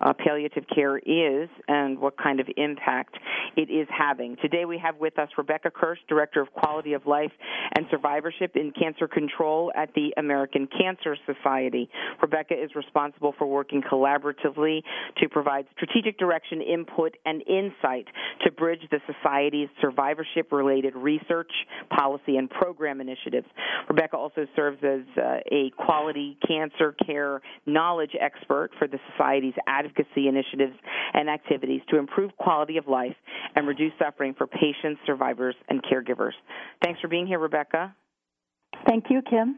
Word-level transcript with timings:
uh, 0.00 0.12
palliative 0.12 0.64
care 0.74 0.98
is 0.98 1.48
and 1.68 1.98
what 1.98 2.16
kind 2.16 2.40
of 2.40 2.46
impact 2.56 3.16
it 3.56 3.70
is 3.70 3.86
having. 3.96 4.36
Today, 4.42 4.64
we 4.64 4.78
have 4.78 4.96
with 4.96 5.18
us 5.18 5.28
Rebecca 5.36 5.70
Kirch, 5.70 5.98
Director 6.08 6.40
of 6.40 6.52
Quality 6.52 6.92
of 6.92 7.06
Life 7.06 7.32
and 7.76 7.86
Survivorship 7.90 8.56
in 8.56 8.72
Cancer 8.72 9.08
Control 9.08 9.72
at 9.76 9.92
the 9.94 10.12
American 10.16 10.68
Cancer 10.68 11.16
Society. 11.26 11.88
Rebecca 12.20 12.54
is 12.54 12.74
responsible 12.74 13.34
for 13.38 13.46
working 13.46 13.82
collaboratively 13.82 14.82
to 15.18 15.28
provide 15.28 15.66
strategic 15.76 16.18
direction, 16.18 16.60
input, 16.60 17.16
and 17.24 17.42
insight 17.48 18.06
to 18.44 18.50
bridge 18.52 18.80
the 18.90 19.00
Society's 19.06 19.68
survivorship 19.80 20.52
related 20.52 20.94
research, 20.94 21.50
policy, 21.94 22.36
and 22.36 22.48
program 22.50 23.00
initiatives. 23.00 23.46
Rebecca 23.88 24.16
also 24.16 24.46
serves 24.54 24.78
as 24.82 24.91
uh, 25.16 25.38
a 25.50 25.70
quality 25.76 26.38
cancer 26.46 26.94
care 27.06 27.40
knowledge 27.66 28.12
expert 28.20 28.70
for 28.78 28.86
the 28.86 28.98
Society's 29.12 29.54
advocacy 29.66 30.28
initiatives 30.28 30.74
and 31.14 31.28
activities 31.28 31.80
to 31.90 31.98
improve 31.98 32.36
quality 32.36 32.76
of 32.76 32.86
life 32.86 33.16
and 33.54 33.66
reduce 33.66 33.92
suffering 33.98 34.34
for 34.36 34.46
patients, 34.46 35.00
survivors, 35.06 35.54
and 35.68 35.82
caregivers. 35.82 36.32
Thanks 36.82 37.00
for 37.00 37.08
being 37.08 37.26
here, 37.26 37.38
Rebecca. 37.38 37.94
Thank 38.86 39.04
you, 39.10 39.22
Kim. 39.28 39.56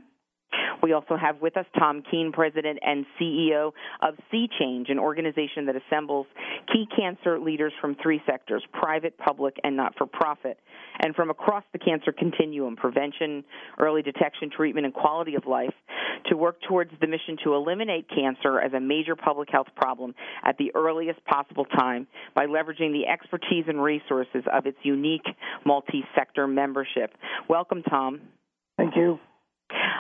We 0.83 0.93
also 0.93 1.17
have 1.17 1.41
with 1.41 1.57
us 1.57 1.65
Tom 1.79 2.03
Kean, 2.11 2.31
President 2.31 2.79
and 2.83 3.07
CEO 3.19 3.73
of 4.03 4.15
Sea 4.31 4.49
Change, 4.59 4.89
an 4.91 4.99
organization 4.99 5.67
that 5.67 5.77
assembles 5.77 6.27
key 6.73 6.87
cancer 6.95 7.39
leaders 7.39 7.73
from 7.81 7.97
three 8.03 8.21
sectors 8.27 8.63
private, 8.73 9.17
public, 9.17 9.57
and 9.65 9.77
not 9.77 9.97
for 9.97 10.07
profit, 10.07 10.59
and 11.01 11.15
from 11.15 11.31
across 11.31 11.65
the 11.73 11.79
cancer 11.79 12.13
continuum 12.13 12.77
prevention, 12.77 13.45
early 13.79 14.03
detection, 14.03 14.51
treatment, 14.55 14.85
and 14.85 14.95
quality 14.95 15.37
of 15.37 15.47
life 15.47 15.73
to 16.27 16.37
work 16.37 16.61
towards 16.69 16.91
the 17.01 17.07
mission 17.07 17.37
to 17.45 17.55
eliminate 17.55 18.07
cancer 18.09 18.61
as 18.61 18.73
a 18.73 18.81
major 18.81 19.17
public 19.17 19.49
health 19.51 19.69
problem 19.77 20.15
at 20.45 20.57
the 20.59 20.71
earliest 20.75 21.25
possible 21.25 21.65
time 21.65 22.07
by 22.35 22.47
leveraging 22.47 22.93
the 22.93 23.07
expertise 23.11 23.65
and 23.69 23.83
resources 23.83 24.45
of 24.53 24.67
its 24.67 24.79
unique 24.83 25.27
multi 25.65 26.05
sector 26.15 26.47
membership. 26.47 27.15
Welcome, 27.49 27.83
Tom. 27.83 28.21
Thank 28.77 28.97
you. 28.97 29.19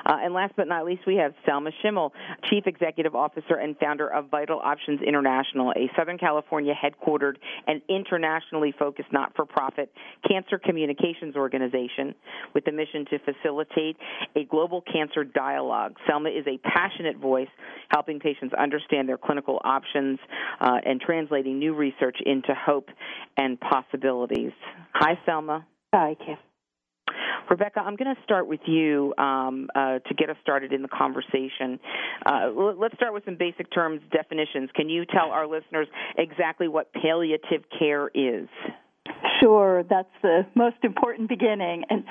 Uh, 0.06 0.18
and 0.22 0.34
last 0.34 0.54
but 0.56 0.68
not 0.68 0.84
least, 0.84 1.02
we 1.06 1.16
have 1.16 1.32
Selma 1.46 1.70
Schimmel, 1.82 2.12
Chief 2.50 2.64
Executive 2.66 3.14
Officer 3.14 3.54
and 3.54 3.76
founder 3.78 4.08
of 4.08 4.30
Vital 4.30 4.60
Options 4.62 5.00
International, 5.02 5.70
a 5.72 5.90
Southern 5.96 6.18
California 6.18 6.74
headquartered 6.74 7.36
and 7.66 7.80
internationally 7.88 8.74
focused 8.78 9.12
not 9.12 9.34
for 9.34 9.44
profit 9.44 9.92
cancer 10.28 10.58
communications 10.58 11.36
organization 11.36 12.14
with 12.54 12.64
the 12.64 12.72
mission 12.72 13.04
to 13.10 13.18
facilitate 13.20 13.96
a 14.36 14.44
global 14.44 14.82
cancer 14.82 15.24
dialogue. 15.24 15.94
Selma 16.08 16.30
is 16.30 16.46
a 16.46 16.58
passionate 16.58 17.16
voice 17.16 17.48
helping 17.88 18.20
patients 18.20 18.54
understand 18.54 19.08
their 19.08 19.18
clinical 19.18 19.60
options 19.64 20.18
uh, 20.60 20.78
and 20.84 21.00
translating 21.00 21.58
new 21.58 21.74
research 21.74 22.16
into 22.24 22.54
hope 22.54 22.88
and 23.36 23.58
possibilities. 23.60 24.52
Hi, 24.94 25.18
Selma. 25.26 25.66
Hi, 25.92 26.16
Kim. 26.24 26.36
Rebecca, 27.50 27.81
I'm 27.81 27.97
going 27.97 28.15
to 28.15 28.22
start 28.22 28.47
with 28.47 28.60
you 28.66 29.15
um, 29.19 29.69
uh, 29.75 29.99
to 29.99 30.15
get 30.16 30.31
us 30.31 30.37
started 30.43 30.72
in 30.72 30.82
the 30.82 30.88
conversation. 30.88 31.78
Uh, 32.25 32.50
let's 32.78 32.94
start 32.97 33.15
with 33.15 33.25
some 33.25 33.37
basic 33.37 33.72
terms, 33.72 34.00
definitions. 34.12 34.71
Can 34.75 34.88
you 34.88 35.05
tell 35.05 35.31
our 35.31 35.47
listeners 35.47 35.88
exactly 36.16 36.69
what 36.69 36.93
palliative 36.93 37.65
care 37.78 38.10
is? 38.15 38.49
Sure, 39.41 39.82
that's 39.88 40.09
the 40.22 40.47
most 40.55 40.77
important 40.82 41.28
beginning. 41.28 41.84
And 41.91 42.05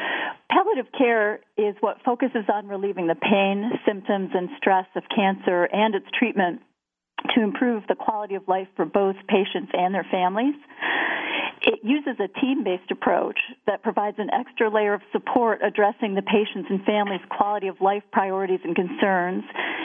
palliative 0.52 0.92
care 0.96 1.40
is 1.58 1.76
what 1.80 1.98
focuses 2.06 2.46
on 2.54 2.68
relieving 2.68 3.08
the 3.08 3.16
pain, 3.16 3.72
symptoms, 3.86 4.32
and 4.34 4.50
stress 4.58 4.86
of 4.96 5.04
cancer 5.16 5.64
and 5.72 5.96
its 5.96 6.06
treatment 6.18 6.62
to 7.36 7.42
improve 7.42 7.84
the 7.88 7.96
quality 7.96 8.36
of 8.36 8.48
life 8.48 8.68
for 8.76 8.86
both 8.86 9.16
patients 9.28 9.72
and 9.74 9.94
their 9.94 10.06
families. 10.12 10.56
It 11.64 11.80
uses 11.82 12.20
a 12.20 12.28
team 12.42 12.64
based 12.64 12.92
approach 12.92 13.40
that 13.68 13.84
provides 13.84 14.18
an 14.20 14.30
extra 14.34 14.70
layer 14.70 14.94
of 14.94 15.02
support 15.14 15.62
addressing 15.64 16.14
the 16.14 16.22
patient's 16.22 16.70
and 16.70 16.84
family's 16.84 17.24
quality 17.30 17.68
of 17.68 17.80
life 17.80 18.04
priorities 18.12 18.60
and 18.66 18.76
concerns. 18.76 19.44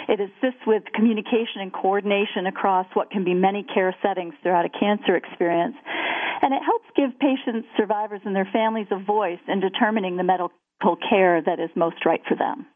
It 0.08 0.19
assists 0.19 0.67
with 0.67 0.82
communication 0.93 1.62
and 1.62 1.73
coordination 1.73 2.47
across 2.47 2.87
what 2.94 3.11
can 3.11 3.23
be 3.23 3.32
many 3.32 3.62
care 3.62 3.94
settings 4.03 4.35
throughout 4.43 4.64
a 4.64 4.70
cancer 4.70 5.14
experience. 5.14 5.76
And 6.43 6.53
it 6.53 6.62
helps 6.64 6.87
give 6.97 7.19
patients, 7.20 7.69
survivors, 7.76 8.23
and 8.25 8.35
their 8.35 8.49
families 8.53 8.87
a 8.91 8.99
voice 8.99 9.41
in 9.47 9.61
determining 9.61 10.17
the 10.17 10.25
medical 10.25 10.97
care 11.08 11.43
that 11.43 11.61
is 11.61 11.70
most 11.76 12.05
right 12.05 12.23
for 12.29 12.37
them. 12.37 12.67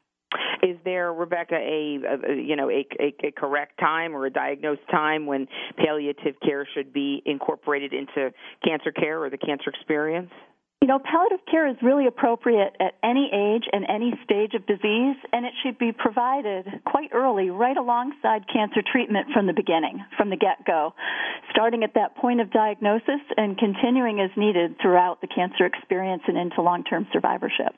Is 0.63 0.77
there, 0.85 1.13
Rebecca, 1.13 1.57
a, 1.57 1.99
a 2.05 2.35
you 2.35 2.57
know 2.57 2.71
a, 2.71 2.87
a, 3.01 3.15
a, 3.25 3.31
correct 3.33 3.79
time 3.81 4.15
or 4.15 4.27
a 4.27 4.31
diagnosed 4.31 4.89
time 4.91 5.27
when 5.27 5.49
palliative 5.77 6.37
care 6.45 6.67
should 6.75 6.93
be 6.93 7.23
incorporated 7.27 7.93
into 7.93 8.33
cancer 8.65 8.93
care 8.93 9.23
or 9.23 9.31
the 9.31 9.39
cancer 9.39 9.71
experience? 9.71 10.31
You 10.83 10.89
know, 10.89 10.99
palliative 10.99 11.47
care 11.49 11.69
is 11.69 11.77
really 11.81 12.09
appropriate 12.09 12.75
at 12.81 12.95
any 13.05 13.31
age 13.33 13.63
and 13.73 13.87
any 13.89 14.19
stage 14.25 14.55
of 14.55 14.67
disease, 14.67 15.15
and 15.33 15.47
it 15.47 15.53
should 15.63 15.79
be 15.79 15.93
provided 15.93 16.67
quite 16.85 17.11
early, 17.13 17.51
right 17.51 17.77
alongside 17.77 18.49
cancer 18.53 18.83
treatment 18.83 19.29
from 19.33 19.47
the 19.47 19.53
beginning, 19.53 20.05
from 20.17 20.29
the 20.29 20.37
get 20.37 20.65
go, 20.67 20.93
starting 21.53 21.85
at 21.85 21.95
that 21.95 22.17
point 22.17 22.41
of 22.41 22.51
diagnosis 22.51 23.23
and 23.37 23.57
continuing 23.59 24.19
as 24.19 24.31
needed 24.37 24.75
throughout 24.83 25.21
the 25.21 25.29
cancer 25.29 25.67
experience 25.67 26.25
and 26.27 26.37
into 26.37 26.61
long 26.61 26.83
term 26.83 27.07
survivorship. 27.13 27.77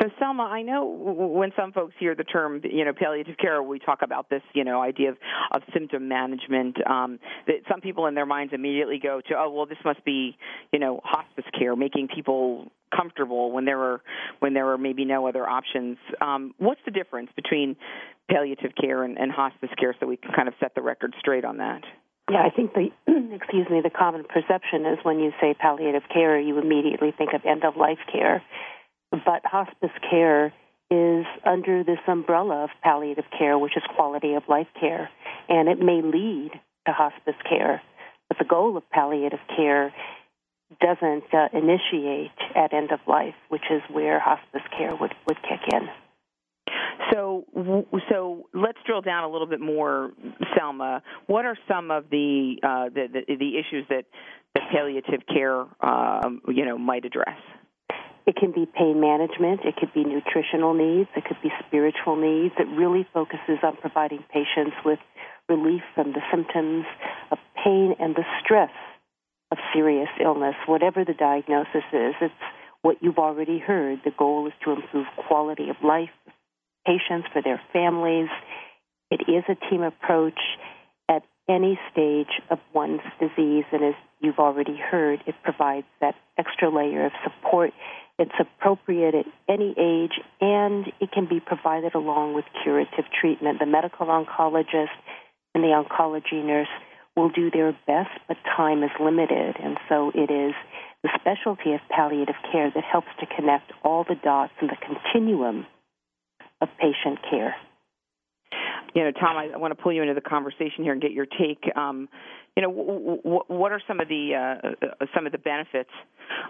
So, 0.00 0.08
Selma, 0.18 0.44
I 0.44 0.62
know 0.62 0.84
when 0.84 1.52
some 1.56 1.72
folks 1.72 1.94
hear 1.98 2.14
the 2.14 2.24
term, 2.24 2.60
you 2.64 2.84
know, 2.84 2.92
palliative 2.92 3.36
care, 3.36 3.62
we 3.62 3.78
talk 3.78 4.00
about 4.02 4.30
this, 4.30 4.42
you 4.54 4.64
know, 4.64 4.80
idea 4.80 5.10
of, 5.10 5.16
of 5.52 5.62
symptom 5.72 6.08
management. 6.08 6.76
Um, 6.88 7.18
that 7.46 7.56
some 7.70 7.80
people 7.80 8.06
in 8.06 8.14
their 8.14 8.26
minds 8.26 8.52
immediately 8.52 8.98
go 9.02 9.20
to, 9.28 9.34
oh, 9.36 9.50
well, 9.50 9.66
this 9.66 9.78
must 9.84 10.04
be, 10.04 10.36
you 10.72 10.78
know, 10.78 11.00
hospice 11.04 11.44
care, 11.58 11.76
making 11.76 12.08
people 12.14 12.70
comfortable 12.94 13.52
when 13.52 13.64
there 13.64 13.80
are 13.80 14.02
when 14.40 14.54
there 14.54 14.70
are 14.70 14.78
maybe 14.78 15.04
no 15.04 15.26
other 15.26 15.48
options. 15.48 15.98
Um, 16.20 16.54
what's 16.58 16.80
the 16.84 16.90
difference 16.90 17.30
between 17.36 17.76
palliative 18.30 18.72
care 18.80 19.04
and, 19.04 19.18
and 19.18 19.30
hospice 19.30 19.70
care, 19.78 19.94
so 20.00 20.06
we 20.06 20.16
can 20.16 20.32
kind 20.32 20.48
of 20.48 20.54
set 20.60 20.74
the 20.74 20.82
record 20.82 21.14
straight 21.18 21.44
on 21.44 21.58
that? 21.58 21.82
Yeah, 22.30 22.42
I 22.42 22.50
think 22.50 22.72
the 22.74 22.88
excuse 23.34 23.68
me, 23.70 23.80
the 23.82 23.90
common 23.90 24.24
perception 24.24 24.86
is 24.86 24.98
when 25.02 25.20
you 25.20 25.32
say 25.40 25.54
palliative 25.54 26.04
care, 26.12 26.38
you 26.38 26.58
immediately 26.58 27.12
think 27.16 27.30
of 27.34 27.42
end 27.44 27.64
of 27.64 27.76
life 27.76 27.98
care 28.10 28.42
but 29.12 29.44
hospice 29.44 29.90
care 30.10 30.52
is 30.90 31.24
under 31.46 31.84
this 31.84 31.98
umbrella 32.06 32.64
of 32.64 32.70
palliative 32.82 33.24
care, 33.38 33.58
which 33.58 33.76
is 33.76 33.82
quality 33.94 34.34
of 34.34 34.42
life 34.48 34.66
care, 34.78 35.08
and 35.48 35.68
it 35.68 35.78
may 35.78 36.02
lead 36.02 36.50
to 36.86 36.92
hospice 36.92 37.40
care. 37.48 37.80
But 38.28 38.38
the 38.38 38.44
goal 38.44 38.76
of 38.76 38.88
palliative 38.90 39.40
care 39.56 39.94
doesn't 40.80 41.24
uh, 41.32 41.48
initiate 41.52 42.30
at 42.54 42.72
end 42.72 42.92
of 42.92 43.00
life, 43.06 43.34
which 43.48 43.64
is 43.70 43.82
where 43.90 44.18
hospice 44.18 44.62
care 44.76 44.94
would, 44.96 45.14
would 45.28 45.38
kick 45.42 45.60
in. 45.72 45.88
So, 47.10 47.44
so 48.10 48.46
let's 48.54 48.78
drill 48.86 49.02
down 49.02 49.24
a 49.24 49.28
little 49.28 49.46
bit 49.46 49.60
more, 49.60 50.12
Selma. 50.56 51.02
What 51.26 51.44
are 51.44 51.56
some 51.68 51.90
of 51.90 52.04
the 52.10 52.56
uh, 52.62 52.88
the, 52.88 53.06
the, 53.12 53.36
the 53.36 53.58
issues 53.58 53.86
that 53.90 54.04
that 54.54 54.64
palliative 54.70 55.20
care, 55.26 55.64
um, 55.80 56.40
you 56.48 56.64
know, 56.64 56.78
might 56.78 57.04
address? 57.04 57.38
It 58.26 58.36
can 58.36 58.52
be 58.52 58.66
pain 58.66 59.00
management, 59.00 59.60
it 59.64 59.74
could 59.76 59.92
be 59.92 60.04
nutritional 60.04 60.74
needs, 60.74 61.10
it 61.16 61.24
could 61.24 61.42
be 61.42 61.50
spiritual 61.66 62.16
needs. 62.16 62.54
It 62.58 62.68
really 62.68 63.06
focuses 63.12 63.58
on 63.62 63.76
providing 63.76 64.24
patients 64.32 64.76
with 64.84 65.00
relief 65.48 65.82
from 65.94 66.12
the 66.12 66.22
symptoms 66.30 66.84
of 67.30 67.38
pain 67.64 67.94
and 67.98 68.14
the 68.14 68.24
stress 68.42 68.70
of 69.50 69.58
serious 69.74 70.08
illness, 70.22 70.54
whatever 70.66 71.04
the 71.04 71.14
diagnosis 71.14 71.84
is. 71.92 72.14
It's 72.20 72.34
what 72.82 72.96
you've 73.00 73.18
already 73.18 73.58
heard. 73.58 74.00
The 74.04 74.12
goal 74.16 74.46
is 74.46 74.52
to 74.64 74.72
improve 74.72 75.06
quality 75.28 75.68
of 75.68 75.76
life 75.82 76.10
for 76.24 76.32
patients, 76.86 77.28
for 77.32 77.42
their 77.42 77.60
families. 77.72 78.28
It 79.10 79.22
is 79.28 79.44
a 79.48 79.70
team 79.70 79.82
approach 79.82 80.38
at 81.08 81.22
any 81.48 81.78
stage 81.90 82.40
of 82.50 82.58
one's 82.72 83.02
disease, 83.20 83.64
and 83.72 83.84
as 83.84 83.94
you've 84.20 84.38
already 84.38 84.76
heard, 84.76 85.22
it 85.26 85.34
provides 85.42 85.86
that 86.00 86.14
extra 86.38 86.70
layer 86.70 87.06
of 87.06 87.12
support 87.22 87.72
it's 88.22 88.38
appropriate 88.38 89.14
at 89.14 89.26
any 89.48 89.74
age, 89.76 90.20
and 90.40 90.86
it 91.00 91.10
can 91.10 91.26
be 91.26 91.40
provided 91.40 91.94
along 91.96 92.34
with 92.34 92.44
curative 92.62 93.04
treatment. 93.20 93.58
The 93.58 93.66
medical 93.66 94.06
oncologist 94.06 94.94
and 95.54 95.64
the 95.64 95.74
oncology 95.74 96.44
nurse 96.44 96.68
will 97.16 97.30
do 97.30 97.50
their 97.50 97.72
best, 97.86 98.10
but 98.28 98.36
time 98.56 98.84
is 98.84 98.90
limited, 99.00 99.56
and 99.60 99.76
so 99.88 100.12
it 100.14 100.30
is 100.30 100.54
the 101.02 101.10
specialty 101.20 101.72
of 101.72 101.80
palliative 101.90 102.36
care 102.50 102.70
that 102.72 102.84
helps 102.84 103.08
to 103.18 103.26
connect 103.26 103.72
all 103.84 104.04
the 104.04 104.14
dots 104.14 104.52
in 104.60 104.68
the 104.68 104.76
continuum 104.76 105.66
of 106.60 106.68
patient 106.78 107.18
care. 107.28 107.56
You 108.94 109.04
know, 109.04 109.12
Tom, 109.12 109.36
I 109.36 109.56
want 109.56 109.76
to 109.76 109.82
pull 109.82 109.92
you 109.92 110.02
into 110.02 110.14
the 110.14 110.20
conversation 110.20 110.84
here 110.84 110.92
and 110.92 111.00
get 111.00 111.12
your 111.12 111.26
take. 111.26 111.64
Um, 111.76 112.08
you 112.56 112.62
know, 112.62 112.70
w- 112.70 113.16
w- 113.22 113.44
what 113.48 113.72
are 113.72 113.80
some 113.88 114.00
of 114.00 114.08
the 114.08 114.34
uh, 114.34 114.86
uh, 114.86 115.06
some 115.14 115.24
of 115.26 115.32
the 115.32 115.38
benefits, 115.38 115.90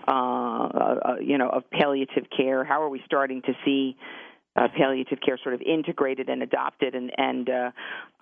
uh, 0.08 0.12
uh, 0.12 1.14
you 1.20 1.38
know, 1.38 1.48
of 1.48 1.70
palliative 1.70 2.24
care? 2.36 2.64
How 2.64 2.82
are 2.82 2.88
we 2.88 3.00
starting 3.06 3.42
to 3.42 3.52
see 3.64 3.96
uh, 4.56 4.68
palliative 4.76 5.18
care 5.24 5.38
sort 5.42 5.54
of 5.54 5.62
integrated 5.62 6.28
and 6.28 6.42
adopted, 6.42 6.94
and 6.94 7.12
and 7.16 7.48
uh, 7.48 7.70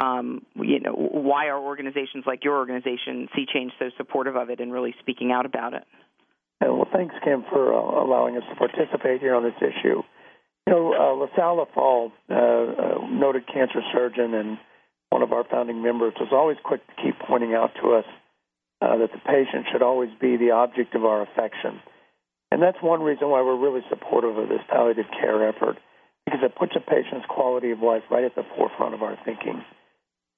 um, 0.02 0.44
you 0.56 0.80
know, 0.80 0.92
why 0.92 1.48
are 1.48 1.58
organizations 1.58 2.24
like 2.26 2.44
your 2.44 2.58
organization, 2.58 3.28
C-Change, 3.34 3.72
so 3.78 3.86
supportive 3.96 4.36
of 4.36 4.50
it 4.50 4.60
and 4.60 4.72
really 4.72 4.94
speaking 5.00 5.32
out 5.32 5.46
about 5.46 5.74
it? 5.74 5.84
Well, 6.60 6.86
thanks, 6.92 7.14
Kim, 7.24 7.42
for 7.50 7.72
uh, 7.72 8.04
allowing 8.04 8.36
us 8.36 8.42
to 8.50 8.56
participate 8.56 9.20
here 9.20 9.34
on 9.34 9.42
this 9.42 9.54
issue. 9.56 9.99
LaSalle 11.20 11.66
Leffall, 11.66 12.12
uh, 12.30 12.34
uh, 12.34 13.06
noted 13.10 13.46
cancer 13.46 13.80
surgeon 13.92 14.34
and 14.34 14.58
one 15.10 15.22
of 15.22 15.32
our 15.32 15.44
founding 15.44 15.82
members, 15.82 16.14
was 16.18 16.30
always 16.32 16.56
quick 16.64 16.80
to 16.86 17.02
keep 17.02 17.18
pointing 17.26 17.52
out 17.54 17.72
to 17.82 17.94
us 17.94 18.04
uh, 18.80 18.96
that 18.96 19.12
the 19.12 19.18
patient 19.18 19.66
should 19.70 19.82
always 19.82 20.10
be 20.20 20.36
the 20.36 20.52
object 20.52 20.94
of 20.94 21.04
our 21.04 21.22
affection. 21.22 21.80
And 22.50 22.62
that's 22.62 22.78
one 22.80 23.02
reason 23.02 23.28
why 23.28 23.42
we're 23.42 23.58
really 23.58 23.82
supportive 23.88 24.36
of 24.38 24.48
this 24.48 24.62
palliative 24.70 25.06
care 25.20 25.48
effort, 25.48 25.76
because 26.24 26.40
it 26.42 26.56
puts 26.56 26.72
a 26.76 26.80
patient's 26.80 27.26
quality 27.28 27.70
of 27.70 27.80
life 27.80 28.02
right 28.10 28.24
at 28.24 28.34
the 28.34 28.44
forefront 28.56 28.94
of 28.94 29.02
our 29.02 29.18
thinking. 29.24 29.62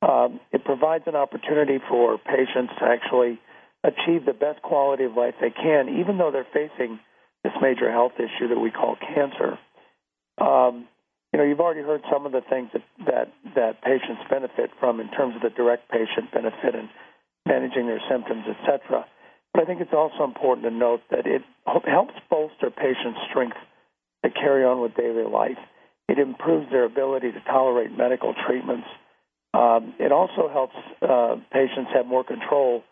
Um, 0.03 0.41
it 0.51 0.65
provides 0.65 1.05
an 1.07 1.15
opportunity 1.15 1.79
for 1.89 2.19
patients 2.19 2.73
to 2.81 2.85
actually 2.85 3.41
achieve 3.85 4.25
the 4.27 4.33
best 4.33 4.61
quality 4.63 5.05
of 5.05 5.15
life 5.15 5.35
they 5.41 5.51
can, 5.51 6.01
even 6.01 6.19
though 6.19 6.31
they're 6.31 6.47
facing 6.53 6.99
this 7.45 7.53
major 7.61 7.91
health 7.91 8.13
issue 8.19 8.49
that 8.49 8.59
we 8.59 8.71
call 8.71 8.97
cancer. 8.97 9.59
Um, 10.39 10.89
you 11.33 11.39
know, 11.39 11.45
you've 11.45 11.61
already 11.61 11.81
heard 11.83 12.03
some 12.13 12.27
of 12.27 12.33
the 12.33 12.43
things 12.43 12.71
that, 12.73 12.83
that, 13.07 13.33
that 13.55 13.83
patients 13.83 14.23
benefit 14.29 14.71
from 14.79 15.01
in 15.01 15.11
terms 15.11 15.35
of 15.37 15.43
the 15.43 15.51
direct 15.51 15.91
patient 15.91 16.31
benefit 16.33 16.75
and 16.75 16.89
managing 17.47 17.87
their 17.87 18.01
symptoms, 18.11 18.45
et 18.49 18.57
cetera. 18.65 19.07
But 19.53 19.63
I 19.63 19.67
think 19.67 19.81
it's 19.81 19.95
also 19.95 20.25
important 20.25 20.67
to 20.67 20.71
note 20.71 21.01
that 21.11 21.27
it 21.27 21.43
helps 21.67 22.15
bolster 22.31 22.71
patients' 22.71 23.21
strength 23.31 23.57
to 24.25 24.31
carry 24.31 24.65
on 24.65 24.81
with 24.81 24.95
daily 24.95 25.25
life. 25.25 25.59
It 26.09 26.19
improves 26.19 26.71
their 26.71 26.85
ability 26.85 27.33
to 27.33 27.41
tolerate 27.41 27.97
medical 27.97 28.35
treatments. 28.47 28.87
Um, 29.55 29.95
it 29.99 30.13
also 30.13 30.49
helps 30.49 30.77
uh, 31.03 31.37
patients 31.53 31.91
have 31.95 32.07
more 32.07 32.25
control 32.25 32.83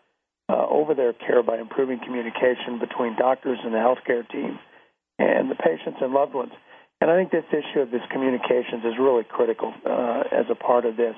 uh, 0.49 0.65
over 0.69 0.93
their 0.93 1.13
care 1.13 1.43
by 1.43 1.57
improving 1.57 1.99
communication 2.03 2.79
between 2.79 3.15
doctors 3.15 3.59
and 3.63 3.73
the 3.73 3.77
healthcare 3.77 4.27
team 4.29 4.59
and 5.17 5.49
the 5.49 5.55
patients 5.55 5.99
and 6.01 6.13
loved 6.13 6.33
ones. 6.33 6.51
And 7.01 7.09
I 7.09 7.17
think 7.17 7.31
this 7.31 7.49
issue 7.49 7.81
of 7.81 7.89
this 7.89 8.05
communications 8.11 8.85
is 8.85 8.93
really 8.99 9.23
critical 9.23 9.73
uh, 9.85 10.23
as 10.31 10.45
a 10.49 10.55
part 10.55 10.85
of 10.85 10.95
this. 10.95 11.15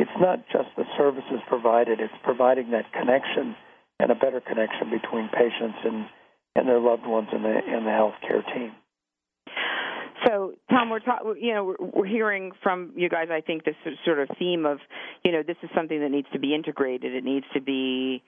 It's 0.00 0.18
not 0.18 0.40
just 0.50 0.68
the 0.76 0.84
services 0.96 1.40
provided; 1.46 2.00
it's 2.00 2.12
providing 2.24 2.70
that 2.70 2.90
connection 2.92 3.54
and 4.00 4.10
a 4.10 4.14
better 4.14 4.40
connection 4.40 4.90
between 4.90 5.28
patients 5.28 5.78
and, 5.84 6.06
and 6.56 6.68
their 6.68 6.80
loved 6.80 7.06
ones 7.06 7.28
and 7.32 7.44
the 7.44 7.54
and 7.66 7.86
the 7.86 7.90
healthcare 7.90 8.44
team. 8.54 8.72
So, 10.26 10.54
Tom, 10.70 10.90
we're 10.90 11.00
talking. 11.00 11.36
You 11.40 11.54
know, 11.54 11.64
we're, 11.64 11.90
we're 11.94 12.06
hearing 12.06 12.52
from 12.62 12.92
you 12.96 13.08
guys. 13.08 13.28
I 13.30 13.40
think 13.40 13.64
this 13.64 13.74
sort 14.04 14.18
of 14.18 14.28
theme 14.38 14.66
of, 14.66 14.78
you 15.24 15.32
know, 15.32 15.42
this 15.46 15.56
is 15.62 15.70
something 15.74 16.00
that 16.00 16.10
needs 16.10 16.26
to 16.32 16.38
be 16.38 16.54
integrated. 16.54 17.14
It 17.14 17.24
needs 17.24 17.46
to 17.54 17.60
be 17.60 18.22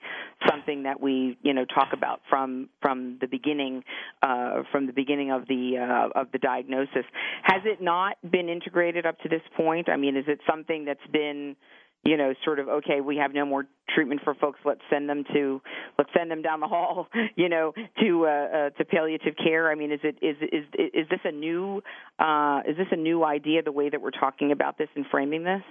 something 0.49 0.83
that 0.83 1.01
we, 1.01 1.37
you 1.41 1.53
know, 1.53 1.65
talk 1.65 1.89
about 1.93 2.21
from 2.29 2.69
from 2.81 3.17
the 3.19 3.27
beginning, 3.27 3.83
uh, 4.21 4.63
from 4.71 4.87
the 4.87 4.93
beginning 4.93 5.31
of 5.31 5.47
the 5.47 5.77
uh, 5.77 6.19
of 6.19 6.31
the 6.31 6.37
diagnosis. 6.37 7.05
Has 7.43 7.63
it 7.65 7.81
not 7.81 8.17
been 8.29 8.49
integrated 8.49 9.05
up 9.05 9.19
to 9.21 9.29
this 9.29 9.41
point? 9.57 9.89
I 9.89 9.97
mean, 9.97 10.15
is 10.15 10.25
it 10.27 10.39
something 10.49 10.85
that's 10.85 10.99
been 11.11 11.55
you 12.03 12.15
know, 12.17 12.33
sort 12.45 12.59
of 12.59 12.67
okay, 12.69 13.01
we 13.01 13.17
have 13.17 13.33
no 13.33 13.45
more 13.45 13.65
treatment 13.93 14.21
for 14.23 14.33
folks. 14.33 14.59
Let's 14.63 14.81
send 14.89 15.09
them 15.09 15.23
to 15.33 15.61
let's 15.97 16.09
send 16.17 16.31
them 16.31 16.41
down 16.41 16.59
the 16.59 16.67
hall, 16.67 17.07
you 17.35 17.49
know, 17.49 17.73
to 17.99 18.25
uh, 18.25 18.29
uh, 18.29 18.69
to 18.71 18.85
palliative 18.85 19.35
care. 19.35 19.71
I 19.71 19.75
mean, 19.75 19.91
is 19.91 19.99
it 20.03 20.15
is 20.21 20.37
is 20.41 20.65
is 20.77 21.09
this 21.09 21.19
a 21.25 21.31
new 21.31 21.81
uh, 22.17 22.61
is 22.67 22.77
this 22.77 22.87
a 22.91 22.95
new 22.95 23.23
idea? 23.23 23.63
The 23.63 23.71
way 23.71 23.89
that 23.89 24.01
we're 24.01 24.11
talking 24.11 24.51
about 24.51 24.77
this 24.77 24.87
and 24.95 25.05
framing 25.11 25.43
this. 25.43 25.63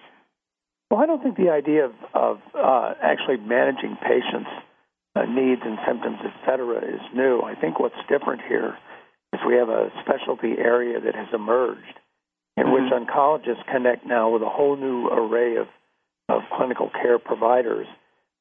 Well, 0.90 1.00
I 1.00 1.06
don't 1.06 1.22
think 1.22 1.36
the 1.36 1.50
idea 1.50 1.86
of 1.86 1.92
of 2.14 2.38
uh, 2.54 2.94
actually 3.02 3.38
managing 3.38 3.96
patients' 3.96 4.50
uh, 5.16 5.24
needs 5.24 5.62
and 5.64 5.78
symptoms, 5.86 6.18
et 6.24 6.34
cetera, 6.44 6.78
is 6.78 7.00
new. 7.14 7.40
I 7.40 7.54
think 7.54 7.80
what's 7.80 7.98
different 8.08 8.42
here 8.46 8.76
is 9.32 9.40
we 9.46 9.56
have 9.56 9.68
a 9.68 9.90
specialty 10.02 10.54
area 10.58 11.00
that 11.00 11.14
has 11.14 11.28
emerged 11.32 11.80
in 12.56 12.64
mm-hmm. 12.64 12.72
which 12.72 12.92
oncologists 12.92 13.64
connect 13.72 14.06
now 14.06 14.30
with 14.30 14.42
a 14.42 14.48
whole 14.48 14.76
new 14.76 15.08
array 15.08 15.56
of 15.56 15.66
of 16.28 16.42
clinical 16.56 16.90
care 16.90 17.18
providers 17.18 17.86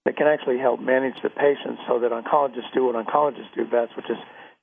that 0.05 0.15
can 0.15 0.27
actually 0.27 0.57
help 0.57 0.79
manage 0.79 1.15
the 1.23 1.29
patients 1.29 1.81
so 1.87 1.99
that 1.99 2.11
oncologists 2.11 2.71
do 2.73 2.85
what 2.85 2.95
oncologists 2.95 3.51
do 3.55 3.65
best, 3.65 3.95
which 3.95 4.09
is 4.09 4.17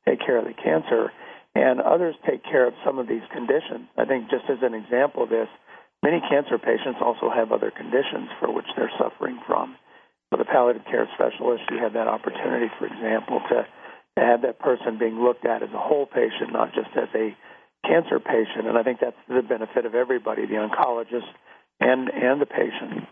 take 0.08 0.20
care 0.20 0.38
of 0.38 0.44
the 0.44 0.54
cancer, 0.54 1.12
and 1.54 1.80
others 1.80 2.14
take 2.28 2.42
care 2.44 2.66
of 2.66 2.74
some 2.84 2.98
of 2.98 3.08
these 3.08 3.24
conditions. 3.32 3.88
I 3.96 4.04
think, 4.04 4.30
just 4.30 4.44
as 4.48 4.58
an 4.62 4.74
example 4.74 5.24
of 5.24 5.30
this, 5.30 5.48
many 6.02 6.20
cancer 6.28 6.58
patients 6.58 7.00
also 7.00 7.30
have 7.30 7.52
other 7.52 7.70
conditions 7.70 8.28
for 8.40 8.52
which 8.52 8.68
they're 8.76 8.92
suffering 8.98 9.40
from. 9.46 9.76
So, 10.32 10.38
the 10.38 10.44
palliative 10.44 10.84
care 10.84 11.08
specialist, 11.14 11.64
you 11.70 11.78
have 11.78 11.92
that 11.92 12.08
opportunity, 12.08 12.72
for 12.78 12.86
example, 12.86 13.40
to 13.50 13.66
to 14.18 14.22
have 14.22 14.42
that 14.42 14.58
person 14.60 14.98
being 14.98 15.18
looked 15.18 15.44
at 15.44 15.62
as 15.62 15.70
a 15.74 15.78
whole 15.78 16.06
patient, 16.06 16.52
not 16.52 16.72
just 16.72 16.90
as 16.96 17.08
a 17.14 17.34
cancer 17.86 18.20
patient. 18.20 18.66
And 18.66 18.78
I 18.78 18.82
think 18.82 19.00
that's 19.00 19.16
the 19.28 19.42
benefit 19.42 19.86
of 19.86 19.94
everybody, 19.94 20.46
the 20.46 20.54
oncologist 20.54 21.26
and 21.84 22.08
and 22.08 22.40
the 22.40 22.46
patient. 22.46 23.08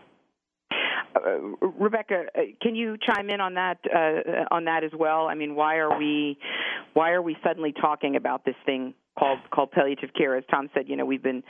Uh, 1.15 1.67
Rebecca, 1.79 2.23
uh, 2.35 2.41
can 2.61 2.75
you 2.75 2.97
chime 2.97 3.29
in 3.29 3.39
on 3.39 3.53
that 3.53 3.77
uh, 3.85 4.53
on 4.53 4.65
that 4.65 4.83
as 4.83 4.91
well? 4.97 5.27
I 5.27 5.35
mean, 5.35 5.55
why 5.55 5.77
are 5.77 5.97
we 5.97 6.37
why 6.93 7.11
are 7.11 7.21
we 7.21 7.37
suddenly 7.43 7.71
talking 7.71 8.15
about 8.15 8.45
this 8.45 8.55
thing 8.65 8.93
called 9.17 9.39
called 9.51 9.71
palliative 9.71 10.09
care. 10.17 10.35
As 10.35 10.43
Tom 10.49 10.69
said, 10.73 10.87
you 10.87 10.95
know, 10.95 11.05
we've 11.05 11.23
been 11.23 11.43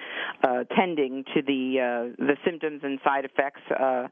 uh, 0.43 0.63
tending 0.75 1.23
to 1.33 1.41
the 1.41 1.79
uh, 1.79 2.15
the 2.17 2.35
symptoms 2.45 2.81
and 2.83 2.99
side 3.03 3.25
effects, 3.25 3.61
uh, 3.71 4.07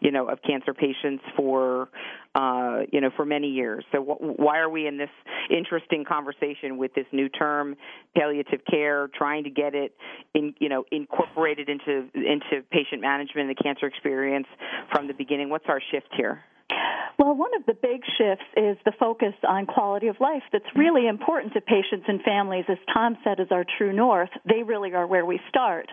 you 0.00 0.10
know, 0.10 0.28
of 0.28 0.38
cancer 0.42 0.74
patients 0.74 1.22
for 1.36 1.88
uh, 2.34 2.80
you 2.92 3.00
know 3.00 3.10
for 3.16 3.24
many 3.24 3.48
years. 3.48 3.84
So 3.92 4.02
wh- 4.02 4.38
why 4.38 4.58
are 4.58 4.70
we 4.70 4.86
in 4.86 4.98
this 4.98 5.10
interesting 5.50 6.04
conversation 6.04 6.78
with 6.78 6.94
this 6.94 7.06
new 7.12 7.28
term, 7.28 7.76
palliative 8.16 8.60
care, 8.70 9.08
trying 9.14 9.44
to 9.44 9.50
get 9.50 9.74
it 9.74 9.94
in 10.34 10.54
you 10.58 10.68
know 10.68 10.84
incorporated 10.90 11.68
into 11.68 12.08
into 12.14 12.62
patient 12.70 13.02
management 13.02 13.48
and 13.48 13.56
the 13.56 13.62
cancer 13.62 13.86
experience 13.86 14.46
from 14.92 15.08
the 15.08 15.14
beginning? 15.14 15.50
What's 15.50 15.66
our 15.68 15.80
shift 15.92 16.08
here? 16.16 16.42
Well, 17.18 17.36
one 17.36 17.54
of 17.54 17.64
the 17.66 17.74
big 17.74 18.02
shifts 18.18 18.44
is 18.56 18.76
the 18.84 18.92
focus 18.98 19.34
on 19.48 19.66
quality 19.66 20.08
of 20.08 20.16
life 20.20 20.42
that's 20.52 20.64
really 20.74 21.06
important 21.06 21.52
to 21.54 21.60
patients 21.60 22.06
and 22.08 22.20
families. 22.22 22.64
As 22.68 22.78
Tom 22.92 23.16
said, 23.22 23.38
is 23.38 23.48
our 23.50 23.64
true 23.78 23.92
north. 23.92 24.30
They 24.44 24.62
really 24.64 24.94
are 24.94 25.06
where 25.06 25.24
we 25.24 25.40
start. 25.48 25.86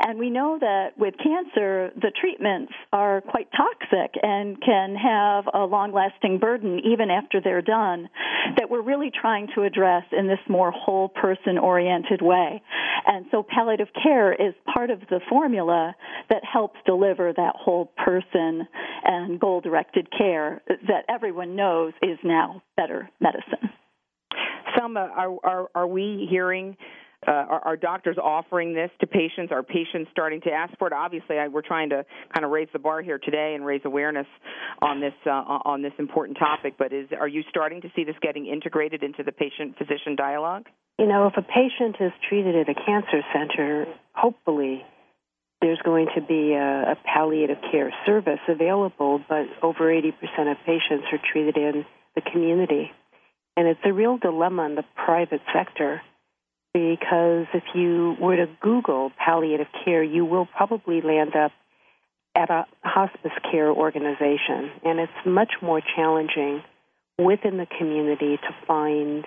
And 0.00 0.18
we 0.18 0.30
know 0.30 0.58
that 0.60 0.96
with 0.96 1.14
cancer, 1.18 1.90
the 1.96 2.12
treatments 2.20 2.72
are 2.92 3.20
quite 3.20 3.48
toxic 3.56 4.14
and 4.22 4.60
can 4.60 4.94
have 4.96 5.44
a 5.52 5.64
long 5.64 5.92
lasting 5.92 6.38
burden 6.38 6.80
even 6.84 7.10
after 7.10 7.40
they're 7.40 7.62
done 7.62 8.08
that 8.56 8.70
we're 8.70 8.82
really 8.82 9.10
trying 9.10 9.48
to 9.54 9.62
address 9.62 10.04
in 10.12 10.26
this 10.26 10.38
more 10.48 10.70
whole 10.70 11.08
person 11.08 11.58
oriented 11.58 12.22
way. 12.22 12.62
And 13.06 13.26
so 13.30 13.42
palliative 13.42 13.88
care 14.02 14.32
is 14.32 14.54
part 14.72 14.90
of 14.90 15.00
the 15.10 15.20
formula 15.28 15.94
that 16.30 16.42
helps 16.44 16.78
deliver 16.86 17.32
that 17.32 17.54
whole 17.56 17.86
person 17.96 18.66
and 19.04 19.40
goal 19.40 19.60
directed 19.60 19.97
care 20.16 20.62
that 20.66 21.04
everyone 21.08 21.56
knows 21.56 21.92
is 22.02 22.18
now 22.22 22.62
better 22.76 23.10
medicine. 23.20 23.70
Selma, 24.76 25.00
are, 25.00 25.36
are, 25.44 25.68
are 25.74 25.86
we 25.86 26.26
hearing 26.30 26.76
uh, 27.26 27.32
are, 27.32 27.60
are, 27.64 27.76
doctors 27.76 28.16
offering 28.16 28.74
this 28.74 28.90
to 29.00 29.06
patients? 29.06 29.50
Are 29.50 29.64
patients 29.64 30.08
starting 30.12 30.40
to 30.42 30.50
ask 30.50 30.72
for 30.78 30.86
it? 30.86 30.92
Obviously, 30.92 31.36
I, 31.36 31.48
we're 31.48 31.62
trying 31.62 31.90
to 31.90 32.04
kind 32.32 32.44
of 32.44 32.52
raise 32.52 32.68
the 32.72 32.78
bar 32.78 33.02
here 33.02 33.18
today 33.18 33.54
and 33.56 33.66
raise 33.66 33.80
awareness 33.84 34.26
on 34.80 35.00
this 35.00 35.14
uh, 35.26 35.30
on 35.30 35.82
this 35.82 35.92
important 35.98 36.38
topic. 36.38 36.74
But 36.78 36.92
is 36.92 37.08
are 37.18 37.26
you 37.26 37.42
starting 37.50 37.80
to 37.80 37.88
see 37.96 38.04
this 38.04 38.14
getting 38.22 38.46
integrated 38.46 39.02
into 39.02 39.24
the 39.24 39.32
patient-physician 39.32 40.14
dialogue? 40.14 40.66
You 40.96 41.06
know, 41.06 41.26
if 41.26 41.36
a 41.36 41.42
patient 41.42 41.96
is 41.98 42.12
treated 42.28 42.54
at 42.54 42.68
a 42.68 42.74
cancer 42.74 43.22
center, 43.32 43.86
hopefully 44.14 44.84
there's 45.60 45.80
going 45.84 46.08
to 46.14 46.20
be 46.20 46.52
a, 46.52 46.92
a 46.92 46.96
palliative 47.04 47.58
care 47.70 47.92
service 48.06 48.40
available. 48.48 49.20
But 49.28 49.46
over 49.62 49.92
80% 49.92 50.12
of 50.50 50.56
patients 50.64 51.06
are 51.12 51.20
treated 51.32 51.56
in 51.56 51.84
the 52.14 52.20
community, 52.20 52.90
and 53.56 53.66
it's 53.66 53.80
a 53.84 53.92
real 53.92 54.18
dilemma 54.18 54.64
in 54.66 54.74
the 54.74 54.84
private 54.94 55.42
sector 55.52 56.02
because 56.72 57.46
if 57.54 57.64
you 57.74 58.16
were 58.20 58.36
to 58.36 58.46
Google 58.60 59.10
palliative 59.18 59.66
care, 59.84 60.02
you 60.02 60.24
will 60.24 60.46
probably 60.46 61.00
land 61.00 61.34
up 61.34 61.52
at 62.34 62.50
a 62.50 62.66
hospice 62.82 63.32
care 63.50 63.70
organization. 63.70 64.70
And 64.84 65.00
it's 65.00 65.12
much 65.26 65.54
more 65.62 65.80
challenging 65.96 66.62
within 67.18 67.56
the 67.56 67.66
community 67.78 68.36
to 68.36 68.66
find 68.66 69.24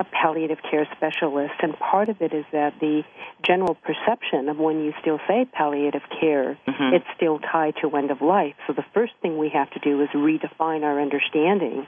a 0.00 0.04
palliative 0.04 0.58
care 0.70 0.88
specialist. 0.96 1.54
And 1.62 1.78
part 1.78 2.08
of 2.08 2.20
it 2.20 2.32
is 2.32 2.44
that 2.52 2.74
the 2.80 3.02
general 3.46 3.76
perception 3.76 4.48
of 4.48 4.58
when 4.58 4.84
you 4.84 4.92
still 5.00 5.20
say 5.28 5.46
palliative 5.52 6.02
care, 6.20 6.58
mm-hmm. 6.66 6.94
it's 6.94 7.06
still 7.16 7.38
tied 7.38 7.74
to 7.82 7.96
end 7.96 8.10
of 8.10 8.20
life. 8.20 8.54
So 8.66 8.72
the 8.72 8.84
first 8.92 9.12
thing 9.22 9.38
we 9.38 9.50
have 9.54 9.70
to 9.70 9.78
do 9.80 10.02
is 10.02 10.08
redefine 10.14 10.82
our 10.82 11.00
understanding 11.00 11.86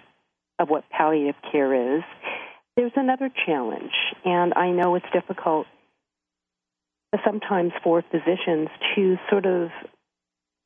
of 0.59 0.69
what 0.69 0.89
palliative 0.91 1.37
care 1.51 1.97
is 1.99 2.05
there's 2.77 2.93
another 2.95 3.31
challenge, 3.47 3.93
and 4.25 4.53
I 4.55 4.71
know 4.71 4.95
it's 4.97 5.07
difficult 5.13 5.67
sometimes 7.25 7.73
for 7.83 8.03
physicians 8.03 8.69
to 8.95 9.17
sort 9.31 9.47
of 9.47 9.71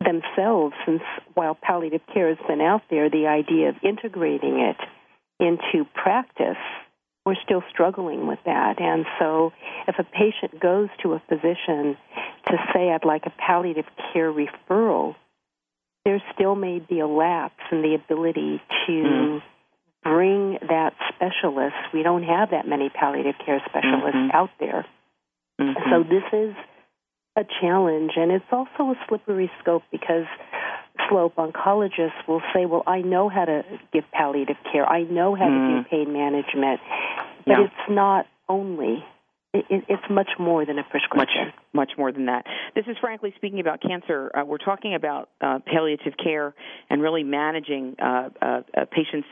themselves, 0.05 0.75
since 0.85 1.03
while 1.35 1.57
palliative 1.61 2.01
care 2.13 2.29
has 2.29 2.39
been 2.49 2.61
out 2.61 2.83
there, 2.91 3.09
the 3.09 3.29
idea 3.29 3.69
of 3.69 3.77
integrating 3.85 4.59
it 4.59 4.77
into 5.39 5.89
practice, 5.95 6.59
we're 7.31 7.43
still 7.45 7.63
struggling 7.71 8.27
with 8.27 8.41
that. 8.45 8.81
And 8.81 9.07
so, 9.19 9.53
if 9.87 9.97
a 9.99 10.05
patient 10.05 10.61
goes 10.61 10.89
to 11.03 11.13
a 11.13 11.23
physician 11.29 11.97
to 12.47 12.57
say, 12.75 12.91
I'd 12.91 13.05
like 13.05 13.27
a 13.27 13.33
palliative 13.39 13.87
care 14.13 14.33
referral, 14.33 15.15
there 16.05 16.21
still 16.35 16.57
may 16.57 16.81
be 16.81 16.99
a 16.99 17.07
lapse 17.07 17.63
in 17.71 17.83
the 17.83 17.95
ability 17.95 18.61
to. 18.87 18.93
Mm 18.93 19.43
bring 20.03 20.57
that 20.67 20.95
specialist. 21.15 21.77
We 21.93 22.03
don't 22.03 22.23
have 22.23 22.53
that 22.53 22.67
many 22.67 22.89
palliative 22.89 23.35
care 23.45 23.63
specialists 23.69 24.17
mm-hmm. 24.17 24.35
out 24.35 24.49
there. 24.59 24.87
Mm-hmm. 25.61 25.91
So 25.91 26.03
this 26.03 26.25
is 26.33 26.57
a 27.37 27.45
challenge, 27.61 28.13
and 28.17 28.33
it's 28.33 28.51
also 28.51 28.93
a 28.93 28.95
slippery 29.09 29.51
slope 29.63 29.83
because 29.93 30.25
slope 31.11 31.37
oncologists 31.37 32.27
will 32.27 32.41
say, 32.55 32.65
"Well, 32.65 32.83
I 32.87 33.03
know 33.03 33.29
how 33.29 33.45
to 33.45 33.63
give 33.93 34.05
palliative 34.13 34.57
care. 34.73 34.87
I 34.91 35.03
know 35.03 35.35
how 35.35 35.45
mm. 35.45 35.51
to 35.51 35.83
do 35.83 35.89
mm. 35.89 35.91
pain 35.91 36.13
management, 36.13 36.81
but 37.47 37.59
yeah. 37.59 37.65
it's 37.65 37.91
not 37.91 38.27
only 38.49 39.05
it, 39.53 39.85
it's 39.89 40.03
much 40.09 40.31
more 40.39 40.65
than 40.65 40.79
a 40.79 40.85
prescription. 40.85 41.47
Much, 41.47 41.55
much 41.73 41.93
more 41.97 42.13
than 42.13 42.27
that. 42.27 42.45
This 42.75 42.85
is 42.89 42.97
frankly 43.01 43.33
speaking 43.37 43.61
about 43.61 43.81
cancer. 43.81 44.31
Uh, 44.37 44.45
we're 44.45 44.59
talking 44.59 44.95
about 44.95 45.31
uh, 45.41 45.61
palliative 45.67 46.15
care 46.23 46.55
and 46.89 47.01
really 47.01 47.23
managing 47.23 47.95
uh, 48.01 48.31
uh, 48.43 48.61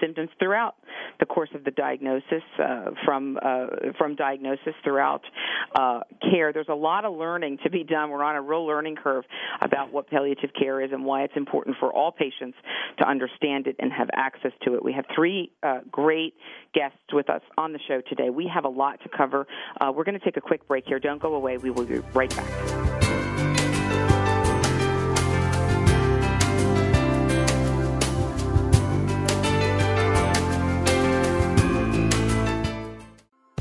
symptoms 0.00 0.30
throughout 0.38 0.74
the 1.20 1.26
course 1.26 1.50
of 1.54 1.64
the 1.64 1.70
diagnosis, 1.70 2.42
uh, 2.62 2.90
from 3.04 3.38
uh, 3.42 3.66
from 3.96 4.14
diagnosis 4.14 4.74
throughout 4.84 5.22
care. 6.30 6.52
There's 6.52 6.68
a 6.68 6.74
lot 6.74 7.04
of 7.04 7.16
learning 7.16 7.58
to 7.64 7.70
be 7.70 7.84
done. 7.84 8.10
We're 8.10 8.22
on 8.22 8.36
a 8.36 8.42
real 8.42 8.66
learning 8.66 8.96
curve 8.96 9.24
about 9.60 9.92
what 9.92 10.08
palliative 10.08 10.50
care 10.58 10.80
is 10.80 10.90
and 10.92 11.04
why 11.04 11.22
it's 11.22 11.36
important 11.36 11.76
for 11.80 11.92
all 11.92 12.12
patients 12.12 12.56
to 12.98 13.08
understand 13.08 13.66
it 13.66 13.76
and 13.78 13.92
have 13.92 14.08
access 14.14 14.52
to 14.64 14.74
it. 14.74 14.84
We 14.84 14.92
have 14.92 15.04
three 15.14 15.52
great 15.90 16.34
guests 16.74 16.98
with 17.12 17.28
us 17.30 17.42
on 17.56 17.72
the 17.72 17.80
show 17.88 18.00
today. 18.08 18.30
We 18.30 18.50
have 18.52 18.64
a 18.64 18.68
lot 18.68 19.00
to 19.02 19.08
cover. 19.08 19.46
we're 19.80 20.04
going 20.04 20.18
to 20.18 20.24
take 20.24 20.36
a 20.36 20.40
quick 20.40 20.66
break 20.68 20.84
here. 20.86 20.98
Don't 20.98 21.20
go 21.20 21.34
away. 21.34 21.56
We 21.58 21.70
will 21.70 21.84
be 21.84 21.98
right 22.14 22.27
back. 22.36 22.58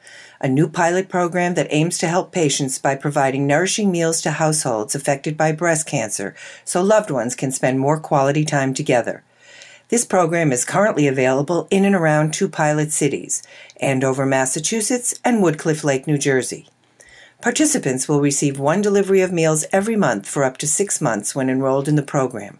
a 0.42 0.50
new 0.50 0.68
pilot 0.68 1.08
program 1.08 1.54
that 1.54 1.68
aims 1.70 1.98
to 2.00 2.08
help 2.08 2.32
patients 2.32 2.80
by 2.80 2.96
providing 2.96 3.46
nourishing 3.46 3.92
meals 3.92 4.22
to 4.22 4.32
households 4.32 4.96
affected 4.96 5.38
by 5.38 5.52
breast 5.52 5.88
cancer 5.88 6.36
so 6.66 6.82
loved 6.82 7.12
ones 7.12 7.36
can 7.36 7.52
spend 7.52 7.80
more 7.80 8.00
quality 8.00 8.44
time 8.44 8.74
together. 8.74 9.24
This 9.90 10.04
program 10.04 10.52
is 10.52 10.66
currently 10.66 11.08
available 11.08 11.68
in 11.70 11.86
and 11.86 11.94
around 11.94 12.34
two 12.34 12.50
pilot 12.50 12.92
cities, 12.92 13.44
Andover, 13.80 14.26
Massachusetts 14.26 15.14
and 15.24 15.44
Woodcliff 15.44 15.84
Lake, 15.84 16.08
New 16.08 16.18
Jersey. 16.18 16.68
Participants 17.42 18.08
will 18.08 18.22
receive 18.22 18.60
one 18.60 18.82
delivery 18.82 19.22
of 19.22 19.32
meals 19.32 19.66
every 19.72 19.96
month 19.96 20.28
for 20.28 20.44
up 20.44 20.58
to 20.58 20.68
six 20.68 21.02
months 21.02 21.36
when 21.36 21.50
enrolled 21.50 21.88
in 21.88 21.96
the 21.96 22.04
program. 22.04 22.60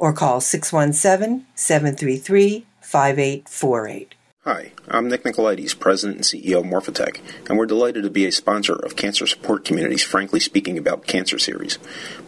or 0.00 0.12
call 0.14 0.40
617 0.40 1.46
733 1.54 2.66
5848. 2.80 4.14
Hi, 4.44 4.72
I'm 4.88 5.06
Nick 5.06 5.24
Nicolaides, 5.24 5.78
President 5.78 6.16
and 6.16 6.24
CEO 6.24 6.60
of 6.60 6.64
Morphotek, 6.64 7.20
and 7.46 7.58
we're 7.58 7.66
delighted 7.66 8.04
to 8.04 8.10
be 8.10 8.24
a 8.24 8.32
sponsor 8.32 8.72
of 8.72 8.96
Cancer 8.96 9.26
Support 9.26 9.66
Community's 9.66 10.02
Frankly 10.02 10.40
Speaking 10.40 10.78
About 10.78 11.06
Cancer 11.06 11.38
series. 11.38 11.76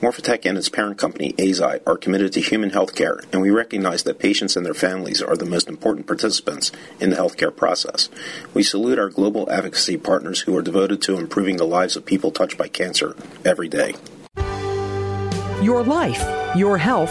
Morphotek 0.02 0.44
and 0.44 0.58
its 0.58 0.68
parent 0.68 0.98
company, 0.98 1.32
Eisai, 1.32 1.80
are 1.86 1.96
committed 1.96 2.34
to 2.34 2.42
human 2.42 2.68
health 2.68 2.94
care, 2.94 3.20
and 3.32 3.40
we 3.40 3.50
recognize 3.50 4.02
that 4.02 4.18
patients 4.18 4.56
and 4.56 4.66
their 4.66 4.74
families 4.74 5.22
are 5.22 5.38
the 5.38 5.46
most 5.46 5.68
important 5.68 6.06
participants 6.06 6.70
in 7.00 7.08
the 7.08 7.16
healthcare 7.16 7.56
process. 7.56 8.10
We 8.52 8.62
salute 8.62 8.98
our 8.98 9.08
global 9.08 9.50
advocacy 9.50 9.96
partners 9.96 10.40
who 10.42 10.54
are 10.54 10.62
devoted 10.62 11.00
to 11.02 11.16
improving 11.16 11.56
the 11.56 11.64
lives 11.64 11.96
of 11.96 12.04
people 12.04 12.30
touched 12.30 12.58
by 12.58 12.68
cancer 12.68 13.16
every 13.42 13.68
day. 13.68 13.94
Your 15.62 15.82
life, 15.82 16.22
your 16.54 16.76
health, 16.76 17.10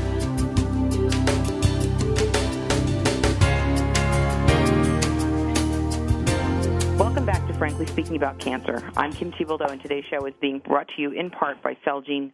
Cancer. 8.51 8.91
I'm 8.97 9.13
Kim 9.13 9.31
Thiboldeaux, 9.31 9.71
and 9.71 9.81
today's 9.81 10.03
show 10.09 10.25
is 10.25 10.33
being 10.41 10.59
brought 10.59 10.89
to 10.89 11.01
you 11.01 11.11
in 11.11 11.29
part 11.29 11.63
by 11.63 11.77
Celgene, 11.87 12.33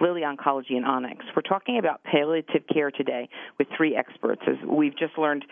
Lilly 0.00 0.22
Oncology, 0.22 0.72
and 0.72 0.84
Onyx. 0.84 1.24
We're 1.36 1.42
talking 1.42 1.78
about 1.78 2.02
palliative 2.02 2.64
care 2.66 2.90
today 2.90 3.28
with 3.60 3.68
three 3.76 3.94
experts. 3.94 4.42
As 4.48 4.56
we've 4.66 4.98
just 4.98 5.16
learned, 5.16 5.44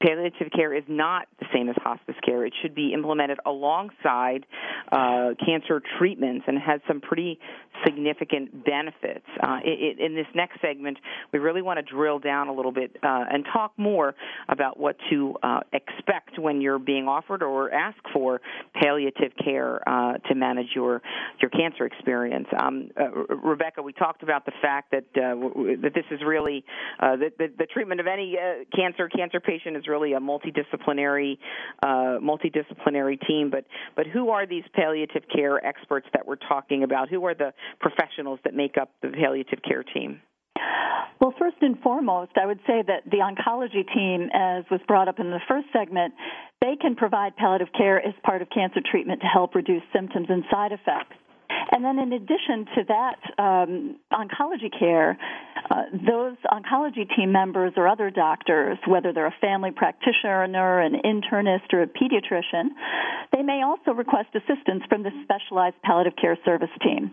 palliative 0.00 0.48
care 0.54 0.74
is 0.74 0.84
not 0.86 1.26
the 1.40 1.46
same 1.52 1.68
as 1.68 1.76
hospice 1.82 2.14
care. 2.24 2.44
It 2.44 2.52
should 2.62 2.74
be 2.74 2.92
implemented 2.92 3.38
alongside 3.44 4.46
uh, 4.92 5.30
cancer 5.44 5.82
treatments 5.98 6.44
and 6.46 6.58
has 6.58 6.80
some 6.86 7.00
pretty 7.00 7.38
significant 7.84 8.64
benefits. 8.64 9.26
Uh, 9.42 9.58
it, 9.64 9.98
it, 9.98 10.04
in 10.04 10.14
this 10.14 10.26
next 10.34 10.60
segment, 10.60 10.98
we 11.32 11.38
really 11.38 11.62
want 11.62 11.78
to 11.78 11.94
drill 11.94 12.18
down 12.18 12.48
a 12.48 12.52
little 12.52 12.72
bit 12.72 12.96
uh, 13.02 13.24
and 13.30 13.44
talk 13.52 13.72
more 13.76 14.14
about 14.48 14.78
what 14.78 14.96
to 15.10 15.34
uh, 15.42 15.60
expect 15.72 16.38
when 16.38 16.60
you're 16.60 16.78
being 16.78 17.06
offered 17.06 17.42
or 17.42 17.72
asked 17.72 18.06
for 18.12 18.40
palliative 18.80 19.32
care 19.42 19.86
uh, 19.88 20.18
to 20.28 20.34
manage 20.34 20.68
your 20.74 21.02
your 21.40 21.50
cancer 21.50 21.86
experience. 21.86 22.46
Um, 22.58 22.90
uh, 22.98 23.10
Rebecca, 23.34 23.82
we 23.82 23.92
talked 23.92 24.22
about 24.22 24.44
the 24.44 24.52
fact 24.62 24.92
that 24.92 25.04
that 25.14 25.92
this 25.94 26.04
is 26.10 26.20
really 26.24 26.64
the, 27.00 27.30
the, 27.38 27.48
the, 27.58 27.66
treatment 27.66 28.00
of 28.00 28.06
any 28.06 28.36
cancer 28.74 29.08
cancer 29.08 29.40
patient 29.40 29.76
is 29.76 29.87
really 29.88 30.12
a 30.12 30.20
multidisciplinary 30.20 31.38
uh, 31.82 32.18
multidisciplinary 32.22 33.18
team. 33.26 33.50
But 33.50 33.64
but 33.96 34.06
who 34.06 34.30
are 34.30 34.46
these 34.46 34.64
palliative 34.74 35.22
care 35.34 35.64
experts 35.64 36.06
that 36.12 36.26
we're 36.26 36.36
talking 36.36 36.82
about? 36.82 37.08
Who 37.08 37.24
are 37.26 37.34
the 37.34 37.52
professionals 37.80 38.40
that 38.44 38.54
make 38.54 38.76
up 38.80 38.90
the 39.02 39.08
palliative 39.08 39.60
care 39.66 39.82
team? 39.82 40.20
Well, 41.20 41.34
first 41.36 41.56
and 41.62 41.78
foremost, 41.80 42.32
I 42.40 42.46
would 42.46 42.60
say 42.66 42.82
that 42.86 43.02
the 43.10 43.18
oncology 43.18 43.82
team, 43.92 44.28
as 44.32 44.64
was 44.70 44.80
brought 44.86 45.08
up 45.08 45.18
in 45.18 45.30
the 45.30 45.40
first 45.48 45.66
segment, 45.72 46.14
they 46.60 46.76
can 46.80 46.94
provide 46.94 47.36
palliative 47.36 47.72
care 47.76 47.98
as 47.98 48.14
part 48.22 48.40
of 48.40 48.48
cancer 48.50 48.80
treatment 48.88 49.20
to 49.22 49.26
help 49.26 49.54
reduce 49.56 49.82
symptoms 49.92 50.26
and 50.28 50.44
side 50.50 50.70
effects. 50.70 51.16
And 51.50 51.84
then, 51.84 51.98
in 51.98 52.12
addition 52.12 52.66
to 52.76 52.84
that 52.88 53.18
um, 53.38 53.96
oncology 54.12 54.70
care, 54.76 55.18
uh, 55.70 55.82
those 55.92 56.36
oncology 56.50 57.04
team 57.14 57.32
members 57.32 57.72
or 57.76 57.88
other 57.88 58.10
doctors, 58.10 58.78
whether 58.86 59.12
they're 59.12 59.26
a 59.26 59.34
family 59.40 59.70
practitioner, 59.70 60.80
an 60.80 60.94
internist, 61.04 61.72
or 61.72 61.82
a 61.82 61.86
pediatrician, 61.86 62.68
they 63.32 63.42
may 63.42 63.62
also 63.62 63.92
request 63.92 64.28
assistance 64.34 64.82
from 64.88 65.02
the 65.02 65.10
specialized 65.24 65.76
palliative 65.82 66.14
care 66.20 66.38
service 66.44 66.70
team. 66.82 67.10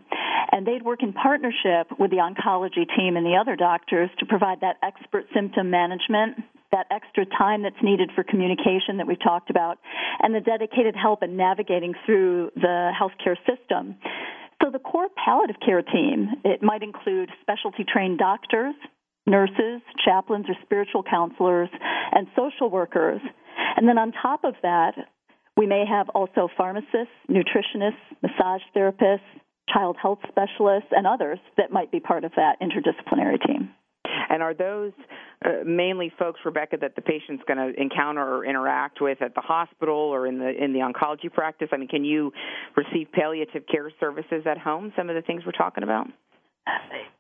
And 0.51 0.65
they'd 0.65 0.83
work 0.83 1.03
in 1.03 1.13
partnership 1.13 1.87
with 1.99 2.11
the 2.11 2.17
oncology 2.17 2.85
team 2.95 3.17
and 3.17 3.25
the 3.25 3.37
other 3.39 3.55
doctors 3.55 4.09
to 4.19 4.25
provide 4.25 4.61
that 4.61 4.77
expert 4.83 5.25
symptom 5.33 5.69
management 5.69 6.37
that 6.71 6.87
extra 6.91 7.25
time 7.25 7.63
that's 7.63 7.81
needed 7.81 8.11
for 8.15 8.23
communication 8.23 8.97
that 8.97 9.07
we've 9.07 9.21
talked 9.21 9.49
about, 9.49 9.77
and 10.21 10.33
the 10.33 10.41
dedicated 10.41 10.95
help 10.95 11.23
in 11.23 11.37
navigating 11.37 11.93
through 12.05 12.51
the 12.55 12.91
healthcare 12.91 13.37
system. 13.45 13.95
So 14.63 14.71
the 14.71 14.79
core 14.79 15.09
palliative 15.23 15.57
care 15.63 15.81
team, 15.81 16.29
it 16.43 16.63
might 16.63 16.81
include 16.81 17.29
specialty 17.41 17.83
trained 17.83 18.17
doctors, 18.17 18.73
nurses, 19.27 19.81
chaplains 20.03 20.45
or 20.49 20.55
spiritual 20.63 21.03
counselors, 21.03 21.69
and 22.11 22.27
social 22.35 22.69
workers. 22.69 23.21
And 23.75 23.87
then 23.87 23.97
on 23.97 24.11
top 24.11 24.43
of 24.43 24.55
that, 24.61 24.93
we 25.57 25.67
may 25.67 25.83
have 25.87 26.09
also 26.09 26.47
pharmacists, 26.57 27.13
nutritionists, 27.29 27.93
massage 28.21 28.61
therapists, 28.75 29.19
child 29.71 29.97
health 30.01 30.19
specialists, 30.27 30.89
and 30.91 31.07
others 31.07 31.39
that 31.57 31.71
might 31.71 31.91
be 31.91 31.99
part 31.99 32.23
of 32.23 32.31
that 32.35 32.57
interdisciplinary 32.61 33.45
team. 33.45 33.69
And 34.29 34.41
are 34.41 34.53
those 34.53 34.91
uh, 35.43 35.63
mainly 35.65 36.11
folks, 36.17 36.39
Rebecca, 36.45 36.77
that 36.81 36.95
the 36.95 37.01
patient's 37.01 37.43
going 37.47 37.57
to 37.57 37.79
encounter 37.79 38.21
or 38.21 38.45
interact 38.45 39.01
with 39.01 39.21
at 39.21 39.35
the 39.35 39.41
hospital 39.41 39.95
or 39.95 40.27
in 40.27 40.39
the 40.39 40.49
in 40.49 40.73
the 40.73 40.79
oncology 40.79 41.31
practice? 41.31 41.69
I 41.71 41.77
mean, 41.77 41.87
can 41.87 42.05
you 42.05 42.31
receive 42.75 43.11
palliative 43.11 43.63
care 43.71 43.91
services 43.99 44.43
at 44.45 44.57
home? 44.57 44.93
Some 44.95 45.09
of 45.09 45.15
the 45.15 45.21
things 45.21 45.43
we're 45.45 45.51
talking 45.51 45.83
about. 45.83 46.07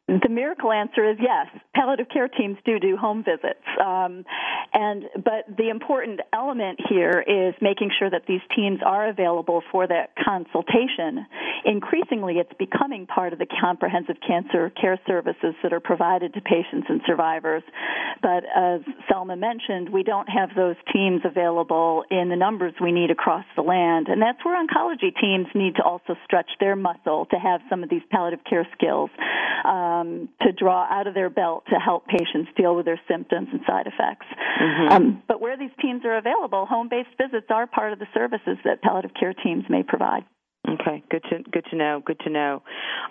The 0.07 0.29
miracle 0.29 0.71
answer 0.71 1.09
is 1.09 1.17
yes. 1.19 1.47
Palliative 1.73 2.09
care 2.13 2.27
teams 2.27 2.57
do 2.63 2.77
do 2.77 2.95
home 2.95 3.23
visits, 3.23 3.65
um, 3.83 4.23
and 4.71 5.05
but 5.15 5.49
the 5.57 5.69
important 5.69 6.19
element 6.31 6.79
here 6.87 7.25
is 7.25 7.55
making 7.59 7.89
sure 7.97 8.11
that 8.11 8.21
these 8.27 8.41
teams 8.55 8.81
are 8.85 9.09
available 9.09 9.63
for 9.71 9.87
that 9.87 10.11
consultation. 10.23 11.25
Increasingly, 11.65 12.35
it's 12.35 12.53
becoming 12.59 13.07
part 13.07 13.33
of 13.33 13.39
the 13.39 13.47
comprehensive 13.47 14.17
cancer 14.25 14.71
care 14.79 14.99
services 15.07 15.55
that 15.63 15.73
are 15.73 15.79
provided 15.79 16.35
to 16.35 16.41
patients 16.41 16.85
and 16.87 17.01
survivors. 17.07 17.63
But 18.21 18.43
as 18.55 18.81
Selma 19.09 19.35
mentioned, 19.35 19.89
we 19.89 20.03
don't 20.03 20.29
have 20.29 20.49
those 20.55 20.75
teams 20.93 21.21
available 21.25 22.03
in 22.11 22.29
the 22.29 22.35
numbers 22.35 22.75
we 22.79 22.91
need 22.91 23.09
across 23.09 23.45
the 23.55 23.63
land, 23.63 24.07
and 24.07 24.21
that's 24.21 24.45
where 24.45 24.55
oncology 24.55 25.09
teams 25.19 25.47
need 25.55 25.77
to 25.77 25.83
also 25.83 26.15
stretch 26.25 26.51
their 26.59 26.75
muscle 26.75 27.25
to 27.31 27.37
have 27.37 27.61
some 27.71 27.81
of 27.81 27.89
these 27.89 28.03
palliative 28.11 28.45
care 28.47 28.67
skills. 28.77 29.09
Um, 29.65 29.94
um, 30.01 30.29
to 30.41 30.51
draw 30.51 30.87
out 30.89 31.07
of 31.07 31.13
their 31.13 31.29
belt 31.29 31.63
to 31.69 31.75
help 31.79 32.07
patients 32.07 32.49
deal 32.57 32.75
with 32.75 32.85
their 32.85 32.99
symptoms 33.09 33.47
and 33.51 33.61
side 33.67 33.87
effects. 33.87 34.25
Mm-hmm. 34.61 34.91
Um, 34.91 35.23
but 35.27 35.41
where 35.41 35.57
these 35.57 35.71
teams 35.81 36.03
are 36.05 36.17
available, 36.17 36.65
home 36.65 36.89
based 36.89 37.09
visits 37.17 37.47
are 37.49 37.67
part 37.67 37.93
of 37.93 37.99
the 37.99 38.07
services 38.13 38.57
that 38.63 38.81
palliative 38.81 39.11
care 39.19 39.33
teams 39.33 39.63
may 39.69 39.83
provide. 39.83 40.23
Okay, 40.67 41.03
good 41.11 41.23
to 41.29 41.43
good 41.51 41.65
to 41.69 41.75
know. 41.75 42.01
Good 42.03 42.19
to 42.21 42.29
know. 42.31 42.63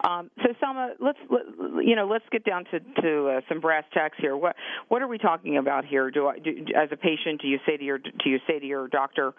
Um, 0.03 0.31
so, 0.43 0.53
Selma, 0.59 0.95
let's 0.99 1.19
let, 1.31 1.43
you 1.85 1.95
know 1.95 2.07
let's 2.07 2.25
get 2.33 2.45
down 2.45 2.65
to 2.73 2.81
to 3.03 3.29
uh, 3.29 3.41
some 3.49 3.61
brass 3.61 3.85
tacks 3.93 4.17
here. 4.21 4.37
What 4.37 4.57
what 4.89 5.03
are 5.03 5.09
we 5.09 5.19
talking 5.19 5.57
about 5.57 5.85
here? 5.85 6.11
Do 6.11 6.27
I, 6.27 6.39
do, 6.39 6.51
as 6.75 6.89
a 6.91 6.97
patient, 6.97 7.43
do 7.43 7.49
you 7.49 7.59
say 7.65 7.77
to 7.77 7.85
your 7.85 7.99
do 7.99 8.29
you 8.29 8.39
say 8.49 8.59
to 8.59 8.67
your 8.67 8.89
doctor, 8.89 9.35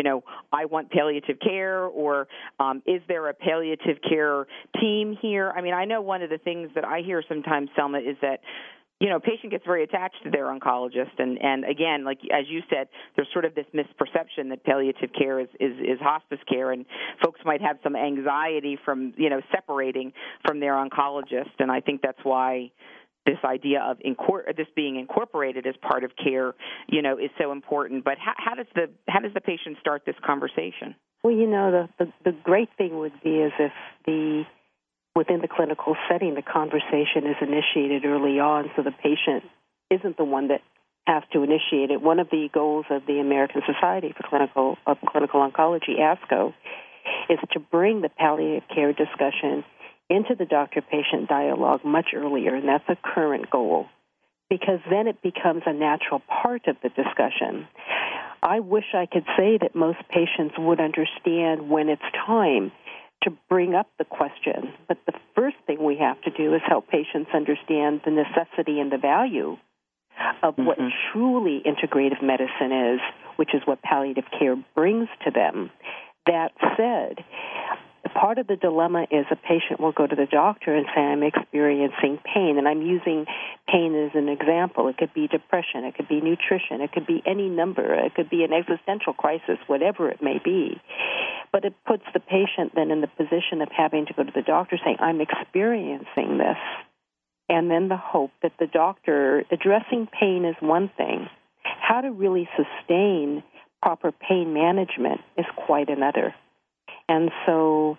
you 0.00 0.04
know, 0.04 0.24
I 0.50 0.64
want 0.64 0.90
palliative 0.90 1.36
care, 1.40 1.84
or 1.84 2.26
um, 2.58 2.82
is 2.86 3.02
there 3.06 3.28
a 3.28 3.34
palliative 3.34 3.98
care 4.08 4.46
team 4.80 5.14
here? 5.20 5.52
I 5.54 5.60
mean, 5.60 5.74
I 5.74 5.84
know 5.84 6.00
one 6.00 6.22
of 6.22 6.30
the 6.30 6.38
things 6.38 6.70
that 6.74 6.86
I 6.86 7.02
hear 7.02 7.22
sometimes, 7.28 7.68
Selma, 7.76 7.98
is 7.98 8.16
that 8.22 8.40
you 8.98 9.10
know, 9.10 9.20
patient 9.20 9.50
gets 9.50 9.64
very 9.66 9.82
attached 9.82 10.16
to 10.24 10.30
their 10.30 10.46
oncologist, 10.46 11.18
and 11.18 11.38
and 11.42 11.66
again, 11.66 12.04
like 12.04 12.18
as 12.32 12.46
you 12.48 12.60
said, 12.70 12.88
there's 13.14 13.28
sort 13.32 13.44
of 13.44 13.54
this 13.54 13.66
misperception 13.74 14.48
that 14.48 14.64
palliative 14.64 15.10
care 15.18 15.38
is 15.38 15.48
is, 15.60 15.72
is 15.80 16.00
hospice 16.00 16.40
care, 16.48 16.72
and 16.72 16.86
folks 17.22 17.40
might 17.44 17.60
have 17.60 17.76
some 17.82 17.94
anxiety 17.94 18.78
from 18.82 19.12
you 19.18 19.28
know 19.28 19.42
separating 19.52 20.14
from 20.46 20.60
their 20.60 20.72
oncologist, 20.72 21.52
and 21.58 21.70
I 21.70 21.80
think 21.80 22.00
that's 22.00 22.22
why 22.22 22.70
this 23.26 23.38
idea 23.44 23.80
of 23.80 23.98
incor- 23.98 24.56
this 24.56 24.66
being 24.74 24.96
incorporated 24.96 25.66
as 25.66 25.74
part 25.82 26.04
of 26.04 26.12
care, 26.16 26.54
you 26.88 27.02
know, 27.02 27.18
is 27.18 27.30
so 27.38 27.52
important. 27.52 28.04
But 28.04 28.18
how, 28.18 28.32
how 28.36 28.54
does 28.54 28.66
the 28.74 28.90
how 29.08 29.20
does 29.20 29.34
the 29.34 29.40
patient 29.40 29.76
start 29.80 30.02
this 30.06 30.16
conversation? 30.24 30.94
Well, 31.22 31.34
you 31.34 31.46
know, 31.46 31.88
the, 31.98 32.04
the 32.04 32.30
the 32.30 32.36
great 32.42 32.70
thing 32.78 32.98
would 32.98 33.12
be 33.22 33.36
is 33.36 33.52
if 33.58 33.72
the 34.06 34.44
within 35.14 35.40
the 35.40 35.48
clinical 35.48 35.96
setting, 36.08 36.34
the 36.34 36.42
conversation 36.42 37.26
is 37.26 37.36
initiated 37.40 38.04
early 38.04 38.38
on 38.40 38.70
so 38.76 38.82
the 38.82 38.92
patient 38.92 39.44
isn't 39.90 40.16
the 40.16 40.24
one 40.24 40.48
that 40.48 40.62
has 41.06 41.22
to 41.32 41.42
initiate 41.42 41.90
it. 41.90 42.00
One 42.00 42.20
of 42.20 42.30
the 42.30 42.48
goals 42.52 42.86
of 42.90 43.02
the 43.06 43.18
American 43.18 43.62
Society 43.66 44.14
for 44.16 44.26
Clinical 44.28 44.76
of 44.86 44.98
Clinical 45.06 45.40
Oncology, 45.40 45.98
ASCO, 45.98 46.54
is 47.28 47.38
to 47.52 47.60
bring 47.60 48.00
the 48.00 48.08
palliative 48.08 48.68
care 48.72 48.92
discussion 48.92 49.64
into 50.10 50.34
the 50.36 50.44
doctor 50.44 50.82
patient 50.82 51.28
dialogue 51.28 51.84
much 51.84 52.08
earlier, 52.14 52.54
and 52.54 52.68
that's 52.68 52.88
a 52.88 52.96
current 53.14 53.48
goal 53.50 53.86
because 54.50 54.80
then 54.90 55.06
it 55.06 55.22
becomes 55.22 55.62
a 55.64 55.72
natural 55.72 56.20
part 56.42 56.66
of 56.66 56.76
the 56.82 56.88
discussion. 56.88 57.68
I 58.42 58.60
wish 58.60 58.84
I 58.92 59.06
could 59.06 59.24
say 59.38 59.58
that 59.60 59.76
most 59.76 59.98
patients 60.08 60.56
would 60.58 60.80
understand 60.80 61.70
when 61.70 61.88
it's 61.88 62.02
time 62.26 62.72
to 63.22 63.30
bring 63.48 63.74
up 63.74 63.86
the 63.98 64.04
question. 64.04 64.72
But 64.88 64.98
the 65.06 65.12
first 65.36 65.56
thing 65.66 65.82
we 65.84 65.98
have 65.98 66.20
to 66.22 66.30
do 66.30 66.54
is 66.54 66.62
help 66.66 66.88
patients 66.88 67.30
understand 67.32 68.00
the 68.04 68.10
necessity 68.10 68.80
and 68.80 68.90
the 68.90 68.98
value 68.98 69.56
of 70.42 70.54
mm-hmm. 70.54 70.66
what 70.66 70.78
truly 71.12 71.62
integrative 71.64 72.22
medicine 72.22 72.72
is, 72.94 73.00
which 73.36 73.54
is 73.54 73.62
what 73.66 73.82
palliative 73.82 74.24
care 74.38 74.56
brings 74.74 75.08
to 75.24 75.30
them. 75.30 75.70
That 76.26 76.52
said, 76.76 77.24
part 78.08 78.38
of 78.38 78.46
the 78.46 78.56
dilemma 78.56 79.06
is 79.10 79.26
a 79.30 79.36
patient 79.36 79.80
will 79.80 79.92
go 79.92 80.06
to 80.06 80.16
the 80.16 80.26
doctor 80.26 80.74
and 80.74 80.86
say, 80.94 81.00
I'm 81.00 81.22
experiencing 81.22 82.18
pain. 82.24 82.56
And 82.58 82.66
I'm 82.66 82.82
using 82.82 83.26
pain 83.68 83.94
as 83.94 84.12
an 84.14 84.28
example. 84.28 84.88
It 84.88 84.96
could 84.96 85.12
be 85.14 85.28
depression, 85.28 85.84
it 85.84 85.94
could 85.94 86.08
be 86.08 86.20
nutrition, 86.20 86.80
it 86.80 86.92
could 86.92 87.06
be 87.06 87.22
any 87.26 87.48
number, 87.48 87.94
it 87.94 88.14
could 88.14 88.30
be 88.30 88.44
an 88.44 88.52
existential 88.52 89.12
crisis, 89.12 89.58
whatever 89.66 90.10
it 90.10 90.22
may 90.22 90.40
be. 90.42 90.80
But 91.52 91.64
it 91.64 91.74
puts 91.86 92.04
the 92.14 92.20
patient 92.20 92.72
then 92.74 92.90
in 92.90 93.00
the 93.00 93.08
position 93.08 93.60
of 93.60 93.68
having 93.76 94.06
to 94.06 94.14
go 94.14 94.24
to 94.24 94.32
the 94.34 94.42
doctor 94.42 94.78
saying, 94.82 94.96
I'm 95.00 95.20
experiencing 95.20 96.38
this. 96.38 96.58
And 97.48 97.70
then 97.70 97.88
the 97.88 97.96
hope 97.96 98.30
that 98.42 98.52
the 98.60 98.68
doctor, 98.68 99.44
addressing 99.50 100.06
pain 100.06 100.44
is 100.44 100.54
one 100.60 100.90
thing, 100.96 101.28
how 101.62 102.00
to 102.00 102.12
really 102.12 102.48
sustain 102.56 103.42
proper 103.82 104.12
pain 104.12 104.54
management 104.54 105.20
is 105.36 105.46
quite 105.56 105.88
another. 105.88 106.34
And 107.10 107.32
so 107.44 107.98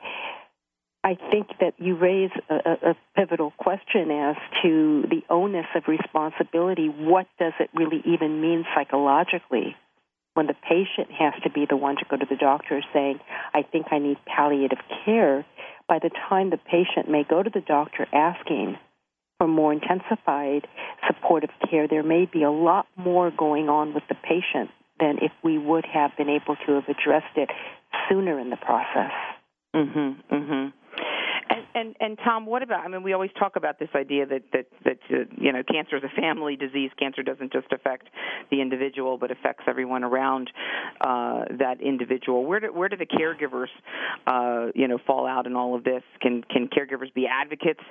I 1.04 1.18
think 1.32 1.48
that 1.60 1.74
you 1.78 1.98
raise 1.98 2.32
a, 2.50 2.92
a, 2.92 2.96
pivotal 3.14 3.52
question 3.58 4.10
as 4.10 4.38
to 4.64 5.04
the 5.10 5.22
onus 5.30 5.66
of 5.76 5.84
responsibility. 5.90 6.88
What 6.88 7.28
does 7.38 7.52
it 7.60 7.70
really 7.74 8.02
even 8.06 8.40
mean 8.40 8.64
psychologically 8.74 9.76
when 10.36 10.48
the 10.48 10.54
patient 10.54 11.12
has 11.20 11.34
to 11.44 11.50
be 11.50 11.66
the 11.70 11.76
one 11.76 11.98
to 11.98 12.06
go 12.10 12.16
to 12.16 12.26
the 12.26 12.38
doctor 12.38 12.82
saying, 12.94 13.20
I 13.54 13.64
think 13.64 13.88
I 13.92 14.00
need 14.00 14.18
palliative 14.26 14.80
care? 15.04 15.46
By 15.90 16.00
the 16.00 16.12
time 16.30 16.50
the 16.50 16.58
patient 16.58 17.10
may 17.10 17.26
go 17.30 17.44
to 17.44 17.50
the 17.50 17.60
doctor 17.60 18.08
asking 18.14 18.78
for 19.40 19.48
more 19.48 19.74
intensified 19.74 20.68
supportive 21.06 21.50
care, 21.70 21.90
there 21.90 22.04
may 22.04 22.30
be 22.32 22.44
a 22.44 22.52
lot 22.52 22.88
more 22.96 23.30
going 23.30 23.68
on 23.68 23.94
with 23.94 24.04
the 24.08 24.16
patient 24.16 24.70
than 25.02 25.18
if 25.22 25.32
we 25.44 25.58
would 25.58 25.86
have 25.86 26.12
been 26.16 26.30
able 26.30 26.56
to 26.68 26.74
have 26.74 26.88
addressed 26.88 27.36
it 27.36 27.50
sooner 28.08 28.40
in 28.40 28.50
the 28.52 28.58
process. 28.58 29.12
Mhm. 29.74 30.16
Mhm. 30.32 30.74
And, 31.50 31.66
and 31.76 31.96
and 32.00 32.18
Tom, 32.24 32.46
what 32.46 32.64
about? 32.64 32.86
I 32.86 32.88
mean, 32.88 33.04
we 33.04 33.14
always 33.14 33.32
talk 33.38 33.56
about 33.56 33.80
this 33.80 33.90
idea 33.96 34.26
that 34.26 34.44
that 34.54 34.66
that 34.84 35.00
uh, 35.12 35.24
you 35.38 35.52
know, 35.52 35.64
cancer 35.64 35.98
is 35.98 36.04
a 36.04 36.22
family 36.22 36.56
disease. 36.56 36.92
Cancer 37.00 37.24
doesn't 37.24 37.54
just 37.54 37.72
affect 37.72 38.08
the 38.50 38.62
individual, 38.62 39.18
but 39.18 39.32
affects 39.32 39.64
everyone 39.68 40.04
around 40.04 40.50
uh, 41.02 41.46
that 41.60 41.78
individual. 41.82 42.46
Where 42.46 42.60
do 42.60 42.74
where 42.74 42.90
do 42.90 42.98
the 42.98 43.06
caregivers, 43.06 43.68
uh, 44.28 44.72
you 44.76 44.88
know, 44.88 44.98
fall 45.06 45.26
out 45.26 45.48
in 45.48 45.56
all 45.56 45.76
of 45.76 45.84
this? 45.84 46.04
Can 46.22 46.44
can 46.44 46.68
caregivers 46.68 47.14
be 47.14 47.28
advocates 47.28 47.84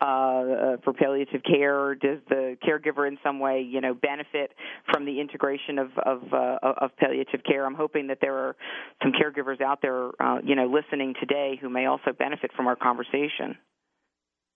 uh, 0.00 0.04
uh, 0.04 0.76
for 0.84 0.92
palliative 0.92 1.42
care? 1.42 1.94
Does 1.94 2.18
the 2.28 2.56
caregiver 2.66 3.06
in 3.06 3.18
some 3.22 3.38
way, 3.38 3.60
you 3.60 3.80
know, 3.80 3.94
benefit 3.94 4.52
from 4.90 5.04
the 5.04 5.20
integration 5.20 5.78
of 5.78 5.90
of, 5.98 6.22
uh, 6.32 6.58
of 6.62 6.96
palliative 6.96 7.42
care? 7.44 7.66
I'm 7.66 7.74
hoping 7.74 8.06
that 8.06 8.18
there 8.20 8.34
are 8.34 8.56
some 9.02 9.12
caregivers 9.12 9.60
out 9.60 9.82
there, 9.82 10.10
uh, 10.20 10.38
you 10.42 10.54
know, 10.54 10.66
listening 10.66 11.14
today 11.20 11.58
who 11.60 11.68
may 11.68 11.86
also 11.86 12.12
benefit 12.12 12.50
from 12.56 12.66
our 12.66 12.76
conversation 12.76 13.25
conversation. 13.26 13.58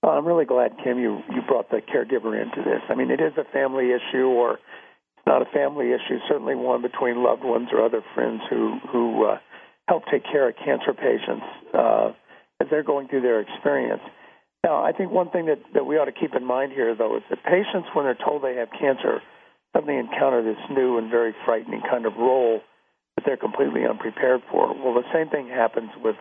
Well, 0.02 0.12
I'm 0.12 0.26
really 0.26 0.46
glad, 0.46 0.72
Kim, 0.82 0.98
you, 0.98 1.20
you 1.28 1.42
brought 1.46 1.70
the 1.70 1.80
caregiver 1.80 2.40
into 2.40 2.62
this. 2.64 2.80
I 2.88 2.94
mean, 2.94 3.10
it 3.10 3.20
is 3.20 3.32
a 3.36 3.44
family 3.52 3.90
issue, 3.92 4.26
or 4.26 4.54
it's 4.54 5.26
not 5.26 5.42
a 5.42 5.50
family 5.52 5.92
issue, 5.92 6.18
certainly 6.28 6.54
one 6.54 6.80
between 6.80 7.22
loved 7.22 7.44
ones 7.44 7.68
or 7.72 7.84
other 7.84 8.02
friends 8.14 8.40
who, 8.48 8.78
who 8.90 9.26
uh, 9.26 9.38
help 9.88 10.04
take 10.10 10.24
care 10.24 10.48
of 10.48 10.54
cancer 10.56 10.94
patients 10.94 11.44
uh, 11.74 12.12
as 12.60 12.68
they're 12.70 12.82
going 12.82 13.08
through 13.08 13.20
their 13.20 13.40
experience. 13.40 14.00
Now, 14.64 14.82
I 14.82 14.92
think 14.92 15.10
one 15.10 15.30
thing 15.30 15.46
that, 15.46 15.60
that 15.74 15.84
we 15.84 15.96
ought 15.96 16.06
to 16.06 16.12
keep 16.12 16.34
in 16.34 16.44
mind 16.44 16.72
here, 16.72 16.94
though, 16.94 17.16
is 17.16 17.22
that 17.28 17.44
patients, 17.44 17.88
when 17.92 18.04
they're 18.06 18.16
told 18.16 18.42
they 18.42 18.56
have 18.56 18.68
cancer, 18.72 19.20
suddenly 19.76 19.98
encounter 20.00 20.42
this 20.42 20.60
new 20.70 20.96
and 20.96 21.10
very 21.10 21.34
frightening 21.44 21.82
kind 21.88 22.06
of 22.06 22.16
role 22.16 22.60
that 23.16 23.24
they're 23.26 23.36
completely 23.36 23.84
unprepared 23.84 24.40
for. 24.50 24.68
Well, 24.72 24.94
the 24.94 25.08
same 25.12 25.28
thing 25.28 25.48
happens 25.48 25.90
with 26.02 26.16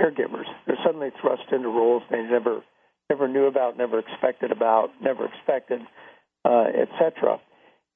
caregivers. 0.00 0.46
They're 0.66 0.78
suddenly 0.84 1.10
thrust 1.20 1.44
into 1.52 1.68
roles 1.68 2.02
they 2.10 2.22
never 2.22 2.62
never 3.08 3.28
knew 3.28 3.46
about, 3.46 3.78
never 3.78 4.00
expected 4.00 4.50
about, 4.50 4.90
never 5.00 5.26
expected, 5.26 5.80
uh, 6.44 6.64
etc. 6.74 7.38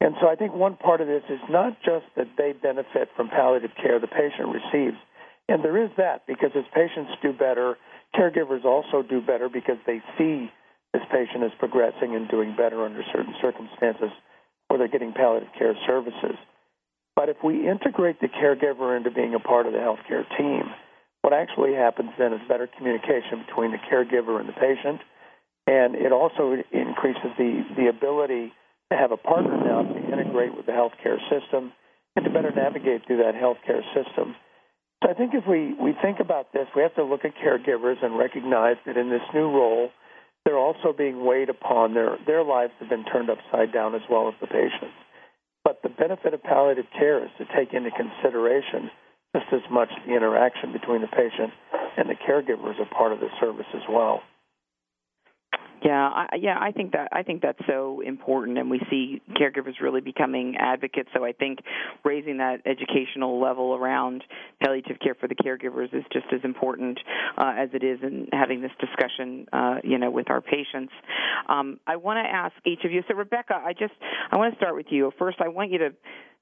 And 0.00 0.14
so 0.20 0.28
I 0.28 0.36
think 0.36 0.54
one 0.54 0.76
part 0.76 1.00
of 1.00 1.08
this 1.08 1.24
is 1.28 1.40
not 1.50 1.76
just 1.84 2.06
that 2.16 2.28
they 2.38 2.52
benefit 2.52 3.08
from 3.16 3.28
palliative 3.28 3.72
care 3.74 3.98
the 3.98 4.06
patient 4.06 4.54
receives, 4.54 4.96
and 5.48 5.64
there 5.64 5.82
is 5.82 5.90
that 5.96 6.26
because 6.26 6.50
as 6.54 6.64
patients 6.72 7.10
do 7.22 7.32
better, 7.32 7.76
caregivers 8.14 8.64
also 8.64 9.02
do 9.02 9.20
better 9.20 9.48
because 9.48 9.78
they 9.86 10.00
see 10.16 10.50
this 10.92 11.02
patient 11.10 11.44
is 11.44 11.52
progressing 11.58 12.14
and 12.14 12.28
doing 12.28 12.54
better 12.56 12.84
under 12.84 13.02
certain 13.12 13.34
circumstances 13.42 14.10
where 14.68 14.78
they're 14.78 14.88
getting 14.88 15.12
palliative 15.12 15.50
care 15.58 15.74
services. 15.86 16.38
But 17.16 17.28
if 17.28 17.36
we 17.44 17.68
integrate 17.68 18.20
the 18.20 18.28
caregiver 18.28 18.96
into 18.96 19.10
being 19.10 19.34
a 19.34 19.40
part 19.40 19.66
of 19.66 19.72
the 19.72 19.78
healthcare 19.78 20.24
team, 20.38 20.62
what 21.22 21.32
actually 21.32 21.74
happens 21.74 22.10
then 22.18 22.32
is 22.32 22.40
better 22.48 22.68
communication 22.78 23.44
between 23.46 23.72
the 23.72 23.78
caregiver 23.90 24.40
and 24.40 24.48
the 24.48 24.56
patient, 24.56 25.00
and 25.66 25.94
it 25.94 26.12
also 26.12 26.56
increases 26.72 27.30
the, 27.36 27.62
the 27.76 27.88
ability 27.88 28.52
to 28.90 28.98
have 28.98 29.12
a 29.12 29.16
partner 29.16 29.56
now 29.56 29.82
to 29.82 30.12
integrate 30.12 30.56
with 30.56 30.66
the 30.66 30.72
healthcare 30.72 31.18
system 31.30 31.72
and 32.16 32.24
to 32.24 32.30
better 32.30 32.50
navigate 32.50 33.06
through 33.06 33.18
that 33.18 33.34
healthcare 33.34 33.82
system. 33.94 34.34
So 35.02 35.10
I 35.10 35.14
think 35.14 35.32
if 35.32 35.46
we, 35.46 35.74
we 35.74 35.94
think 36.02 36.20
about 36.20 36.52
this, 36.52 36.66
we 36.74 36.82
have 36.82 36.94
to 36.96 37.04
look 37.04 37.24
at 37.24 37.32
caregivers 37.36 38.02
and 38.02 38.18
recognize 38.18 38.76
that 38.86 38.96
in 38.96 39.10
this 39.10 39.22
new 39.32 39.48
role, 39.48 39.90
they're 40.44 40.58
also 40.58 40.92
being 40.96 41.24
weighed 41.24 41.48
upon. 41.48 41.94
Their, 41.94 42.16
their 42.26 42.42
lives 42.42 42.72
have 42.80 42.88
been 42.88 43.04
turned 43.04 43.30
upside 43.30 43.72
down 43.72 43.94
as 43.94 44.02
well 44.10 44.28
as 44.28 44.34
the 44.40 44.46
patient's. 44.46 44.96
But 45.64 45.80
the 45.82 45.88
benefit 45.88 46.34
of 46.34 46.42
palliative 46.42 46.86
care 46.98 47.22
is 47.22 47.30
to 47.38 47.44
take 47.56 47.72
into 47.72 47.90
consideration 47.90 48.90
just 49.34 49.46
as 49.52 49.62
much 49.70 49.88
the 50.06 50.14
interaction 50.14 50.72
between 50.72 51.02
the 51.02 51.08
patient 51.08 51.52
and 51.96 52.08
the 52.08 52.14
caregiver 52.14 52.70
is 52.70 52.78
a 52.80 52.94
part 52.94 53.12
of 53.12 53.20
the 53.20 53.28
service 53.40 53.66
as 53.74 53.82
well. 53.88 54.22
Yeah, 55.82 56.08
I, 56.08 56.36
yeah, 56.38 56.58
I 56.60 56.72
think 56.72 56.92
that 56.92 57.08
I 57.10 57.22
think 57.22 57.40
that's 57.40 57.58
so 57.66 58.02
important, 58.04 58.58
and 58.58 58.70
we 58.70 58.80
see 58.90 59.22
caregivers 59.30 59.80
really 59.80 60.02
becoming 60.02 60.56
advocates. 60.58 61.08
So 61.16 61.24
I 61.24 61.32
think 61.32 61.60
raising 62.04 62.36
that 62.36 62.60
educational 62.66 63.40
level 63.40 63.74
around 63.74 64.22
palliative 64.62 64.98
care 65.00 65.14
for 65.14 65.26
the 65.26 65.34
caregivers 65.34 65.94
is 65.94 66.04
just 66.12 66.26
as 66.34 66.40
important 66.44 67.00
uh, 67.38 67.54
as 67.56 67.70
it 67.72 67.82
is 67.82 67.98
in 68.02 68.28
having 68.30 68.60
this 68.60 68.72
discussion, 68.78 69.46
uh, 69.54 69.76
you 69.82 69.96
know, 69.96 70.10
with 70.10 70.28
our 70.28 70.42
patients. 70.42 70.92
Um, 71.48 71.80
I 71.86 71.96
want 71.96 72.18
to 72.26 72.30
ask 72.30 72.52
each 72.66 72.84
of 72.84 72.92
you. 72.92 73.02
So 73.08 73.14
Rebecca, 73.14 73.54
I 73.54 73.72
just 73.72 73.94
I 74.30 74.36
want 74.36 74.52
to 74.52 74.58
start 74.58 74.76
with 74.76 74.86
you. 74.90 75.12
First, 75.18 75.38
I 75.40 75.48
want 75.48 75.70
you 75.70 75.78
to 75.78 75.90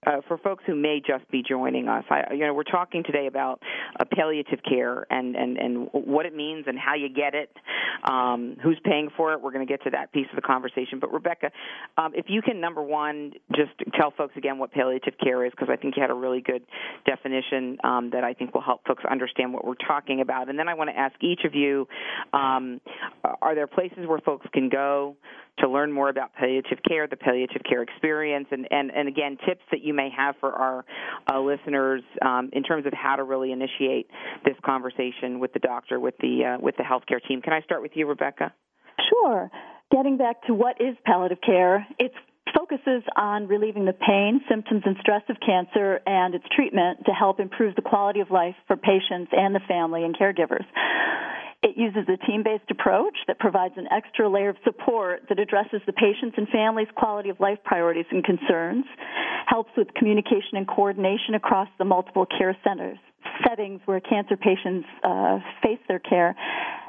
uh, 0.06 0.20
for 0.28 0.38
folks 0.38 0.62
who 0.66 0.74
may 0.74 1.00
just 1.04 1.28
be 1.30 1.42
joining 1.46 1.88
us, 1.88 2.04
I, 2.08 2.32
you 2.32 2.46
know, 2.46 2.54
we're 2.54 2.62
talking 2.62 3.02
today 3.04 3.26
about 3.26 3.60
uh, 3.98 4.04
palliative 4.12 4.60
care 4.68 5.06
and, 5.10 5.34
and, 5.34 5.56
and 5.58 5.88
what 5.92 6.24
it 6.24 6.34
means 6.34 6.64
and 6.68 6.78
how 6.78 6.94
you 6.94 7.08
get 7.08 7.34
it, 7.34 7.50
um, 8.04 8.56
who's 8.62 8.78
paying 8.84 9.08
for 9.16 9.32
it. 9.32 9.42
We're 9.42 9.50
going 9.50 9.66
to 9.66 9.70
get 9.70 9.82
to 9.84 9.90
that 9.90 10.12
piece 10.12 10.26
of 10.30 10.36
the 10.36 10.42
conversation. 10.42 11.00
But 11.00 11.12
Rebecca, 11.12 11.50
um, 11.96 12.12
if 12.14 12.26
you 12.28 12.42
can, 12.42 12.60
number 12.60 12.82
one, 12.82 13.32
just 13.56 13.72
tell 13.98 14.12
folks 14.12 14.34
again 14.36 14.58
what 14.58 14.70
palliative 14.70 15.14
care 15.22 15.44
is, 15.44 15.50
because 15.50 15.68
I 15.70 15.76
think 15.76 15.96
you 15.96 16.02
had 16.02 16.10
a 16.10 16.14
really 16.14 16.40
good 16.40 16.62
definition 17.04 17.78
um, 17.82 18.10
that 18.12 18.22
I 18.22 18.34
think 18.34 18.54
will 18.54 18.62
help 18.62 18.86
folks 18.86 19.02
understand 19.10 19.52
what 19.52 19.64
we're 19.66 19.74
talking 19.74 20.20
about. 20.20 20.48
And 20.48 20.58
then 20.58 20.68
I 20.68 20.74
want 20.74 20.90
to 20.90 20.96
ask 20.96 21.14
each 21.20 21.40
of 21.44 21.54
you: 21.54 21.88
um, 22.32 22.80
Are 23.42 23.54
there 23.54 23.66
places 23.66 24.06
where 24.06 24.20
folks 24.20 24.46
can 24.52 24.68
go 24.68 25.16
to 25.60 25.68
learn 25.68 25.92
more 25.92 26.08
about 26.08 26.34
palliative 26.34 26.78
care, 26.86 27.06
the 27.06 27.16
palliative 27.16 27.62
care 27.68 27.82
experience, 27.82 28.46
and, 28.50 28.66
and, 28.70 28.90
and 28.94 29.08
again, 29.08 29.36
tips 29.46 29.62
that 29.70 29.82
you 29.82 29.94
may 29.94 30.08
have 30.16 30.34
for 30.40 30.52
our 30.52 30.84
uh, 31.32 31.40
listeners 31.40 32.02
um, 32.22 32.50
in 32.52 32.62
terms 32.62 32.86
of 32.86 32.92
how 32.92 33.16
to 33.16 33.24
really 33.24 33.52
initiate 33.52 34.08
this 34.44 34.56
conversation 34.64 35.40
with 35.40 35.52
the 35.52 35.58
doctor, 35.58 36.00
with 36.00 36.14
the 36.18 36.56
uh, 36.56 36.60
with 36.60 36.76
the 36.76 36.82
healthcare 36.82 37.20
team. 37.26 37.42
Can 37.42 37.52
I 37.52 37.60
start 37.62 37.82
with 37.82 37.92
you, 37.94 38.06
Rebecca? 38.06 38.52
Sure. 39.08 39.50
Getting 39.90 40.18
back 40.18 40.42
to 40.46 40.54
what 40.54 40.80
is 40.80 40.96
palliative 41.04 41.38
care, 41.40 41.86
it 41.98 42.12
focuses 42.56 43.02
on 43.16 43.46
relieving 43.48 43.84
the 43.84 43.92
pain, 43.92 44.40
symptoms, 44.48 44.82
and 44.84 44.96
stress 45.00 45.22
of 45.28 45.36
cancer 45.44 46.00
and 46.06 46.34
its 46.34 46.44
treatment 46.54 46.98
to 47.06 47.12
help 47.12 47.40
improve 47.40 47.74
the 47.74 47.82
quality 47.82 48.20
of 48.20 48.30
life 48.30 48.54
for 48.66 48.76
patients 48.76 49.30
and 49.32 49.54
the 49.54 49.60
family 49.68 50.04
and 50.04 50.16
caregivers. 50.16 50.64
It 51.62 51.76
uses 51.76 52.08
a 52.08 52.16
team 52.26 52.44
based 52.44 52.70
approach 52.70 53.16
that 53.26 53.38
provides 53.38 53.74
an 53.76 53.88
extra 53.90 54.28
layer 54.28 54.50
of 54.50 54.56
support 54.64 55.22
that 55.28 55.40
addresses 55.40 55.80
the 55.86 55.92
patient's 55.92 56.38
and 56.38 56.48
family's 56.48 56.88
quality 56.94 57.30
of 57.30 57.40
life 57.40 57.58
priorities 57.64 58.06
and 58.10 58.22
concerns, 58.22 58.84
helps 59.46 59.70
with 59.76 59.92
communication 59.94 60.54
and 60.54 60.68
coordination 60.68 61.34
across 61.34 61.68
the 61.78 61.84
multiple 61.84 62.26
care 62.26 62.56
centers 62.62 62.98
settings 63.46 63.80
where 63.84 64.00
cancer 64.00 64.36
patients 64.36 64.86
uh, 65.04 65.38
face 65.62 65.78
their 65.88 65.98
care 65.98 66.34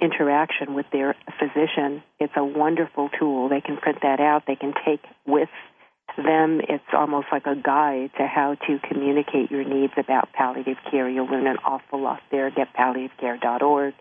interaction 0.00 0.74
with 0.74 0.86
their 0.92 1.14
physician, 1.38 2.02
it's 2.20 2.32
a 2.36 2.44
wonderful 2.44 3.08
tool. 3.18 3.48
They 3.48 3.60
can 3.60 3.78
print 3.78 3.98
that 4.02 4.20
out, 4.20 4.44
they 4.46 4.56
can 4.56 4.74
take 4.84 5.00
with 5.26 5.48
them. 6.16 6.60
It's 6.68 6.84
almost 6.92 7.28
like 7.32 7.46
a 7.46 7.56
guide 7.56 8.10
to 8.18 8.26
how 8.26 8.56
to 8.66 8.78
communicate 8.88 9.50
your 9.50 9.64
needs 9.64 9.94
about 9.96 10.32
palliative 10.32 10.76
care. 10.90 11.08
You'll 11.08 11.26
learn 11.26 11.46
an 11.46 11.56
awful 11.64 12.02
lot 12.02 12.20
there. 12.30 12.50
GetPalliativecare.org. 12.50 13.94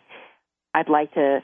I'd 0.73 0.89
like 0.89 1.13
to 1.13 1.43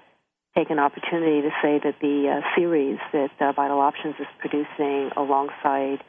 take 0.56 0.70
an 0.70 0.80
opportunity 0.80 1.42
to 1.42 1.52
say 1.62 1.80
that 1.84 1.96
the 2.02 2.42
uh, 2.42 2.56
series 2.56 2.98
that 3.14 3.32
uh, 3.40 3.52
Vital 3.52 3.80
Options 3.80 4.16
is 4.20 4.28
producing 4.40 5.12
alongside 5.16 6.00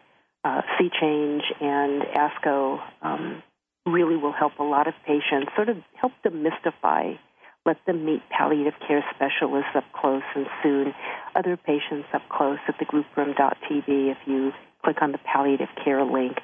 uh, 0.45 0.63
Sea 0.79 0.91
Change 1.01 1.43
and 1.61 2.03
ASCO 2.03 2.81
um, 3.03 3.43
really 3.87 4.17
will 4.17 4.33
help 4.33 4.59
a 4.59 4.63
lot 4.63 4.89
of 4.89 4.95
patients, 5.07 5.51
sort 5.55 5.69
of 5.69 5.77
help 5.95 6.13
demystify, 6.25 7.19
let 7.67 7.77
them 7.87 8.05
meet 8.05 8.23
palliative 8.31 8.75
care 8.87 9.05
specialists 9.15 9.71
up 9.75 9.85
close 9.93 10.23
and 10.35 10.47
soon 10.63 10.95
other 11.35 11.57
patients 11.57 12.09
up 12.15 12.23
close 12.31 12.59
at 12.69 12.77
thegrouproom.tv 12.79 14.13
if 14.13 14.19
you 14.27 14.53
click 14.83 15.03
on 15.03 15.13
the 15.13 15.19
palliative 15.19 15.69
care 15.85 16.05
link. 16.05 16.39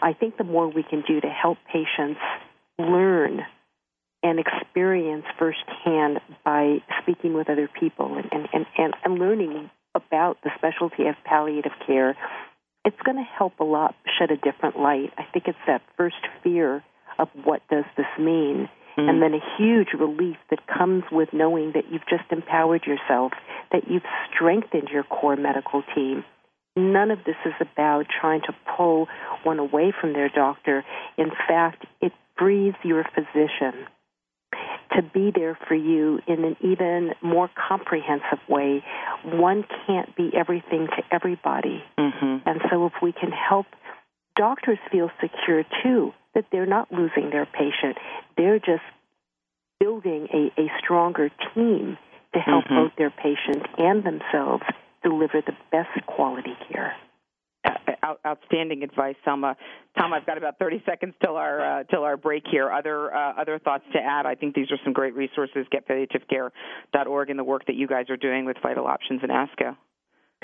I 0.00 0.12
think 0.12 0.36
the 0.36 0.44
more 0.44 0.68
we 0.68 0.84
can 0.84 1.02
do 1.06 1.20
to 1.20 1.28
help 1.28 1.58
patients 1.66 2.20
learn 2.78 3.40
and 4.22 4.40
experience 4.40 5.24
firsthand 5.38 6.20
by 6.44 6.78
speaking 7.02 7.34
with 7.34 7.48
other 7.48 7.68
people 7.78 8.16
and, 8.16 8.48
and, 8.52 8.66
and, 8.76 8.94
and 9.04 9.18
learning 9.18 9.70
about 9.94 10.38
the 10.42 10.50
specialty 10.56 11.06
of 11.06 11.14
palliative 11.24 11.72
care, 11.86 12.16
it's 12.84 13.00
going 13.04 13.16
to 13.16 13.22
help 13.22 13.58
a 13.60 13.64
lot 13.64 13.94
shed 14.18 14.30
a 14.30 14.36
different 14.36 14.78
light. 14.78 15.12
I 15.18 15.24
think 15.32 15.46
it's 15.46 15.58
that 15.66 15.82
first 15.96 16.16
fear 16.42 16.82
of 17.18 17.28
what 17.44 17.62
does 17.70 17.84
this 17.96 18.06
mean, 18.18 18.68
mm. 18.96 19.08
and 19.08 19.22
then 19.22 19.34
a 19.34 19.56
huge 19.56 19.88
relief 19.98 20.36
that 20.50 20.60
comes 20.66 21.04
with 21.10 21.30
knowing 21.32 21.72
that 21.74 21.84
you've 21.90 22.06
just 22.08 22.30
empowered 22.30 22.84
yourself, 22.86 23.32
that 23.72 23.88
you've 23.88 24.06
strengthened 24.32 24.88
your 24.92 25.04
core 25.04 25.36
medical 25.36 25.82
team. 25.94 26.24
None 26.76 27.10
of 27.10 27.18
this 27.24 27.36
is 27.44 27.54
about 27.60 28.06
trying 28.20 28.40
to 28.42 28.54
pull 28.76 29.08
one 29.42 29.58
away 29.58 29.92
from 30.00 30.12
their 30.12 30.28
doctor. 30.28 30.84
In 31.16 31.30
fact, 31.48 31.84
it 32.00 32.12
frees 32.36 32.74
your 32.84 33.04
physician 33.14 33.86
to 34.96 35.02
be 35.02 35.32
there 35.34 35.58
for 35.68 35.74
you 35.74 36.20
in 36.26 36.44
an 36.44 36.56
even 36.60 37.12
more 37.22 37.50
comprehensive 37.68 38.40
way. 38.48 38.84
One 39.24 39.64
can't 39.86 40.14
be 40.16 40.30
everything 40.34 40.86
to 40.86 41.02
everybody. 41.10 41.82
Mm-hmm. 41.98 42.48
And 42.48 42.60
so 42.70 42.86
if 42.86 42.94
we 43.02 43.12
can 43.12 43.30
help 43.30 43.66
doctors 44.36 44.78
feel 44.90 45.10
secure 45.20 45.64
too, 45.82 46.12
that 46.34 46.46
they're 46.52 46.66
not 46.66 46.92
losing 46.92 47.30
their 47.30 47.46
patient, 47.46 47.98
they're 48.36 48.58
just 48.58 48.82
building 49.80 50.28
a, 50.32 50.60
a 50.60 50.70
stronger 50.78 51.30
team 51.54 51.98
to 52.34 52.40
help 52.40 52.64
mm-hmm. 52.64 52.84
both 52.84 52.92
their 52.96 53.10
patient 53.10 53.66
and 53.78 54.04
themselves 54.04 54.64
deliver 55.02 55.40
the 55.40 55.56
best 55.70 56.06
quality 56.06 56.56
care 56.70 56.94
out, 57.64 58.20
outstanding 58.26 58.82
advice, 58.82 59.16
Selma. 59.24 59.56
Tom, 59.98 60.12
I've 60.12 60.26
got 60.26 60.38
about 60.38 60.58
30 60.58 60.82
seconds 60.86 61.14
till 61.22 61.36
our 61.36 61.80
uh, 61.80 61.84
till 61.84 62.04
our 62.04 62.16
break 62.16 62.44
here. 62.50 62.70
Other 62.70 63.14
uh, 63.14 63.40
other 63.40 63.58
thoughts 63.58 63.84
to 63.92 63.98
add? 63.98 64.26
I 64.26 64.34
think 64.34 64.54
these 64.54 64.70
are 64.70 64.78
some 64.84 64.92
great 64.92 65.14
resources. 65.14 65.66
GetPalliativeCare.org 65.72 67.30
and 67.30 67.38
the 67.38 67.44
work 67.44 67.66
that 67.66 67.76
you 67.76 67.86
guys 67.86 68.10
are 68.10 68.16
doing 68.16 68.44
with 68.44 68.56
Vital 68.62 68.86
Options 68.86 69.20
and 69.22 69.30
ASCO. 69.30 69.76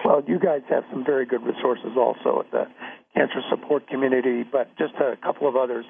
Well, 0.05 0.22
you 0.27 0.38
guys 0.38 0.62
have 0.70 0.85
some 0.90 1.05
very 1.05 1.24
good 1.24 1.42
resources 1.42 1.96
also 1.96 2.40
at 2.40 2.50
the 2.50 2.64
cancer 3.14 3.40
support 3.48 3.87
community, 3.88 4.42
but 4.42 4.77
just 4.77 4.94
a 4.94 5.16
couple 5.22 5.48
of 5.48 5.57
others. 5.57 5.85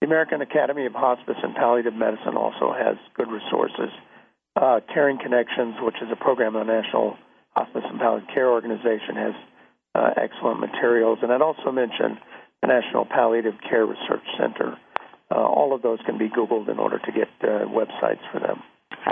The 0.00 0.06
American 0.06 0.40
Academy 0.40 0.86
of 0.86 0.92
Hospice 0.92 1.36
and 1.42 1.54
Palliative 1.54 1.92
Medicine 1.92 2.36
also 2.36 2.72
has 2.72 2.96
good 3.16 3.28
resources. 3.28 3.90
Uh, 4.56 4.80
Caring 4.94 5.18
Connections, 5.18 5.74
which 5.82 5.96
is 6.00 6.08
a 6.10 6.16
program 6.16 6.56
of 6.56 6.66
the 6.66 6.72
National 6.72 7.16
Hospice 7.50 7.82
and 7.84 7.98
Palliative 7.98 8.28
Care 8.32 8.48
Organization, 8.48 9.16
has 9.16 9.34
uh, 9.94 10.10
excellent 10.16 10.60
materials. 10.60 11.18
And 11.22 11.32
I'd 11.32 11.42
also 11.42 11.70
mention 11.72 12.18
the 12.62 12.68
National 12.68 13.04
Palliative 13.04 13.54
Care 13.68 13.86
Research 13.86 14.24
Center. 14.38 14.76
Uh, 15.30 15.36
all 15.36 15.74
of 15.74 15.82
those 15.82 15.98
can 16.06 16.18
be 16.18 16.28
Googled 16.28 16.68
in 16.68 16.78
order 16.78 16.98
to 16.98 17.12
get 17.12 17.28
uh, 17.42 17.66
websites 17.66 18.20
for 18.32 18.40
them. 18.40 18.62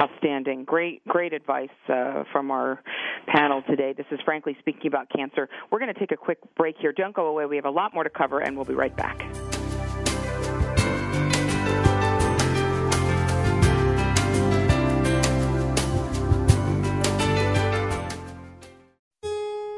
Outstanding. 0.01 0.65
Great, 0.65 1.07
great 1.07 1.33
advice 1.33 1.69
uh, 1.89 2.25
from 2.31 2.51
our 2.51 2.83
panel 3.27 3.63
today. 3.69 3.95
This 3.97 4.07
is 4.11 4.21
Frankly 4.25 4.57
Speaking 4.61 4.89
About 4.89 5.09
Cancer. 5.11 5.49
We're 5.71 5.79
going 5.79 5.93
to 5.93 5.99
take 5.99 6.13
a 6.13 6.17
quick 6.17 6.39
break 6.57 6.77
here. 6.79 6.93
Don't 6.93 7.15
go 7.15 7.27
away. 7.29 7.47
We 7.47 7.57
have 7.57 7.65
a 7.65 7.71
lot 7.71 7.95
more 7.95 8.05
to 8.05 8.11
cover, 8.11 8.41
and 8.41 8.57
we'll 8.57 8.67
be 8.67 8.75
right 8.75 8.95
back. 8.95 9.25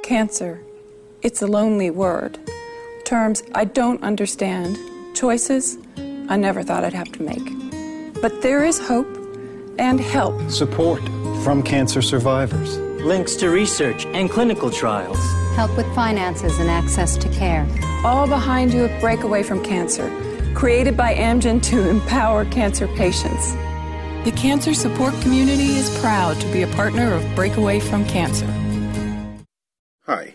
Cancer 0.02 0.60
it's 1.22 1.42
a 1.42 1.46
lonely 1.46 1.90
word. 1.90 2.38
Terms 3.04 3.42
I 3.54 3.64
don't 3.64 4.02
understand, 4.02 4.78
choices 5.14 5.76
I 6.28 6.36
never 6.36 6.62
thought 6.62 6.84
I'd 6.84 6.92
have 6.92 7.12
to 7.12 7.22
make. 7.22 8.22
But 8.22 8.42
there 8.42 8.64
is 8.64 8.78
hope 8.78 9.08
and 9.78 10.00
help. 10.00 10.50
Support 10.50 11.02
from 11.42 11.62
cancer 11.62 12.02
survivors. 12.02 12.78
Links 13.04 13.34
to 13.36 13.48
research 13.48 14.06
and 14.06 14.30
clinical 14.30 14.70
trials. 14.70 15.18
Help 15.56 15.74
with 15.76 15.86
finances 15.94 16.58
and 16.58 16.70
access 16.70 17.16
to 17.16 17.28
care. 17.30 17.66
All 18.04 18.26
behind 18.26 18.72
you 18.72 18.84
at 18.84 19.00
Breakaway 19.00 19.42
from 19.42 19.62
Cancer, 19.64 20.08
created 20.54 20.96
by 20.96 21.14
Amgen 21.14 21.62
to 21.64 21.88
empower 21.88 22.44
cancer 22.46 22.86
patients. 22.88 23.52
The 24.24 24.32
cancer 24.36 24.74
support 24.74 25.14
community 25.22 25.76
is 25.76 25.98
proud 26.00 26.38
to 26.40 26.52
be 26.52 26.62
a 26.62 26.66
partner 26.68 27.14
of 27.14 27.24
Breakaway 27.34 27.80
from 27.80 28.04
Cancer. 28.04 28.46
Hi, 30.04 30.34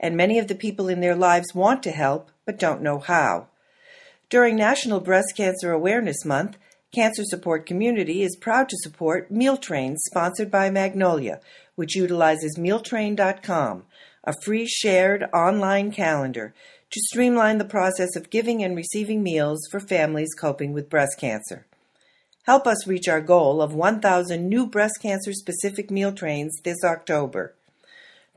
and 0.00 0.16
many 0.16 0.38
of 0.38 0.48
the 0.48 0.54
people 0.54 0.88
in 0.88 1.00
their 1.00 1.16
lives 1.16 1.54
want 1.54 1.82
to 1.82 1.90
help 1.90 2.30
but 2.44 2.58
don't 2.58 2.82
know 2.82 2.98
how. 2.98 3.48
During 4.30 4.56
National 4.56 5.00
Breast 5.00 5.34
Cancer 5.36 5.72
Awareness 5.72 6.24
Month, 6.24 6.58
Cancer 6.94 7.22
Support 7.24 7.66
Community 7.66 8.22
is 8.22 8.36
proud 8.36 8.68
to 8.68 8.76
support 8.78 9.30
Meal 9.30 9.56
Trains 9.56 10.00
sponsored 10.06 10.50
by 10.50 10.70
Magnolia, 10.70 11.40
which 11.74 11.96
utilizes 11.96 12.58
mealtrain.com, 12.58 13.84
a 14.24 14.34
free 14.42 14.66
shared 14.66 15.24
online 15.34 15.92
calendar 15.92 16.54
to 16.90 17.00
streamline 17.00 17.58
the 17.58 17.64
process 17.64 18.16
of 18.16 18.30
giving 18.30 18.62
and 18.62 18.74
receiving 18.74 19.22
meals 19.22 19.60
for 19.70 19.80
families 19.80 20.34
coping 20.38 20.72
with 20.72 20.88
breast 20.88 21.18
cancer. 21.18 21.66
Help 22.44 22.66
us 22.66 22.86
reach 22.86 23.08
our 23.08 23.20
goal 23.20 23.60
of 23.60 23.74
1,000 23.74 24.48
new 24.48 24.66
breast 24.66 24.94
cancer 25.02 25.34
specific 25.34 25.90
meal 25.90 26.12
trains 26.12 26.58
this 26.64 26.82
October. 26.82 27.54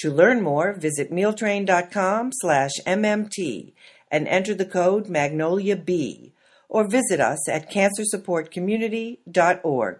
To 0.02 0.10
learn 0.10 0.42
more, 0.42 0.74
visit 0.74 1.12
mealtrain.com 1.12 2.32
slash 2.34 2.72
MMT 2.88 3.74
and 4.10 4.28
enter 4.28 4.56
the 4.56 4.66
code 4.66 5.10
Magnolia 5.10 5.76
B 5.76 6.34
or 6.68 6.88
visit 6.88 7.20
us 7.20 7.48
at 7.48 7.72
cancersupportcommunity.org. 7.72 10.00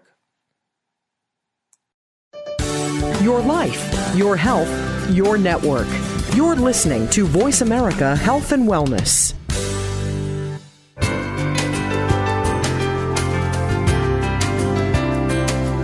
Your 3.22 3.40
life, 3.42 4.16
your 4.16 4.36
health, 4.36 5.10
your 5.12 5.38
network. 5.38 5.86
You're 6.34 6.56
listening 6.56 7.06
to 7.10 7.24
Voice 7.24 7.60
America 7.60 8.16
Health 8.16 8.50
and 8.50 8.68
Wellness. 8.68 9.34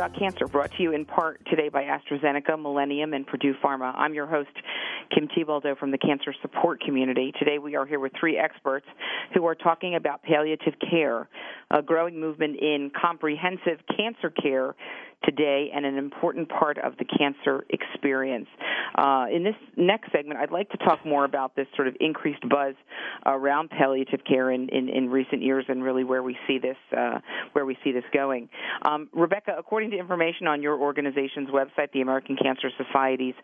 About 0.00 0.18
Cancer, 0.18 0.46
brought 0.46 0.70
to 0.78 0.82
you 0.82 0.92
in 0.92 1.04
part 1.04 1.44
today 1.50 1.68
by 1.68 1.82
AstraZeneca, 1.82 2.58
Millennium, 2.58 3.12
and 3.12 3.26
Purdue 3.26 3.52
Pharma. 3.62 3.94
I'm 3.94 4.14
your 4.14 4.26
host, 4.26 4.48
Kim 5.14 5.28
Thiboldeaux 5.28 5.76
from 5.76 5.90
the 5.90 5.98
Cancer 5.98 6.34
Support 6.40 6.80
Community. 6.80 7.34
Today 7.38 7.58
we 7.58 7.76
are 7.76 7.84
here 7.84 8.00
with 8.00 8.12
three 8.18 8.38
experts 8.38 8.86
who 9.34 9.44
are 9.44 9.54
talking 9.54 9.96
about 9.96 10.22
palliative 10.22 10.72
care, 10.90 11.28
a 11.70 11.82
growing 11.82 12.18
movement 12.18 12.56
in 12.58 12.90
comprehensive 12.98 13.80
cancer 13.94 14.30
care 14.30 14.74
today 15.24 15.70
and 15.74 15.84
an 15.84 15.98
important 15.98 16.48
part 16.48 16.78
of 16.78 16.96
the 16.98 17.04
cancer 17.04 17.64
experience. 17.70 18.48
Uh, 18.96 19.26
in 19.32 19.44
this 19.44 19.54
next 19.76 20.12
segment, 20.12 20.40
I'd 20.40 20.50
like 20.50 20.70
to 20.70 20.78
talk 20.78 21.04
more 21.04 21.24
about 21.24 21.54
this 21.56 21.66
sort 21.76 21.88
of 21.88 21.96
increased 22.00 22.46
buzz 22.48 22.74
around 23.26 23.70
palliative 23.70 24.20
care 24.24 24.50
in, 24.50 24.68
in, 24.70 24.88
in 24.88 25.10
recent 25.10 25.42
years 25.42 25.64
and 25.68 25.82
really 25.82 26.04
where 26.04 26.22
we 26.22 26.36
see 26.46 26.58
this 26.58 26.76
uh, 26.96 27.18
where 27.52 27.64
we 27.64 27.76
see 27.84 27.92
this 27.92 28.04
going. 28.12 28.48
Um, 28.82 29.08
Rebecca, 29.12 29.54
according 29.58 29.90
to 29.90 29.98
information 29.98 30.46
on 30.46 30.62
your 30.62 30.78
organization's 30.78 31.50
website, 31.50 31.92
the 31.92 32.00
American 32.00 32.36
Cancer 32.36 32.70
Society's 32.76 33.34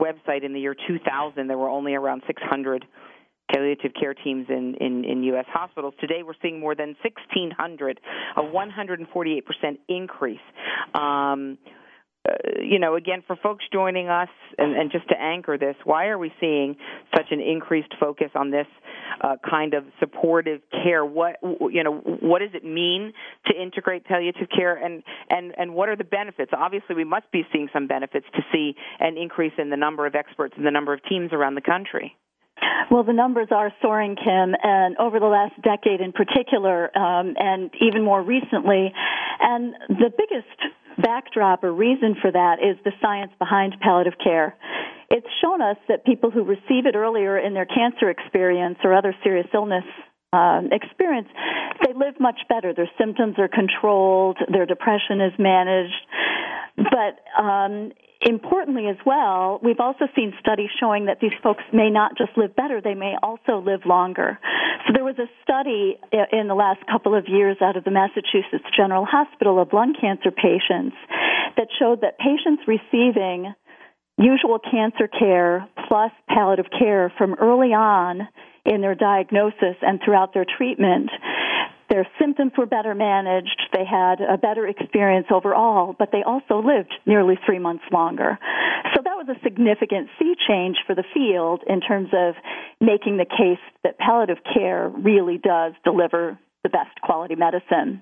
website, 0.00 0.44
in 0.44 0.52
the 0.52 0.60
year 0.60 0.74
2000, 0.86 1.46
there 1.46 1.58
were 1.58 1.68
only 1.68 1.94
around 1.94 2.22
600 2.26 2.84
palliative 3.52 3.92
care 3.98 4.14
teams 4.14 4.46
in, 4.48 4.74
in, 4.80 5.04
in 5.04 5.22
U.S. 5.24 5.46
hospitals. 5.48 5.94
Today, 6.00 6.22
we're 6.24 6.34
seeing 6.40 6.60
more 6.60 6.74
than 6.74 6.96
1,600, 7.02 8.00
a 8.36 8.40
148% 8.40 9.78
increase. 9.88 10.38
Um, 10.94 11.58
uh, 12.26 12.32
you 12.62 12.78
know, 12.78 12.94
again, 12.94 13.22
for 13.26 13.36
folks 13.36 13.64
joining 13.70 14.08
us, 14.08 14.30
and, 14.56 14.74
and, 14.74 14.90
just 14.90 15.06
to 15.08 15.20
anchor 15.20 15.58
this, 15.58 15.76
why 15.84 16.06
are 16.06 16.16
we 16.16 16.32
seeing 16.40 16.74
such 17.14 17.26
an 17.30 17.40
increased 17.40 17.92
focus 18.00 18.30
on 18.34 18.50
this 18.50 18.66
uh, 19.20 19.36
kind 19.48 19.74
of 19.74 19.84
supportive 20.00 20.62
care? 20.70 21.04
What 21.04 21.36
you 21.42 21.84
know, 21.84 21.96
what 21.96 22.38
does 22.38 22.52
it 22.54 22.64
mean 22.64 23.12
to 23.46 23.62
integrate 23.62 24.06
palliative 24.06 24.48
care, 24.56 24.74
and 24.74 25.02
and 25.28 25.52
and 25.58 25.74
what 25.74 25.90
are 25.90 25.96
the 25.96 26.04
benefits? 26.04 26.52
Obviously, 26.56 26.94
we 26.96 27.04
must 27.04 27.30
be 27.30 27.42
seeing 27.52 27.68
some 27.74 27.86
benefits 27.86 28.26
to 28.34 28.40
see 28.50 28.74
an 29.00 29.18
increase 29.18 29.52
in 29.58 29.68
the 29.68 29.76
number 29.76 30.06
of 30.06 30.14
experts 30.14 30.54
and 30.56 30.64
the 30.64 30.70
number 30.70 30.94
of 30.94 31.00
teams 31.04 31.30
around 31.30 31.56
the 31.56 31.60
country. 31.60 32.16
Well, 32.90 33.04
the 33.04 33.12
numbers 33.12 33.48
are 33.50 33.72
soaring, 33.82 34.16
Kim, 34.16 34.54
and 34.62 34.96
over 34.98 35.18
the 35.18 35.26
last 35.26 35.60
decade 35.62 36.00
in 36.00 36.12
particular, 36.12 36.96
um, 36.96 37.34
and 37.38 37.70
even 37.80 38.04
more 38.04 38.22
recently. 38.22 38.92
And 39.40 39.74
the 39.88 40.10
biggest 40.16 40.74
backdrop 41.02 41.64
or 41.64 41.72
reason 41.72 42.14
for 42.20 42.30
that 42.30 42.58
is 42.62 42.76
the 42.84 42.92
science 43.00 43.32
behind 43.38 43.74
palliative 43.80 44.14
care. 44.22 44.54
It's 45.10 45.26
shown 45.42 45.60
us 45.60 45.76
that 45.88 46.04
people 46.04 46.30
who 46.30 46.44
receive 46.44 46.86
it 46.86 46.94
earlier 46.94 47.38
in 47.38 47.54
their 47.54 47.66
cancer 47.66 48.10
experience 48.10 48.78
or 48.84 48.94
other 48.94 49.14
serious 49.22 49.46
illness 49.52 49.84
um, 50.34 50.70
experience, 50.72 51.28
they 51.86 51.92
live 51.92 52.18
much 52.18 52.40
better. 52.48 52.74
Their 52.74 52.90
symptoms 52.98 53.36
are 53.38 53.48
controlled, 53.48 54.38
their 54.50 54.66
depression 54.66 55.20
is 55.20 55.32
managed. 55.38 56.02
But 56.76 57.22
um, 57.40 57.92
importantly 58.20 58.88
as 58.88 58.96
well, 59.06 59.60
we've 59.62 59.80
also 59.80 60.06
seen 60.16 60.32
studies 60.40 60.70
showing 60.80 61.06
that 61.06 61.20
these 61.20 61.36
folks 61.42 61.62
may 61.72 61.90
not 61.90 62.18
just 62.18 62.36
live 62.36 62.56
better, 62.56 62.80
they 62.80 62.94
may 62.94 63.14
also 63.22 63.62
live 63.64 63.86
longer. 63.86 64.38
So 64.86 64.92
there 64.92 65.04
was 65.04 65.18
a 65.18 65.28
study 65.42 65.98
in 66.32 66.48
the 66.48 66.54
last 66.54 66.80
couple 66.90 67.16
of 67.16 67.28
years 67.28 67.56
out 67.62 67.76
of 67.76 67.84
the 67.84 67.90
Massachusetts 67.90 68.68
General 68.76 69.06
Hospital 69.06 69.60
of 69.60 69.72
lung 69.72 69.94
cancer 69.98 70.30
patients 70.30 70.96
that 71.56 71.68
showed 71.78 72.00
that 72.00 72.18
patients 72.18 72.62
receiving 72.66 73.54
usual 74.18 74.58
cancer 74.58 75.08
care 75.08 75.68
plus 75.88 76.12
palliative 76.28 76.66
care 76.76 77.12
from 77.16 77.34
early 77.34 77.72
on 77.72 78.28
in 78.64 78.80
their 78.80 78.94
diagnosis 78.94 79.76
and 79.82 80.00
throughout 80.04 80.34
their 80.34 80.46
treatment 80.56 81.10
their 81.90 82.06
symptoms 82.18 82.52
were 82.56 82.66
better 82.66 82.94
managed, 82.94 83.68
they 83.72 83.84
had 83.84 84.20
a 84.20 84.38
better 84.38 84.66
experience 84.66 85.26
overall, 85.30 85.94
but 85.96 86.10
they 86.12 86.22
also 86.22 86.60
lived 86.60 86.92
nearly 87.06 87.38
three 87.44 87.58
months 87.58 87.84
longer. 87.92 88.38
So 88.94 89.02
that 89.04 89.14
was 89.14 89.28
a 89.28 89.40
significant 89.42 90.08
sea 90.18 90.34
change 90.48 90.76
for 90.86 90.94
the 90.94 91.04
field 91.12 91.62
in 91.68 91.80
terms 91.80 92.08
of 92.12 92.34
making 92.80 93.18
the 93.18 93.26
case 93.26 93.62
that 93.82 93.98
palliative 93.98 94.38
care 94.54 94.88
really 94.88 95.38
does 95.38 95.74
deliver 95.84 96.38
the 96.62 96.68
best 96.68 97.00
quality 97.02 97.34
medicine. 97.34 98.00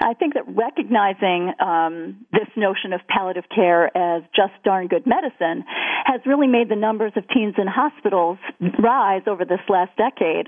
I 0.00 0.14
think 0.14 0.34
that 0.34 0.44
recognizing 0.46 1.52
um, 1.60 2.26
this 2.32 2.48
notion 2.56 2.92
of 2.92 3.00
palliative 3.08 3.44
care 3.54 3.86
as 3.96 4.22
just 4.34 4.52
darn 4.64 4.88
good 4.88 5.06
medicine 5.06 5.64
has 6.04 6.20
really 6.26 6.46
made 6.46 6.68
the 6.68 6.76
numbers 6.76 7.12
of 7.16 7.24
teens 7.28 7.54
in 7.58 7.66
hospitals 7.66 8.38
rise 8.78 9.22
over 9.26 9.44
this 9.44 9.60
last 9.68 9.96
decade. 9.96 10.46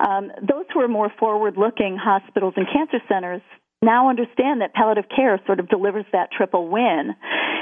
Um, 0.00 0.30
those 0.40 0.64
who 0.72 0.80
are 0.80 0.88
more 0.88 1.10
forward 1.18 1.56
looking 1.56 1.96
hospitals 1.96 2.54
and 2.56 2.66
cancer 2.72 2.98
centers 3.08 3.42
now 3.82 4.08
understand 4.08 4.60
that 4.62 4.72
palliative 4.74 5.04
care 5.14 5.38
sort 5.46 5.60
of 5.60 5.68
delivers 5.68 6.06
that 6.12 6.30
triple 6.32 6.68
win. 6.68 7.14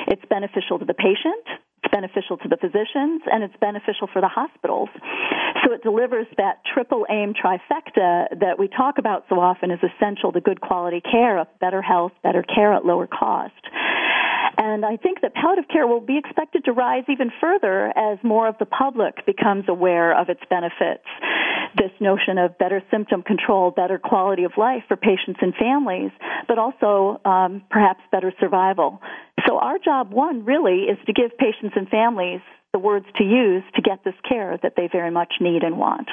It's 0.08 0.22
beneficial 0.28 0.78
to 0.78 0.84
the 0.84 0.94
patient, 0.94 1.44
it's 1.82 1.90
beneficial 1.90 2.36
to 2.38 2.48
the 2.48 2.56
physicians, 2.56 3.22
and 3.26 3.42
it's 3.42 3.54
beneficial 3.60 4.08
for 4.12 4.20
the 4.20 4.28
hospitals. 4.28 4.88
So 5.64 5.72
it 5.72 5.82
delivers 5.82 6.26
that 6.38 6.62
triple 6.72 7.06
aim 7.10 7.34
trifecta 7.34 8.38
that 8.38 8.58
we 8.58 8.68
talk 8.68 8.98
about 8.98 9.24
so 9.28 9.40
often 9.40 9.70
is 9.70 9.80
essential 9.82 10.32
to 10.32 10.40
good 10.40 10.60
quality 10.60 11.00
care, 11.00 11.44
better 11.60 11.82
health, 11.82 12.12
better 12.22 12.42
care 12.42 12.72
at 12.72 12.84
lower 12.84 13.06
cost. 13.06 13.54
And 14.58 14.84
I 14.84 14.96
think 14.96 15.20
that 15.22 15.34
palliative 15.34 15.68
care 15.68 15.86
will 15.86 16.00
be 16.00 16.18
expected 16.18 16.64
to 16.64 16.72
rise 16.72 17.04
even 17.08 17.30
further 17.40 17.86
as 17.96 18.18
more 18.22 18.48
of 18.48 18.56
the 18.58 18.66
public 18.66 19.24
becomes 19.26 19.64
aware 19.68 20.18
of 20.18 20.28
its 20.28 20.40
benefits. 20.48 21.04
This 21.76 21.90
notion 22.00 22.38
of 22.38 22.58
better 22.58 22.82
symptom 22.90 23.22
control, 23.22 23.70
better 23.70 23.98
quality 23.98 24.44
of 24.44 24.52
life 24.56 24.82
for 24.88 24.96
patients 24.96 25.40
and 25.40 25.54
families, 25.54 26.10
but 26.46 26.58
also 26.58 27.20
um, 27.24 27.62
perhaps 27.70 28.00
better 28.10 28.32
survival. 28.38 29.00
So 29.46 29.58
our 29.58 29.78
job, 29.78 30.12
one, 30.12 30.44
really, 30.44 30.86
is 30.90 30.98
to 31.06 31.12
give 31.12 31.36
patients 31.38 31.74
and 31.76 31.88
families 31.88 32.40
the 32.72 32.78
words 32.78 33.06
to 33.16 33.24
use 33.24 33.62
to 33.74 33.82
get 33.82 34.04
this 34.04 34.14
care 34.28 34.58
that 34.62 34.74
they 34.76 34.88
very 34.90 35.10
much 35.10 35.34
need 35.40 35.62
and 35.62 35.78
want. 35.78 36.08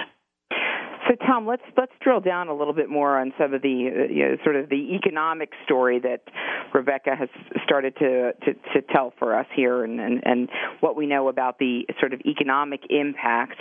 So, 1.07 1.15
Tom, 1.25 1.47
let's 1.47 1.63
let's 1.77 1.91
drill 2.01 2.19
down 2.19 2.49
a 2.49 2.53
little 2.53 2.73
bit 2.73 2.89
more 2.89 3.19
on 3.19 3.33
some 3.37 3.53
of 3.53 3.61
the 3.61 3.89
uh, 3.89 4.13
you 4.13 4.29
know, 4.29 4.37
sort 4.43 4.55
of 4.55 4.69
the 4.69 4.95
economic 4.95 5.51
story 5.65 5.99
that 5.99 6.21
Rebecca 6.73 7.15
has 7.15 7.29
started 7.63 7.95
to 7.97 8.33
to, 8.33 8.53
to 8.73 8.81
tell 8.93 9.13
for 9.17 9.37
us 9.37 9.45
here, 9.55 9.83
and, 9.83 9.99
and 9.99 10.21
and 10.25 10.49
what 10.81 10.95
we 10.95 11.07
know 11.07 11.29
about 11.29 11.57
the 11.57 11.85
sort 11.99 12.13
of 12.13 12.21
economic 12.25 12.81
impact 12.89 13.55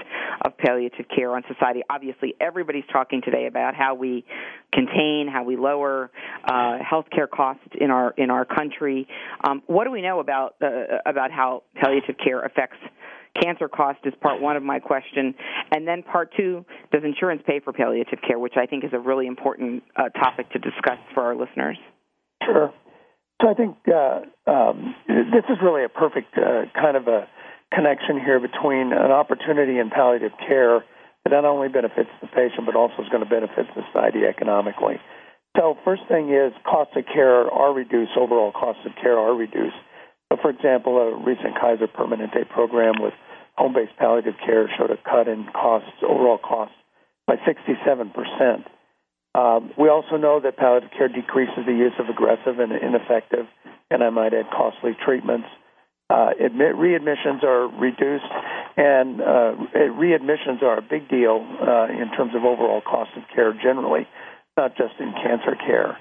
of 0.44 0.56
palliative 0.58 1.06
care 1.14 1.34
on 1.34 1.42
society. 1.52 1.82
Obviously, 1.88 2.34
everybody's 2.40 2.86
talking 2.92 3.22
today 3.22 3.46
about 3.46 3.74
how 3.74 3.94
we 3.94 4.24
contain, 4.72 5.28
how 5.32 5.44
we 5.44 5.56
lower 5.56 6.10
uh, 6.44 6.78
healthcare 6.78 7.30
costs 7.30 7.62
in 7.80 7.90
our 7.90 8.14
in 8.16 8.30
our 8.30 8.44
country. 8.44 9.06
Um, 9.44 9.62
what 9.66 9.84
do 9.84 9.90
we 9.90 10.02
know 10.02 10.20
about 10.20 10.56
uh, 10.62 10.98
about 11.06 11.30
how 11.30 11.62
palliative 11.76 12.16
care 12.22 12.40
affects 12.42 12.78
cancer 13.40 13.68
cost 13.68 14.00
is 14.04 14.14
part 14.20 14.40
one 14.40 14.56
of 14.56 14.62
my 14.62 14.78
question. 14.78 15.34
And 15.72 15.86
then 15.86 16.02
part 16.02 16.32
two, 16.36 16.64
does 16.92 17.02
insurance 17.04 17.42
pay 17.46 17.60
for 17.60 17.72
palliative 17.72 18.18
care, 18.26 18.38
which 18.38 18.54
I 18.56 18.66
think 18.66 18.84
is 18.84 18.90
a 18.92 18.98
really 18.98 19.26
important 19.26 19.82
uh, 19.96 20.08
topic 20.10 20.50
to 20.50 20.58
discuss 20.58 20.98
for 21.14 21.22
our 21.22 21.36
listeners. 21.36 21.78
Sure. 22.44 22.72
So 23.40 23.48
I 23.48 23.54
think 23.54 23.76
uh, 23.86 24.50
um, 24.50 24.94
this 25.06 25.44
is 25.48 25.58
really 25.62 25.84
a 25.84 25.88
perfect 25.88 26.36
uh, 26.36 26.66
kind 26.74 26.96
of 26.96 27.06
a 27.06 27.28
connection 27.72 28.18
here 28.18 28.40
between 28.40 28.92
an 28.92 29.12
opportunity 29.12 29.78
in 29.78 29.90
palliative 29.90 30.32
care 30.46 30.84
that 31.24 31.30
not 31.30 31.44
only 31.44 31.68
benefits 31.68 32.10
the 32.20 32.26
patient 32.28 32.66
but 32.66 32.74
also 32.74 33.02
is 33.02 33.08
going 33.10 33.22
to 33.22 33.28
benefit 33.28 33.66
society 33.74 34.24
economically. 34.28 34.96
So 35.56 35.76
first 35.84 36.02
thing 36.08 36.30
is 36.30 36.52
costs 36.64 36.94
of 36.96 37.04
care 37.06 37.50
are 37.50 37.72
reduced, 37.72 38.12
overall 38.16 38.52
costs 38.52 38.82
of 38.86 38.92
care 39.00 39.18
are 39.18 39.34
reduced. 39.34 39.76
For 40.30 40.50
example, 40.50 40.98
a 40.98 41.16
recent 41.16 41.58
Kaiser 41.58 41.88
Permanente 41.88 42.48
program 42.50 43.00
with 43.00 43.14
home-based 43.56 43.96
palliative 43.98 44.34
care 44.44 44.68
showed 44.76 44.90
a 44.90 44.96
cut 44.96 45.26
in 45.26 45.46
costs, 45.52 45.90
overall 46.02 46.38
costs, 46.38 46.74
by 47.26 47.36
67%. 47.36 48.64
Um, 49.34 49.70
we 49.78 49.88
also 49.88 50.16
know 50.16 50.40
that 50.40 50.56
palliative 50.56 50.90
care 50.96 51.08
decreases 51.08 51.64
the 51.66 51.72
use 51.72 51.92
of 51.98 52.08
aggressive 52.08 52.58
and 52.58 52.72
ineffective, 52.72 53.46
and 53.90 54.02
I 54.02 54.10
might 54.10 54.34
add 54.34 54.50
costly 54.50 54.96
treatments. 55.04 55.48
Uh, 56.10 56.30
admit, 56.40 56.74
readmissions 56.74 57.44
are 57.44 57.68
reduced, 57.68 58.32
and 58.76 59.20
uh, 59.20 59.52
readmissions 59.96 60.62
are 60.62 60.78
a 60.78 60.82
big 60.82 61.08
deal 61.08 61.44
uh, 61.60 61.88
in 61.92 62.10
terms 62.16 62.32
of 62.34 62.44
overall 62.44 62.80
cost 62.80 63.10
of 63.16 63.22
care 63.34 63.52
generally, 63.52 64.06
not 64.56 64.76
just 64.76 64.94
in 65.00 65.12
cancer 65.12 65.54
care. 65.54 65.98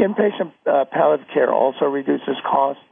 Inpatient 0.00 0.52
uh, 0.66 0.84
palliative 0.90 1.26
care 1.34 1.52
also 1.52 1.86
reduces 1.86 2.36
costs. 2.44 2.82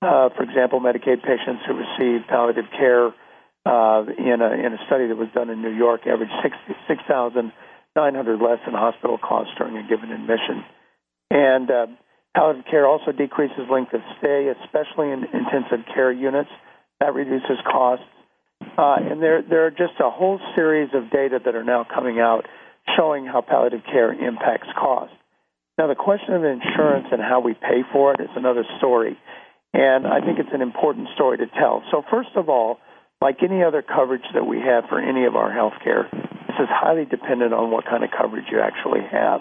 Uh, 0.00 0.28
for 0.30 0.42
example, 0.44 0.80
Medicaid 0.80 1.22
patients 1.22 1.62
who 1.66 1.74
receive 1.74 2.26
palliative 2.28 2.70
care 2.70 3.10
uh, 3.66 4.06
in, 4.16 4.38
a, 4.40 4.50
in 4.54 4.72
a 4.72 4.80
study 4.86 5.08
that 5.08 5.16
was 5.18 5.28
done 5.34 5.50
in 5.50 5.60
New 5.60 5.74
York 5.74 6.06
averaged 6.06 6.32
6,900 6.86 8.40
less 8.40 8.60
in 8.66 8.72
hospital 8.74 9.18
costs 9.18 9.52
during 9.58 9.76
a 9.76 9.82
given 9.88 10.12
admission. 10.12 10.64
And 11.30 11.70
uh, 11.70 11.86
palliative 12.34 12.64
care 12.70 12.86
also 12.86 13.10
decreases 13.10 13.66
length 13.70 13.92
of 13.92 14.00
stay, 14.18 14.52
especially 14.62 15.10
in 15.10 15.24
intensive 15.34 15.84
care 15.92 16.12
units. 16.12 16.50
That 17.00 17.14
reduces 17.14 17.58
costs. 17.68 18.06
Uh, 18.60 18.96
and 18.98 19.22
there, 19.22 19.42
there 19.42 19.66
are 19.66 19.70
just 19.70 19.98
a 20.00 20.10
whole 20.10 20.40
series 20.54 20.90
of 20.94 21.10
data 21.10 21.38
that 21.44 21.54
are 21.54 21.64
now 21.64 21.84
coming 21.84 22.18
out 22.20 22.46
showing 22.96 23.26
how 23.26 23.40
palliative 23.40 23.82
care 23.84 24.12
impacts 24.12 24.68
cost. 24.78 25.12
Now, 25.76 25.86
the 25.86 25.94
question 25.94 26.34
of 26.34 26.44
insurance 26.44 27.06
and 27.12 27.20
how 27.20 27.40
we 27.40 27.54
pay 27.54 27.82
for 27.92 28.14
it 28.14 28.20
is 28.20 28.30
another 28.34 28.64
story. 28.78 29.18
And 29.74 30.06
I 30.06 30.20
think 30.20 30.38
it's 30.38 30.52
an 30.52 30.62
important 30.62 31.08
story 31.14 31.38
to 31.38 31.46
tell. 31.46 31.82
So, 31.90 32.02
first 32.10 32.30
of 32.36 32.48
all, 32.48 32.78
like 33.20 33.42
any 33.42 33.62
other 33.62 33.82
coverage 33.82 34.24
that 34.34 34.46
we 34.46 34.58
have 34.60 34.84
for 34.88 34.98
any 35.00 35.24
of 35.24 35.36
our 35.36 35.52
health 35.52 35.74
care, 35.82 36.08
this 36.12 36.56
is 36.58 36.68
highly 36.70 37.04
dependent 37.04 37.52
on 37.52 37.70
what 37.70 37.84
kind 37.84 38.04
of 38.04 38.10
coverage 38.10 38.46
you 38.50 38.60
actually 38.60 39.02
have. 39.10 39.40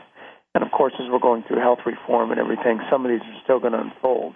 And 0.56 0.66
of 0.66 0.72
course, 0.72 0.94
as 1.00 1.06
we're 1.10 1.20
going 1.20 1.44
through 1.48 1.62
health 1.62 1.80
reform 1.86 2.32
and 2.32 2.40
everything, 2.40 2.80
some 2.90 3.06
of 3.06 3.12
these 3.12 3.22
are 3.22 3.42
still 3.44 3.60
going 3.60 3.74
to 3.74 3.80
unfold. 3.80 4.36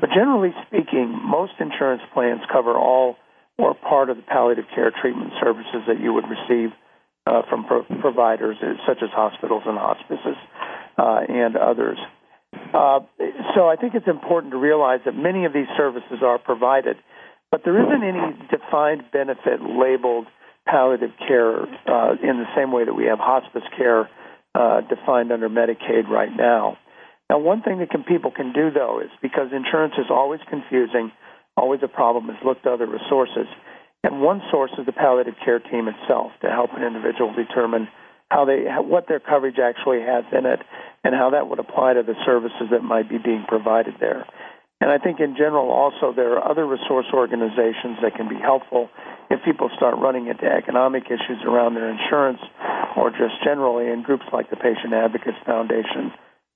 But 0.00 0.10
generally 0.14 0.54
speaking, 0.66 1.10
most 1.10 1.52
insurance 1.58 2.02
plans 2.14 2.40
cover 2.52 2.76
all 2.76 3.16
or 3.58 3.74
part 3.74 4.10
of 4.10 4.16
the 4.16 4.22
palliative 4.22 4.66
care 4.74 4.92
treatment 4.92 5.32
services 5.40 5.82
that 5.88 5.98
you 6.00 6.12
would 6.12 6.26
receive 6.28 6.70
uh, 7.26 7.42
from 7.50 7.64
pro- 7.64 7.82
providers 8.00 8.56
uh, 8.62 8.74
such 8.86 8.98
as 9.02 9.10
hospitals 9.10 9.62
and 9.66 9.76
hospices 9.76 10.36
uh, 10.98 11.20
and 11.28 11.56
others. 11.56 11.98
Uh, 12.74 13.00
so 13.54 13.68
I 13.68 13.76
think 13.76 13.94
it's 13.94 14.08
important 14.08 14.52
to 14.52 14.58
realize 14.58 15.00
that 15.04 15.14
many 15.14 15.44
of 15.44 15.52
these 15.52 15.68
services 15.76 16.22
are 16.22 16.38
provided 16.38 16.96
but 17.50 17.62
there 17.64 17.80
isn't 17.80 18.02
any 18.02 18.36
defined 18.50 19.04
benefit 19.12 19.62
labeled 19.62 20.26
palliative 20.66 21.12
care 21.26 21.62
uh, 21.62 22.12
in 22.22 22.42
the 22.42 22.50
same 22.56 22.72
way 22.72 22.84
that 22.84 22.94
we 22.94 23.04
have 23.04 23.18
hospice 23.18 23.62
care 23.76 24.10
uh, 24.54 24.80
defined 24.82 25.30
under 25.30 25.48
Medicaid 25.48 26.08
right 26.08 26.34
now. 26.36 26.76
Now, 27.30 27.38
one 27.38 27.62
thing 27.62 27.78
that 27.78 27.90
can, 27.90 28.02
people 28.02 28.30
can 28.30 28.52
do 28.52 28.70
though 28.70 29.00
is 29.00 29.10
because 29.22 29.52
insurance 29.52 29.94
is 29.98 30.06
always 30.10 30.40
confusing, 30.50 31.12
always 31.56 31.80
a 31.82 31.88
problem, 31.88 32.30
is 32.30 32.36
look 32.44 32.62
to 32.62 32.70
other 32.72 32.86
resources. 32.86 33.46
And 34.02 34.20
one 34.20 34.42
source 34.50 34.72
is 34.78 34.86
the 34.86 34.92
palliative 34.92 35.34
care 35.44 35.58
team 35.58 35.88
itself 35.88 36.32
to 36.42 36.48
help 36.48 36.70
an 36.74 36.82
individual 36.82 37.32
determine 37.34 37.88
how 38.30 38.44
they 38.44 38.64
what 38.82 39.06
their 39.08 39.20
coverage 39.20 39.58
actually 39.62 40.00
has 40.00 40.24
in 40.32 40.46
it 40.46 40.60
and 41.06 41.14
how 41.14 41.30
that 41.30 41.46
would 41.46 41.62
apply 41.62 41.94
to 41.94 42.02
the 42.02 42.18
services 42.26 42.66
that 42.74 42.82
might 42.82 43.08
be 43.08 43.18
being 43.22 43.46
provided 43.46 43.94
there. 44.00 44.26
And 44.80 44.90
I 44.90 44.98
think 44.98 45.20
in 45.20 45.38
general 45.38 45.70
also 45.70 46.10
there 46.10 46.34
are 46.34 46.50
other 46.50 46.66
resource 46.66 47.06
organizations 47.14 48.02
that 48.02 48.18
can 48.18 48.28
be 48.28 48.34
helpful 48.34 48.90
if 49.30 49.38
people 49.44 49.70
start 49.76 49.94
running 50.02 50.26
into 50.26 50.44
economic 50.50 51.06
issues 51.06 51.46
around 51.46 51.74
their 51.74 51.88
insurance 51.88 52.42
or 52.96 53.10
just 53.10 53.38
generally, 53.44 53.86
and 53.86 54.02
groups 54.02 54.26
like 54.32 54.50
the 54.50 54.56
Patient 54.56 54.92
Advocates 54.92 55.38
Foundation 55.46 56.10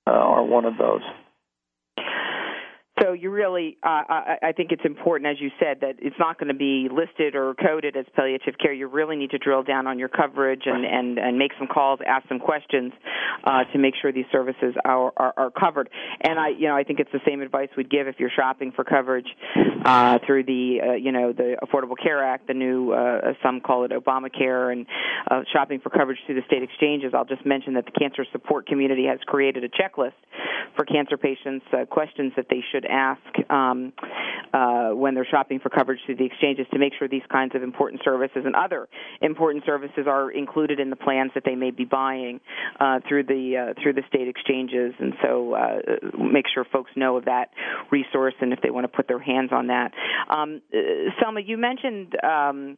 uh, 0.05 0.11
are 0.11 0.43
one 0.43 0.65
of 0.65 0.77
those. 0.77 1.01
So 3.11 3.15
you 3.15 3.29
really, 3.29 3.77
uh, 3.83 4.03
I, 4.07 4.37
I 4.41 4.51
think 4.53 4.71
it's 4.71 4.85
important, 4.85 5.29
as 5.29 5.41
you 5.41 5.49
said, 5.59 5.81
that 5.81 5.95
it's 5.99 6.15
not 6.17 6.39
going 6.39 6.47
to 6.47 6.53
be 6.53 6.87
listed 6.89 7.35
or 7.35 7.53
coded 7.55 7.97
as 7.97 8.05
palliative 8.15 8.55
care. 8.57 8.71
You 8.71 8.87
really 8.87 9.17
need 9.17 9.31
to 9.31 9.37
drill 9.37 9.63
down 9.63 9.85
on 9.85 9.99
your 9.99 10.07
coverage 10.07 10.61
and 10.65 10.85
and, 10.85 11.19
and 11.19 11.37
make 11.37 11.51
some 11.59 11.67
calls, 11.67 11.99
ask 12.07 12.25
some 12.29 12.39
questions 12.39 12.93
uh, 13.43 13.65
to 13.73 13.79
make 13.79 13.95
sure 14.01 14.13
these 14.13 14.31
services 14.31 14.75
are, 14.85 15.11
are 15.17 15.33
are 15.35 15.51
covered. 15.51 15.89
And 16.21 16.39
I, 16.39 16.49
you 16.57 16.69
know, 16.69 16.77
I 16.77 16.85
think 16.85 17.01
it's 17.01 17.11
the 17.11 17.19
same 17.27 17.41
advice 17.41 17.67
we'd 17.75 17.89
give 17.89 18.07
if 18.07 18.15
you're 18.17 18.31
shopping 18.33 18.71
for 18.71 18.85
coverage 18.85 19.27
uh, 19.83 20.19
through 20.25 20.45
the, 20.45 20.77
uh, 20.81 20.93
you 20.93 21.11
know, 21.11 21.33
the 21.33 21.57
Affordable 21.61 22.01
Care 22.01 22.23
Act, 22.23 22.47
the 22.47 22.53
new, 22.53 22.93
uh, 22.93 23.33
some 23.43 23.59
call 23.59 23.83
it 23.83 23.91
Obamacare, 23.91 24.71
and 24.71 24.85
uh, 25.29 25.41
shopping 25.51 25.81
for 25.81 25.89
coverage 25.89 26.19
through 26.25 26.35
the 26.35 26.47
state 26.47 26.63
exchanges. 26.63 27.11
I'll 27.13 27.25
just 27.25 27.45
mention 27.45 27.73
that 27.73 27.83
the 27.83 27.91
cancer 27.91 28.25
support 28.31 28.67
community 28.67 29.05
has 29.07 29.19
created 29.25 29.65
a 29.65 29.69
checklist 29.69 30.13
for 30.77 30.85
cancer 30.85 31.17
patients, 31.17 31.65
uh, 31.73 31.85
questions 31.85 32.31
that 32.37 32.45
they 32.49 32.63
should 32.71 32.85
ask 32.85 33.00
um, 33.49 33.93
uh, 34.53 34.89
when 34.89 35.15
they're 35.15 35.27
shopping 35.29 35.59
for 35.59 35.69
coverage 35.69 35.99
through 36.05 36.15
the 36.15 36.25
exchanges 36.25 36.65
to 36.73 36.79
make 36.79 36.93
sure 36.97 37.07
these 37.07 37.21
kinds 37.31 37.55
of 37.55 37.63
important 37.63 38.01
services 38.03 38.43
and 38.45 38.55
other 38.55 38.87
important 39.21 39.63
services 39.65 40.05
are 40.07 40.31
included 40.31 40.79
in 40.79 40.89
the 40.89 40.95
plans 40.95 41.31
that 41.35 41.43
they 41.45 41.55
may 41.55 41.71
be 41.71 41.85
buying 41.85 42.39
uh, 42.79 42.99
through 43.07 43.23
the 43.23 43.71
uh, 43.71 43.81
through 43.81 43.93
the 43.93 44.03
state 44.07 44.27
exchanges. 44.27 44.93
And 44.99 45.13
so, 45.23 45.53
uh, 45.53 45.79
make 46.17 46.45
sure 46.53 46.65
folks 46.65 46.91
know 46.95 47.17
of 47.17 47.25
that 47.25 47.51
resource 47.91 48.33
and 48.41 48.53
if 48.53 48.59
they 48.61 48.69
want 48.69 48.83
to 48.83 48.89
put 48.89 49.07
their 49.07 49.19
hands 49.19 49.51
on 49.51 49.67
that. 49.67 49.93
Um, 50.29 50.61
uh, 50.73 50.77
Selma, 51.21 51.41
you 51.41 51.57
mentioned 51.57 52.15
um, 52.23 52.77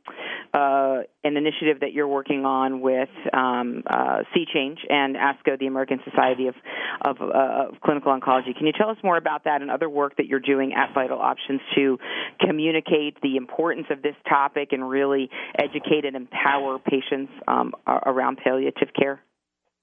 uh, 0.54 1.02
an 1.24 1.38
initiative 1.38 1.80
that 1.82 1.94
you're 1.94 2.08
working 2.08 2.46
on 2.46 2.82
with 2.82 3.10
um, 3.34 3.84
C-Change 4.34 4.80
and 4.90 5.16
ASCO, 5.16 5.58
the 5.60 5.68
American 5.68 6.00
Society 6.04 6.48
of, 6.48 6.56
of, 7.02 7.22
of 7.22 7.82
Clinical 7.82 8.18
Oncology. 8.18 8.56
Can 8.56 8.68
you 8.68 8.74
tell 8.74 8.90
us 8.90 8.98
more 9.04 9.18
about 9.18 9.46
that 9.46 9.62
and 9.62 9.72
other 9.72 9.90
work? 9.90 10.13
Work 10.14 10.18
that 10.18 10.28
you're 10.28 10.40
doing 10.40 10.74
at 10.74 10.94
Vital 10.94 11.20
Options 11.20 11.62
to 11.76 11.98
communicate 12.40 13.18
the 13.22 13.38
importance 13.38 13.88
of 13.90 14.02
this 14.02 14.16
topic 14.28 14.70
and 14.72 14.88
really 14.88 15.30
educate 15.58 16.06
and 16.06 16.16
empower 16.16 16.80
patients 16.80 17.32
um, 17.48 17.74
around 17.88 18.38
palliative 18.44 18.90
care? 18.98 19.22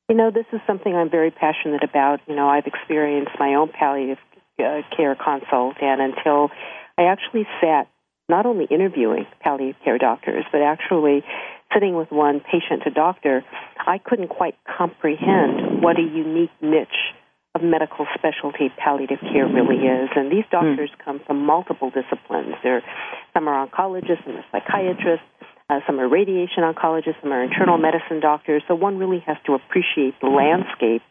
You 0.09 0.17
know, 0.17 0.31
this 0.31 0.47
is 0.53 0.61
something 0.67 0.95
I'm 0.95 1.11
very 1.11 1.31
passionate 1.31 1.85
about. 1.85 2.21
You 2.27 2.35
know, 2.35 2.49
I've 2.49 2.67
experienced 2.67 3.33
my 3.39 3.55
own 3.55 3.69
palliative 3.69 4.19
uh, 4.59 4.83
care 4.97 5.15
consult, 5.17 5.77
and 5.81 6.01
until 6.01 6.51
I 6.99 7.05
actually 7.05 7.47
sat 7.61 7.89
not 8.29 8.47
only 8.47 8.67
interviewing 8.71 9.27
palliative 9.41 9.81
care 9.85 9.99
doctors, 9.99 10.45
but 10.53 10.63
actually 10.63 11.23
sitting 11.73 11.97
with 11.97 12.11
one 12.11 12.41
patient 12.41 12.83
to 12.85 12.91
doctor, 12.91 13.45
I 13.87 13.99
couldn't 13.99 14.29
quite 14.29 14.57
comprehend 14.77 15.83
what 15.83 15.99
a 15.99 16.03
unique 16.03 16.51
niche 16.61 17.15
of 17.55 17.63
medical 17.63 18.07
specialty 18.15 18.71
palliative 18.79 19.19
care 19.21 19.47
really 19.47 19.83
is. 19.83 20.09
And 20.15 20.31
these 20.31 20.45
doctors 20.51 20.91
mm. 20.91 21.05
come 21.05 21.21
from 21.27 21.45
multiple 21.45 21.91
disciplines. 21.91 22.55
They're, 22.63 22.83
some 23.35 23.49
are 23.49 23.67
oncologists, 23.67 24.25
some 24.25 24.37
are 24.37 24.45
psychiatrists, 24.53 25.27
uh, 25.69 25.81
some 25.87 25.99
are 25.99 26.09
radiation 26.09 26.63
oncologists, 26.63 27.21
some 27.23 27.33
are 27.33 27.43
internal 27.43 27.79
medicine 27.79 28.21
doctors. 28.21 28.63
So 28.69 28.75
one 28.75 28.99
really 28.99 29.21
has 29.27 29.37
to 29.47 29.55
appreciate 29.55 30.15
the 30.21 30.29
landscape 30.29 31.03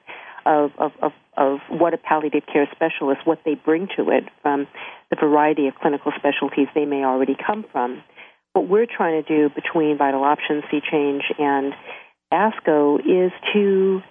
of, 0.45 0.71
of, 0.77 0.91
of, 1.01 1.11
of 1.35 1.59
what 1.69 1.93
a 1.93 1.97
palliative 1.97 2.43
care 2.51 2.67
specialist, 2.71 3.21
what 3.25 3.39
they 3.43 3.55
bring 3.55 3.87
to 3.97 4.09
it 4.09 4.23
from 4.41 4.67
the 5.09 5.17
variety 5.17 5.67
of 5.67 5.75
clinical 5.75 6.13
specialties 6.17 6.67
they 6.73 6.85
may 6.85 7.03
already 7.03 7.35
come 7.35 7.65
from. 7.71 8.01
What 8.53 8.67
we're 8.67 8.87
trying 8.87 9.21
to 9.23 9.27
do 9.27 9.53
between 9.53 9.97
Vital 9.97 10.23
Options, 10.23 10.63
C-Change, 10.71 11.23
and 11.37 11.73
ASCO 12.33 12.99
is 12.99 13.31
to 13.53 14.01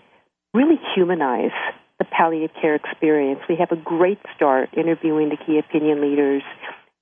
really 0.54 0.78
humanize 0.94 1.52
the 1.98 2.04
palliative 2.04 2.54
care 2.60 2.74
experience. 2.74 3.40
We 3.48 3.56
have 3.56 3.72
a 3.72 3.76
great 3.76 4.18
start 4.36 4.70
interviewing 4.76 5.30
the 5.30 5.36
key 5.36 5.58
opinion 5.58 6.00
leaders 6.00 6.42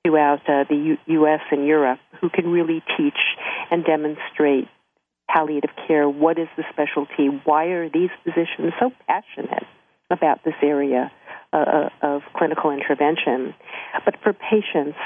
throughout 0.04 0.40
uh, 0.48 0.64
the 0.68 0.76
U- 0.76 0.98
U.S. 1.20 1.40
and 1.50 1.66
Europe 1.66 1.98
who 2.20 2.30
can 2.30 2.50
really 2.50 2.82
teach 2.96 3.18
and 3.70 3.84
demonstrate 3.84 4.68
palliative 5.28 5.70
care. 5.86 6.08
What 6.08 6.38
is 6.38 6.48
the 6.56 6.64
specialty? 6.72 7.28
Why 7.44 7.66
are 7.66 7.90
these 7.90 8.10
physicians 8.24 8.72
so 8.80 8.90
passionate 9.06 9.64
about 10.10 10.44
this 10.44 10.54
area 10.62 11.10
uh, 11.52 11.56
uh 11.56 11.88
of 12.02 12.22
clinical 12.36 12.70
intervention? 12.70 13.54
But 14.04 14.14
for 14.22 14.32
patients, 14.32 14.96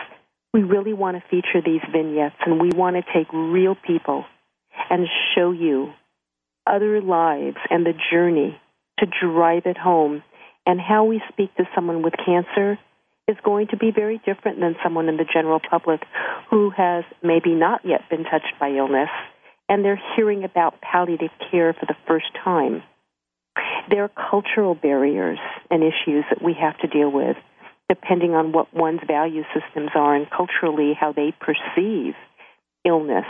we 0.52 0.62
really 0.62 0.92
want 0.92 1.16
to 1.16 1.22
feature 1.28 1.62
these 1.64 1.80
vignettes 1.90 2.36
and 2.44 2.60
we 2.60 2.70
want 2.74 2.96
to 2.96 3.02
take 3.12 3.32
real 3.32 3.74
people 3.74 4.24
and 4.88 5.06
show 5.34 5.52
you 5.52 5.92
other 6.66 7.00
lives 7.00 7.56
and 7.70 7.86
the 7.86 7.94
journey 8.12 8.58
to 9.00 9.06
drive 9.06 9.62
it 9.66 9.76
home. 9.76 10.22
And 10.66 10.80
how 10.80 11.04
we 11.04 11.22
speak 11.32 11.54
to 11.56 11.64
someone 11.74 12.02
with 12.02 12.14
cancer 12.24 12.78
is 13.26 13.36
going 13.44 13.68
to 13.68 13.76
be 13.76 13.90
very 13.90 14.20
different 14.24 14.60
than 14.60 14.76
someone 14.82 15.08
in 15.08 15.16
the 15.16 15.24
general 15.24 15.60
public 15.60 16.02
who 16.50 16.70
has 16.70 17.04
maybe 17.22 17.54
not 17.54 17.80
yet 17.84 18.08
been 18.10 18.24
touched 18.24 18.54
by 18.58 18.70
illness 18.70 19.08
and 19.68 19.84
they're 19.84 20.02
hearing 20.16 20.42
about 20.42 20.80
palliative 20.80 21.30
care 21.50 21.72
for 21.72 21.86
the 21.86 21.94
first 22.06 22.26
time. 22.42 22.82
There 23.88 24.04
are 24.04 24.30
cultural 24.30 24.74
barriers 24.74 25.38
and 25.70 25.82
issues 25.82 26.24
that 26.28 26.42
we 26.42 26.54
have 26.60 26.76
to 26.78 26.88
deal 26.88 27.10
with 27.10 27.36
depending 27.88 28.34
on 28.34 28.52
what 28.52 28.72
one's 28.72 29.00
value 29.06 29.42
systems 29.54 29.90
are 29.94 30.14
and 30.14 30.30
culturally 30.30 30.92
how 30.98 31.12
they 31.12 31.32
perceive 31.40 32.14
illness 32.84 33.26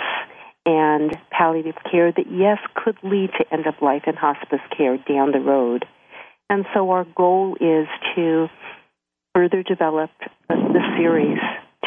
and 0.66 1.16
palliative 1.30 1.76
care 1.90 2.12
that, 2.12 2.26
yes, 2.30 2.58
could 2.74 2.96
lead 3.02 3.30
to 3.38 3.52
end 3.52 3.66
of 3.66 3.74
life 3.80 4.02
and 4.06 4.16
hospice 4.16 4.60
care 4.76 4.98
down 4.98 5.32
the 5.32 5.40
road. 5.40 5.84
And 6.48 6.66
so 6.74 6.90
our 6.90 7.04
goal 7.04 7.56
is 7.60 7.86
to 8.16 8.48
further 9.34 9.62
develop 9.62 10.10
the 10.48 10.82
series 10.96 11.38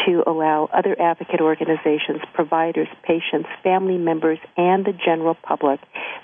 to 0.06 0.24
allow 0.28 0.70
other 0.74 1.00
advocate 1.00 1.42
organizations, 1.42 2.22
providers, 2.34 2.88
patients, 3.04 3.48
family 3.62 3.98
members, 3.98 4.40
and 4.58 4.86
the 4.86 4.94
general 4.94 5.36
public 5.36 5.80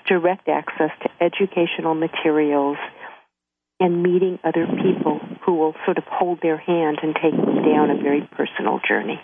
direct 0.06 0.48
access 0.48 0.90
to 1.02 1.10
educational 1.20 1.94
materials 1.94 2.76
and 3.78 4.02
meeting 4.02 4.38
other 4.44 4.66
people 4.66 5.20
who 5.44 5.54
will 5.54 5.74
sort 5.84 5.98
of 5.98 6.04
hold 6.04 6.40
their 6.42 6.58
hand 6.58 6.98
and 7.02 7.14
take 7.14 7.32
them 7.32 7.62
down 7.62 7.90
a 7.90 8.02
very 8.02 8.28
personal 8.32 8.80
journey. 8.86 9.20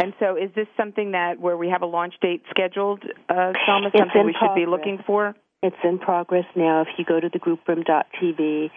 And 0.00 0.14
so, 0.18 0.34
is 0.34 0.50
this 0.56 0.66
something 0.78 1.10
that 1.10 1.38
where 1.38 1.58
we 1.58 1.68
have 1.68 1.82
a 1.82 1.86
launch 1.86 2.14
date 2.22 2.42
scheduled, 2.48 3.04
uh, 3.28 3.52
Selma? 3.66 3.90
Something 3.94 4.24
we 4.24 4.34
should 4.40 4.54
be 4.54 4.64
looking 4.64 4.98
for? 5.06 5.34
It's 5.62 5.76
in 5.84 5.98
progress 5.98 6.46
now. 6.56 6.80
If 6.80 6.88
you 6.96 7.04
go 7.04 7.20
to 7.20 7.28
the 7.28 7.38
grouproom.tv, 7.38 8.70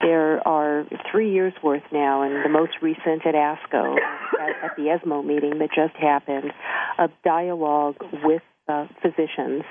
there 0.00 0.46
are 0.46 0.84
three 1.12 1.32
years 1.32 1.52
worth 1.62 1.84
now, 1.92 2.22
and 2.22 2.44
the 2.44 2.48
most 2.48 2.72
recent 2.82 3.24
at 3.24 3.36
ASCO, 3.36 3.96
at, 4.40 4.64
at 4.64 4.76
the 4.76 4.90
ESMO 4.90 5.22
meeting 5.22 5.60
that 5.60 5.68
just 5.72 5.94
happened, 5.94 6.52
of 6.98 7.10
dialogue 7.24 7.94
with 8.24 8.42
uh, 8.66 8.88
physicians 9.00 9.62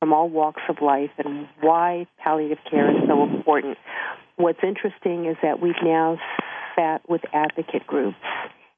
from 0.00 0.12
all 0.12 0.28
walks 0.28 0.62
of 0.68 0.78
life 0.82 1.10
and 1.18 1.46
why 1.60 2.08
palliative 2.18 2.58
care 2.68 2.90
is 2.90 2.96
so 3.06 3.22
important. 3.22 3.78
What's 4.34 4.60
interesting 4.64 5.26
is 5.26 5.36
that 5.42 5.60
we've 5.60 5.74
now 5.84 6.18
sat 6.74 7.08
with 7.08 7.20
advocate 7.32 7.86
groups 7.86 8.16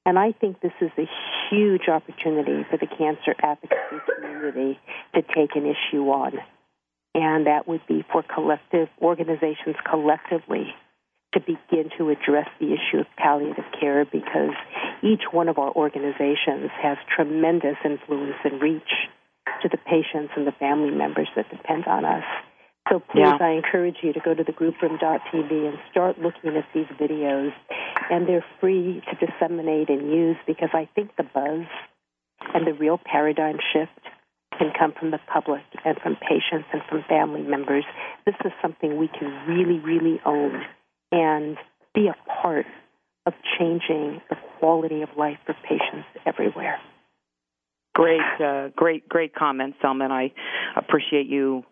and 0.06 0.18
I 0.18 0.32
think 0.32 0.60
this 0.60 0.72
is 0.80 0.90
a 0.98 1.08
huge 1.50 1.88
opportunity 1.88 2.64
for 2.70 2.76
the 2.78 2.86
cancer 2.86 3.34
advocacy 3.42 4.00
community 4.16 4.78
to 5.14 5.22
take 5.22 5.56
an 5.56 5.66
issue 5.66 6.08
on. 6.08 6.38
And 7.14 7.46
that 7.46 7.66
would 7.66 7.86
be 7.86 8.04
for 8.10 8.22
collective 8.22 8.88
organizations 9.02 9.76
collectively 9.88 10.74
to 11.34 11.40
begin 11.40 11.90
to 11.98 12.10
address 12.10 12.48
the 12.58 12.72
issue 12.72 12.98
of 12.98 13.06
palliative 13.16 13.64
care 13.78 14.04
because 14.04 14.54
each 15.02 15.22
one 15.30 15.48
of 15.48 15.58
our 15.58 15.70
organizations 15.72 16.70
has 16.82 16.98
tremendous 17.14 17.76
influence 17.84 18.36
and 18.44 18.60
reach 18.60 18.90
to 19.62 19.68
the 19.68 19.78
patients 19.78 20.32
and 20.36 20.46
the 20.46 20.52
family 20.52 20.90
members 20.90 21.28
that 21.36 21.48
depend 21.50 21.86
on 21.86 22.04
us. 22.04 22.24
So 22.90 22.98
please, 22.98 23.20
yeah. 23.20 23.38
I 23.40 23.50
encourage 23.50 23.96
you 24.02 24.12
to 24.12 24.20
go 24.20 24.34
to 24.34 24.42
thegrouproom.tv 24.42 25.50
and 25.50 25.78
start 25.90 26.18
looking 26.18 26.56
at 26.56 26.66
these 26.74 26.86
videos. 27.00 27.52
And 28.10 28.28
they're 28.28 28.44
free 28.60 29.02
to 29.08 29.26
disseminate 29.26 29.88
and 29.88 30.10
use 30.10 30.36
because 30.46 30.70
I 30.72 30.88
think 30.94 31.16
the 31.16 31.22
buzz 31.22 31.66
and 32.52 32.66
the 32.66 32.72
real 32.72 32.98
paradigm 32.98 33.58
shift 33.72 33.92
can 34.58 34.72
come 34.76 34.92
from 34.98 35.12
the 35.12 35.20
public 35.32 35.62
and 35.84 35.96
from 36.02 36.16
patients 36.16 36.68
and 36.72 36.82
from 36.88 37.04
family 37.08 37.42
members. 37.42 37.84
This 38.26 38.34
is 38.44 38.52
something 38.60 38.98
we 38.98 39.08
can 39.08 39.28
really, 39.46 39.78
really 39.78 40.20
own 40.26 40.62
and 41.12 41.56
be 41.94 42.08
a 42.08 42.16
part 42.42 42.66
of 43.26 43.34
changing 43.58 44.20
the 44.28 44.36
quality 44.58 45.02
of 45.02 45.10
life 45.16 45.38
for 45.46 45.54
patients 45.62 46.08
everywhere. 46.26 46.80
Great, 47.94 48.20
uh, 48.42 48.68
great, 48.76 49.08
great 49.08 49.34
comments, 49.34 49.76
Selma. 49.82 50.04
And 50.04 50.12
I 50.12 50.32
appreciate 50.76 51.26
you 51.26 51.64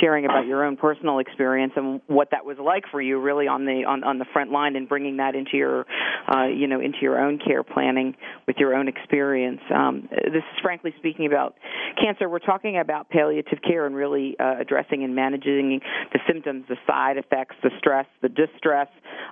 sharing 0.00 0.24
about 0.24 0.46
your 0.46 0.64
own 0.64 0.76
personal 0.76 1.18
experience 1.18 1.72
and 1.76 2.00
what 2.06 2.30
that 2.30 2.44
was 2.44 2.56
like 2.62 2.84
for 2.90 3.00
you 3.00 3.20
really 3.20 3.46
on 3.46 3.64
the 3.64 3.84
on, 3.86 4.04
on 4.04 4.18
the 4.18 4.24
front 4.32 4.50
line 4.50 4.76
and 4.76 4.88
bringing 4.88 5.18
that 5.18 5.34
into 5.34 5.56
your 5.56 5.86
uh, 6.34 6.46
you 6.46 6.66
know 6.66 6.80
into 6.80 6.98
your 7.00 7.20
own 7.20 7.38
care 7.38 7.62
planning 7.62 8.14
with 8.46 8.56
your 8.58 8.74
own 8.74 8.88
experience. 8.88 9.60
Um, 9.74 10.08
this 10.10 10.42
is 10.42 10.60
frankly 10.62 10.94
speaking 10.98 11.26
about 11.26 11.56
cancer. 12.00 12.28
We're 12.28 12.38
talking 12.38 12.78
about 12.78 13.10
palliative 13.10 13.58
care 13.62 13.86
and 13.86 13.94
really 13.94 14.36
uh, 14.38 14.60
addressing 14.60 15.04
and 15.04 15.14
managing 15.14 15.80
the 16.12 16.20
symptoms 16.26 16.64
the 16.68 16.76
side 16.86 17.16
effects 17.16 17.56
the 17.62 17.70
stress 17.78 18.06
the 18.22 18.28
distress 18.28 18.88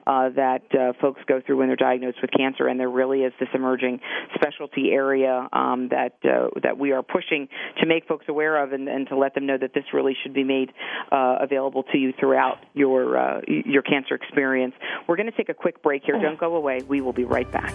uh, 0.06 0.30
that 0.30 0.62
uh, 0.74 0.92
folks 1.00 1.20
go 1.26 1.40
through 1.44 1.58
when 1.58 1.68
they're 1.68 1.76
diagnosed 1.76 2.18
with 2.20 2.30
cancer. 2.36 2.66
And 2.66 2.78
there 2.78 2.90
really 2.90 3.20
is 3.20 3.32
this 3.38 3.48
emerging 3.54 4.00
specialty 4.34 4.90
area 4.92 5.48
um, 5.52 5.88
that 5.90 6.14
uh, 6.24 6.48
that 6.62 6.78
we 6.78 6.92
are 6.92 7.02
pushing 7.02 7.48
to 7.80 7.86
make 7.86 8.06
folks 8.06 8.26
aware 8.28 8.62
of 8.62 8.72
and, 8.72 8.88
and 8.88 9.08
to 9.08 9.16
let 9.16 9.34
them 9.34 9.46
know 9.46 9.58
that 9.58 9.74
this 9.74 9.84
really 9.92 10.16
should 10.22 10.34
be 10.34 10.44
made 10.50 10.72
uh, 11.12 11.36
available 11.40 11.84
to 11.92 11.98
you 11.98 12.12
throughout 12.18 12.58
your 12.74 13.16
uh, 13.16 13.40
your 13.46 13.82
cancer 13.82 14.14
experience. 14.14 14.74
We're 15.06 15.16
going 15.16 15.30
to 15.30 15.36
take 15.36 15.48
a 15.48 15.54
quick 15.54 15.82
break 15.82 16.02
here. 16.04 16.20
Don't 16.20 16.38
go 16.38 16.56
away. 16.56 16.82
We 16.82 17.00
will 17.00 17.12
be 17.12 17.24
right 17.24 17.50
back. 17.50 17.74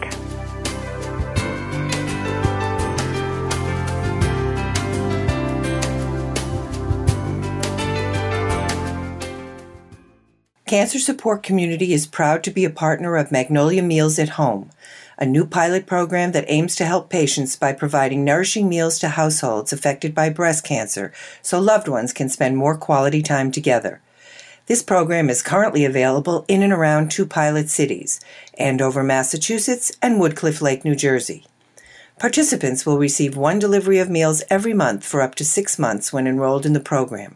Cancer 10.67 10.97
Support 10.97 11.43
Community 11.43 11.93
is 11.93 12.07
proud 12.07 12.43
to 12.43 12.51
be 12.51 12.65
a 12.65 12.71
partner 12.71 13.15
of 13.15 13.31
Magnolia 13.31 13.83
Meals 13.83 14.17
at 14.17 14.29
Home 14.29 14.71
a 15.17 15.25
new 15.25 15.45
pilot 15.45 15.85
program 15.85 16.31
that 16.31 16.45
aims 16.47 16.75
to 16.75 16.85
help 16.85 17.09
patients 17.09 17.55
by 17.55 17.73
providing 17.73 18.23
nourishing 18.23 18.67
meals 18.67 18.99
to 18.99 19.09
households 19.09 19.71
affected 19.71 20.13
by 20.13 20.29
breast 20.29 20.63
cancer 20.63 21.13
so 21.41 21.59
loved 21.59 21.87
ones 21.87 22.13
can 22.13 22.29
spend 22.29 22.57
more 22.57 22.77
quality 22.77 23.21
time 23.21 23.51
together. 23.51 24.01
This 24.67 24.81
program 24.81 25.29
is 25.29 25.43
currently 25.43 25.85
available 25.85 26.43
in 26.47 26.63
and 26.63 26.73
around 26.73 27.11
two 27.11 27.25
pilot 27.25 27.69
cities, 27.69 28.19
Andover, 28.57 29.03
Massachusetts 29.03 29.91
and 30.01 30.19
Woodcliff 30.19 30.61
Lake, 30.61 30.83
New 30.83 30.95
Jersey. 30.95 31.45
Participants 32.17 32.85
will 32.85 32.97
receive 32.97 33.35
one 33.35 33.59
delivery 33.59 33.99
of 33.99 34.09
meals 34.09 34.41
every 34.49 34.73
month 34.73 35.05
for 35.05 35.21
up 35.21 35.35
to 35.35 35.45
six 35.45 35.77
months 35.77 36.13
when 36.13 36.25
enrolled 36.25 36.65
in 36.65 36.73
the 36.73 36.79
program. 36.79 37.35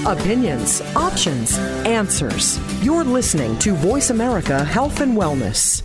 Opinions, 0.06 0.80
options, 0.96 1.58
answers. 1.86 2.60
You're 2.82 3.04
listening 3.04 3.60
to 3.60 3.74
Voice 3.74 4.10
America 4.10 4.64
Health 4.64 5.02
and 5.02 5.18
Wellness. 5.18 5.84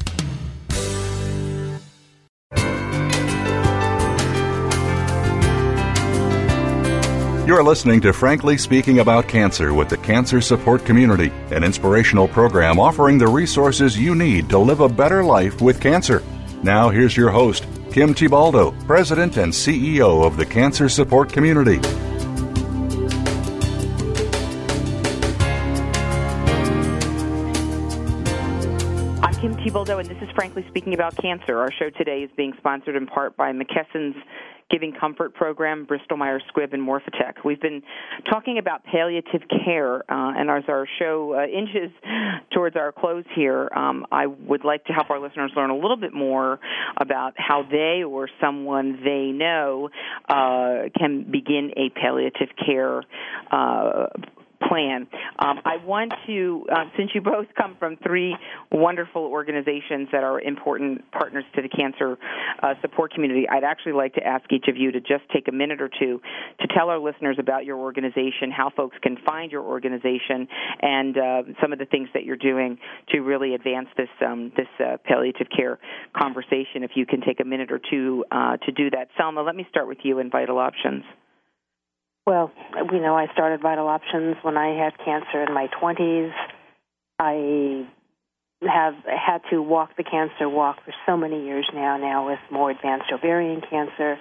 You're 7.44 7.64
listening 7.64 8.00
to 8.02 8.12
Frankly 8.12 8.56
Speaking 8.56 9.00
About 9.00 9.26
Cancer 9.26 9.74
with 9.74 9.88
the 9.88 9.96
Cancer 9.96 10.40
Support 10.40 10.84
Community, 10.84 11.32
an 11.50 11.64
inspirational 11.64 12.28
program 12.28 12.78
offering 12.78 13.18
the 13.18 13.26
resources 13.26 13.98
you 13.98 14.14
need 14.14 14.48
to 14.50 14.58
live 14.58 14.78
a 14.78 14.88
better 14.88 15.24
life 15.24 15.60
with 15.60 15.80
cancer. 15.80 16.22
Now, 16.62 16.88
here's 16.88 17.16
your 17.16 17.30
host, 17.30 17.64
Kim 17.90 18.14
Thiboldeaux, 18.14 18.86
President 18.86 19.38
and 19.38 19.52
CEO 19.52 20.24
of 20.24 20.36
the 20.36 20.46
Cancer 20.46 20.88
Support 20.88 21.32
Community. 21.32 21.80
I'm 29.20 29.34
Kim 29.34 29.56
Thiboldeaux, 29.56 29.98
and 29.98 30.08
this 30.08 30.22
is 30.22 30.30
Frankly 30.36 30.64
Speaking 30.68 30.94
About 30.94 31.16
Cancer. 31.16 31.58
Our 31.58 31.72
show 31.72 31.90
today 31.90 32.22
is 32.22 32.30
being 32.36 32.52
sponsored 32.58 32.94
in 32.94 33.08
part 33.08 33.36
by 33.36 33.50
McKesson's 33.50 34.14
Giving 34.72 34.94
Comfort 34.98 35.34
program, 35.34 35.84
Bristol 35.84 36.16
Myers 36.16 36.42
Squibb, 36.50 36.72
and 36.72 36.82
Morphotek. 36.82 37.44
We've 37.44 37.60
been 37.60 37.82
talking 38.30 38.56
about 38.58 38.82
palliative 38.84 39.42
care, 39.64 39.98
uh, 39.98 40.02
and 40.08 40.50
as 40.50 40.64
our 40.66 40.88
show 40.98 41.34
uh, 41.34 41.44
inches 41.44 41.90
towards 42.54 42.74
our 42.74 42.90
close 42.90 43.24
here, 43.36 43.68
um, 43.76 44.06
I 44.10 44.26
would 44.26 44.64
like 44.64 44.86
to 44.86 44.94
help 44.94 45.10
our 45.10 45.20
listeners 45.20 45.52
learn 45.54 45.68
a 45.68 45.76
little 45.76 45.98
bit 45.98 46.14
more 46.14 46.58
about 46.96 47.34
how 47.36 47.64
they 47.70 48.02
or 48.02 48.30
someone 48.40 49.00
they 49.04 49.30
know 49.32 49.90
uh, 50.28 50.88
can 50.98 51.30
begin 51.30 51.72
a 51.76 51.90
palliative 51.90 52.48
care 52.64 53.02
uh, 53.50 54.06
plan. 54.68 55.06
Um, 55.38 55.60
I 55.64 55.76
want 55.84 56.12
to, 56.26 56.66
uh, 56.70 56.84
since 56.96 57.10
you 57.14 57.20
both 57.20 57.46
come 57.56 57.76
from 57.78 57.96
three 57.96 58.36
wonderful 58.70 59.22
organizations 59.22 60.08
that 60.12 60.24
are 60.24 60.40
important 60.40 61.10
partners 61.12 61.44
to 61.54 61.62
the 61.62 61.68
cancer 61.68 62.18
uh, 62.62 62.74
support 62.80 63.12
community, 63.12 63.48
I'd 63.48 63.64
actually 63.64 63.92
like 63.92 64.14
to 64.14 64.26
ask 64.26 64.44
each 64.52 64.66
of 64.68 64.76
you 64.76 64.92
to 64.92 65.00
just 65.00 65.28
take 65.32 65.48
a 65.48 65.52
minute 65.52 65.80
or 65.80 65.88
two 65.88 66.20
to 66.60 66.68
tell 66.74 66.88
our 66.88 66.98
listeners 66.98 67.36
about 67.38 67.64
your 67.64 67.78
organization, 67.78 68.50
how 68.50 68.70
folks 68.70 68.96
can 69.02 69.16
find 69.24 69.50
your 69.50 69.62
organization, 69.62 70.48
and 70.80 71.16
uh, 71.16 71.42
some 71.60 71.72
of 71.72 71.78
the 71.78 71.86
things 71.86 72.08
that 72.14 72.24
you're 72.24 72.36
doing 72.36 72.78
to 73.10 73.20
really 73.20 73.54
advance 73.54 73.88
this 73.96 74.08
um, 74.26 74.52
this 74.56 74.66
uh, 74.80 74.96
palliative 75.04 75.48
care 75.54 75.78
conversation. 76.16 76.82
If 76.82 76.92
you 76.94 77.06
can 77.06 77.20
take 77.20 77.40
a 77.40 77.44
minute 77.44 77.70
or 77.72 77.80
two 77.90 78.24
uh, 78.30 78.56
to 78.58 78.72
do 78.72 78.90
that, 78.90 79.08
Selma, 79.16 79.42
let 79.42 79.56
me 79.56 79.66
start 79.70 79.88
with 79.88 79.98
you 80.02 80.18
in 80.18 80.30
Vital 80.30 80.58
Options. 80.58 81.04
Well, 82.26 82.52
you 82.92 83.00
know, 83.00 83.16
I 83.16 83.26
started 83.32 83.60
Vital 83.60 83.88
Options 83.88 84.36
when 84.42 84.56
I 84.56 84.76
had 84.82 84.96
cancer 85.04 85.42
in 85.42 85.52
my 85.52 85.68
20s. 85.82 86.32
I 87.18 87.86
have 88.62 88.94
had 89.04 89.38
to 89.50 89.60
walk 89.60 89.96
the 89.96 90.04
cancer 90.04 90.48
walk 90.48 90.76
for 90.84 90.94
so 91.04 91.16
many 91.16 91.44
years 91.44 91.68
now, 91.74 91.96
now 91.96 92.26
with 92.26 92.38
more 92.50 92.70
advanced 92.70 93.06
ovarian 93.12 93.60
cancer. 93.68 94.18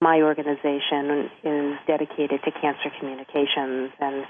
My 0.00 0.22
organization 0.22 1.30
is 1.42 1.78
dedicated 1.86 2.42
to 2.44 2.52
cancer 2.52 2.90
communications 2.98 3.90
and 4.00 4.24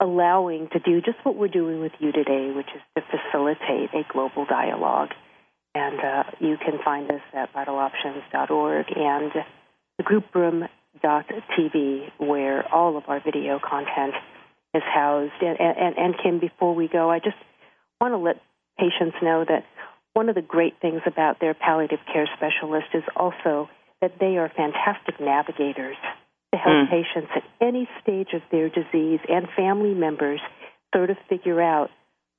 allowing 0.00 0.68
to 0.72 0.78
do 0.80 1.00
just 1.00 1.18
what 1.24 1.34
we're 1.36 1.48
doing 1.48 1.80
with 1.80 1.92
you 1.98 2.12
today, 2.12 2.52
which 2.54 2.68
is 2.74 2.82
to 2.96 3.02
facilitate 3.10 3.90
a 3.94 4.02
global 4.12 4.44
dialogue. 4.44 5.10
And 5.74 6.00
uh, 6.00 6.24
you 6.40 6.56
can 6.58 6.78
find 6.84 7.10
us 7.10 7.20
at 7.32 7.52
vitaloptions.org 7.54 8.86
and 8.96 9.32
the 9.96 10.04
group 10.04 10.34
room 10.34 10.68
TV, 11.02 12.10
where 12.18 12.66
all 12.72 12.96
of 12.96 13.04
our 13.08 13.20
video 13.20 13.58
content 13.58 14.14
is 14.74 14.82
housed. 14.82 15.32
And, 15.40 15.58
and, 15.60 15.96
and 15.96 16.14
Kim, 16.22 16.40
before 16.40 16.74
we 16.74 16.88
go, 16.88 17.10
I 17.10 17.18
just 17.18 17.36
want 18.00 18.12
to 18.12 18.18
let 18.18 18.40
patients 18.78 19.16
know 19.22 19.44
that 19.48 19.64
one 20.14 20.28
of 20.28 20.34
the 20.34 20.42
great 20.42 20.74
things 20.80 21.02
about 21.06 21.40
their 21.40 21.54
palliative 21.54 22.00
care 22.12 22.28
specialist 22.36 22.88
is 22.94 23.04
also 23.16 23.68
that 24.00 24.14
they 24.20 24.36
are 24.36 24.50
fantastic 24.54 25.20
navigators 25.20 25.96
to 26.52 26.58
help 26.58 26.74
mm. 26.74 26.90
patients 26.90 27.30
at 27.34 27.42
any 27.60 27.88
stage 28.02 28.28
of 28.32 28.42
their 28.50 28.68
disease 28.68 29.20
and 29.28 29.48
family 29.56 29.94
members 29.94 30.40
sort 30.94 31.10
of 31.10 31.16
figure 31.28 31.60
out 31.60 31.90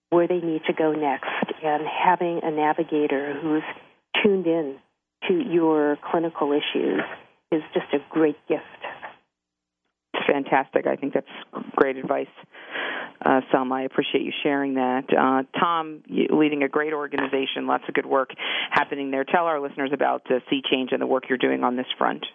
where 0.10 0.28
they 0.28 0.40
need 0.40 0.62
to 0.66 0.74
go 0.74 0.92
next. 0.92 1.30
And 1.64 1.84
having 1.86 2.42
a 2.44 2.52
navigator 2.52 3.38
who's 3.40 3.64
tuned 4.24 4.48
in 4.48 4.78
to 5.28 5.34
your 5.34 5.98
clinical 6.10 6.52
issues 6.52 7.02
is 7.52 7.62
just 7.74 7.88
a 7.94 8.00
great 8.10 8.38
gift. 8.48 8.64
It's 10.14 10.26
fantastic. 10.26 10.88
I 10.88 10.96
think 10.96 11.14
that's 11.14 11.28
great 11.76 11.98
advice, 11.98 12.28
uh, 13.26 13.42
Selma. 13.52 13.76
I 13.76 13.82
appreciate 13.84 14.24
you 14.24 14.32
sharing 14.44 14.76
that. 14.76 15.06
Uh, 15.10 15.44
Tom, 15.60 16.04
leading 16.10 16.64
a 16.64 16.70
great 16.70 16.94
organization, 16.94 17.68
lots 17.68 17.84
of 17.88 17.94
good 17.94 18.06
work 18.06 18.32
happening 18.72 19.12
there. 19.12 19.24
Tell 19.24 19.46
our 19.46 19.60
listeners 19.60 19.92
about 19.94 20.24
uh, 20.30 20.40
C-Change 20.50 20.90
and 20.92 21.02
the 21.02 21.08
work 21.08 21.24
you're 21.30 21.38
doing 21.38 21.64
on 21.64 21.76
this 21.76 21.88
front. 21.98 22.26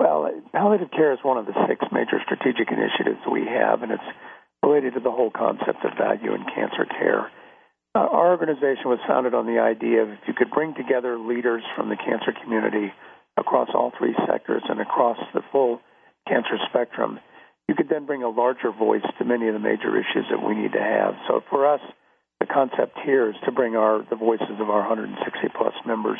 Well, 0.00 0.28
palliative 0.52 0.90
care 0.90 1.12
is 1.12 1.20
one 1.22 1.38
of 1.38 1.46
the 1.46 1.54
six 1.68 1.84
major 1.92 2.20
strategic 2.24 2.72
initiatives 2.72 3.20
we 3.30 3.46
have, 3.46 3.82
and 3.82 3.92
it's 3.92 4.10
related 4.62 4.94
to 4.94 5.00
the 5.00 5.10
whole 5.10 5.30
concept 5.30 5.84
of 5.84 5.96
value 5.96 6.34
in 6.34 6.42
cancer 6.54 6.86
care. 6.86 7.30
Uh, 7.94 7.98
our 7.98 8.30
organization 8.30 8.86
was 8.86 8.98
founded 9.06 9.34
on 9.34 9.46
the 9.46 9.60
idea 9.60 10.02
of 10.02 10.08
if 10.08 10.18
you 10.26 10.34
could 10.34 10.50
bring 10.50 10.74
together 10.74 11.18
leaders 11.18 11.62
from 11.76 11.88
the 11.88 11.96
cancer 11.96 12.32
community 12.42 12.92
across 13.36 13.68
all 13.74 13.92
three 13.98 14.14
sectors 14.26 14.62
and 14.68 14.80
across 14.80 15.18
the 15.34 15.42
full 15.50 15.80
cancer 16.28 16.58
spectrum, 16.68 17.18
you 17.68 17.74
could 17.74 17.88
then 17.88 18.06
bring 18.06 18.22
a 18.22 18.28
larger 18.28 18.70
voice 18.70 19.04
to 19.18 19.24
many 19.24 19.48
of 19.48 19.54
the 19.54 19.60
major 19.60 19.96
issues 19.96 20.26
that 20.30 20.44
we 20.44 20.54
need 20.54 20.72
to 20.72 20.82
have. 20.82 21.14
So 21.28 21.42
for 21.48 21.66
us, 21.66 21.80
the 22.40 22.46
concept 22.46 22.98
here 23.04 23.30
is 23.30 23.36
to 23.44 23.52
bring 23.52 23.76
our 23.76 24.04
the 24.10 24.16
voices 24.16 24.58
of 24.60 24.68
our 24.68 24.80
160 24.80 25.14
plus 25.56 25.74
members 25.86 26.18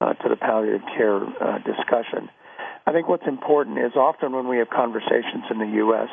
uh, 0.00 0.14
to 0.14 0.28
the 0.28 0.36
palliative 0.36 0.80
care 0.96 1.20
uh, 1.20 1.58
discussion. 1.58 2.30
I 2.86 2.92
think 2.92 3.08
what's 3.08 3.26
important 3.26 3.78
is 3.78 3.92
often 3.94 4.32
when 4.32 4.48
we 4.48 4.58
have 4.58 4.70
conversations 4.70 5.44
in 5.50 5.58
the 5.58 5.76
U.S., 5.84 6.08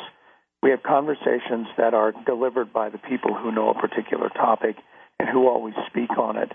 we 0.61 0.71
have 0.71 0.83
conversations 0.83 1.67
that 1.77 1.93
are 1.93 2.13
delivered 2.25 2.73
by 2.73 2.89
the 2.89 2.97
people 2.97 3.33
who 3.33 3.51
know 3.51 3.69
a 3.69 3.73
particular 3.73 4.29
topic 4.29 4.75
and 5.19 5.29
who 5.29 5.47
always 5.47 5.75
speak 5.87 6.17
on 6.17 6.37
it. 6.37 6.51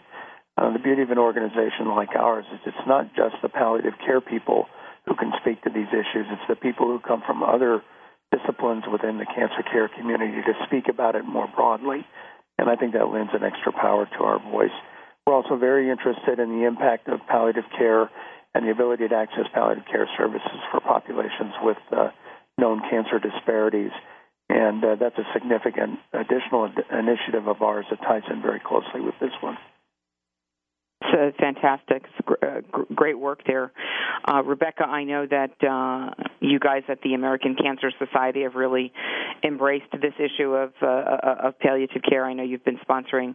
Uh, 0.56 0.72
the 0.72 0.78
beauty 0.78 1.02
of 1.02 1.10
an 1.10 1.18
organization 1.18 1.88
like 1.96 2.14
ours 2.14 2.44
is 2.52 2.60
it's 2.66 2.86
not 2.86 3.14
just 3.16 3.36
the 3.42 3.48
palliative 3.48 3.94
care 4.04 4.20
people 4.20 4.66
who 5.06 5.14
can 5.16 5.32
speak 5.40 5.62
to 5.62 5.70
these 5.70 5.88
issues, 5.88 6.26
it's 6.30 6.48
the 6.48 6.56
people 6.56 6.86
who 6.86 7.00
come 7.00 7.22
from 7.26 7.42
other 7.42 7.82
disciplines 8.30 8.84
within 8.90 9.18
the 9.18 9.26
cancer 9.26 9.62
care 9.70 9.88
community 9.88 10.40
to 10.42 10.54
speak 10.66 10.88
about 10.88 11.16
it 11.16 11.24
more 11.24 11.48
broadly. 11.54 12.04
and 12.58 12.68
I 12.68 12.76
think 12.76 12.92
that 12.92 13.08
lends 13.08 13.32
an 13.34 13.42
extra 13.42 13.72
power 13.72 14.06
to 14.06 14.24
our 14.24 14.38
voice. 14.38 14.76
We're 15.26 15.34
also 15.34 15.56
very 15.56 15.90
interested 15.90 16.38
in 16.38 16.58
the 16.58 16.66
impact 16.66 17.08
of 17.08 17.20
palliative 17.26 17.64
care 17.76 18.10
and 18.54 18.66
the 18.66 18.70
ability 18.70 19.08
to 19.08 19.14
access 19.14 19.46
palliative 19.54 19.86
care 19.90 20.08
services 20.18 20.60
for 20.70 20.80
populations 20.80 21.54
with 21.62 21.78
uh, 21.90 22.10
known 22.58 22.82
cancer 22.90 23.18
disparities. 23.18 23.92
And 24.48 24.84
uh, 24.84 24.96
that's 25.00 25.16
a 25.16 25.26
significant 25.32 25.98
additional 26.12 26.68
initiative 26.92 27.48
of 27.48 27.62
ours 27.62 27.86
that 27.90 28.02
ties 28.02 28.22
in 28.30 28.42
very 28.42 28.60
closely 28.60 29.00
with 29.00 29.14
this 29.20 29.32
one. 29.40 29.56
It's 31.12 31.36
fantastic. 31.38 32.04
It's 32.04 32.28
uh, 32.42 32.60
gr- 32.70 32.94
great 32.94 33.18
work 33.18 33.40
there. 33.46 33.72
Uh, 34.26 34.42
Rebecca, 34.42 34.84
I 34.84 35.04
know 35.04 35.26
that 35.26 35.50
uh, 35.62 36.10
you 36.40 36.58
guys 36.58 36.82
at 36.88 37.00
the 37.02 37.14
American 37.14 37.56
Cancer 37.56 37.90
Society 37.98 38.42
have 38.42 38.54
really 38.54 38.92
embraced 39.44 39.90
this 39.92 40.14
issue 40.18 40.54
of, 40.54 40.72
uh, 40.82 40.86
uh, 40.86 41.36
of 41.44 41.58
palliative 41.58 42.02
care. 42.08 42.24
I 42.24 42.32
know 42.34 42.42
you've 42.42 42.64
been 42.64 42.78
sponsoring 42.88 43.34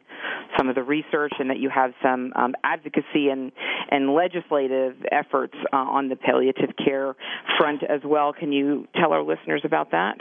some 0.58 0.70
of 0.70 0.76
the 0.76 0.84
research 0.84 1.34
and 1.40 1.50
that 1.50 1.60
you 1.60 1.70
have 1.70 1.92
some 2.02 2.32
um, 2.36 2.54
advocacy 2.64 3.30
and, 3.30 3.52
and 3.92 4.14
legislative 4.14 4.96
efforts 5.12 5.54
uh, 5.74 5.78
on 5.78 6.10
the 6.10 6.16
palliative 6.16 6.72
care 6.84 7.16
front 7.58 7.84
as 7.84 8.02
well. 8.06 8.34
Can 8.34 8.52
you 8.52 8.88
tell 8.96 9.12
our 9.14 9.24
listeners 9.24 9.62
about 9.66 9.92
that? 9.92 10.18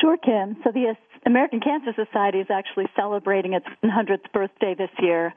Sure, 0.00 0.16
Kim. 0.16 0.56
So 0.64 0.72
the 0.72 0.94
American 1.26 1.60
Cancer 1.60 1.92
Society 1.94 2.38
is 2.38 2.48
actually 2.50 2.86
celebrating 2.94 3.54
its 3.54 3.66
100th 3.82 4.30
birthday 4.32 4.74
this 4.76 4.90
year, 5.00 5.32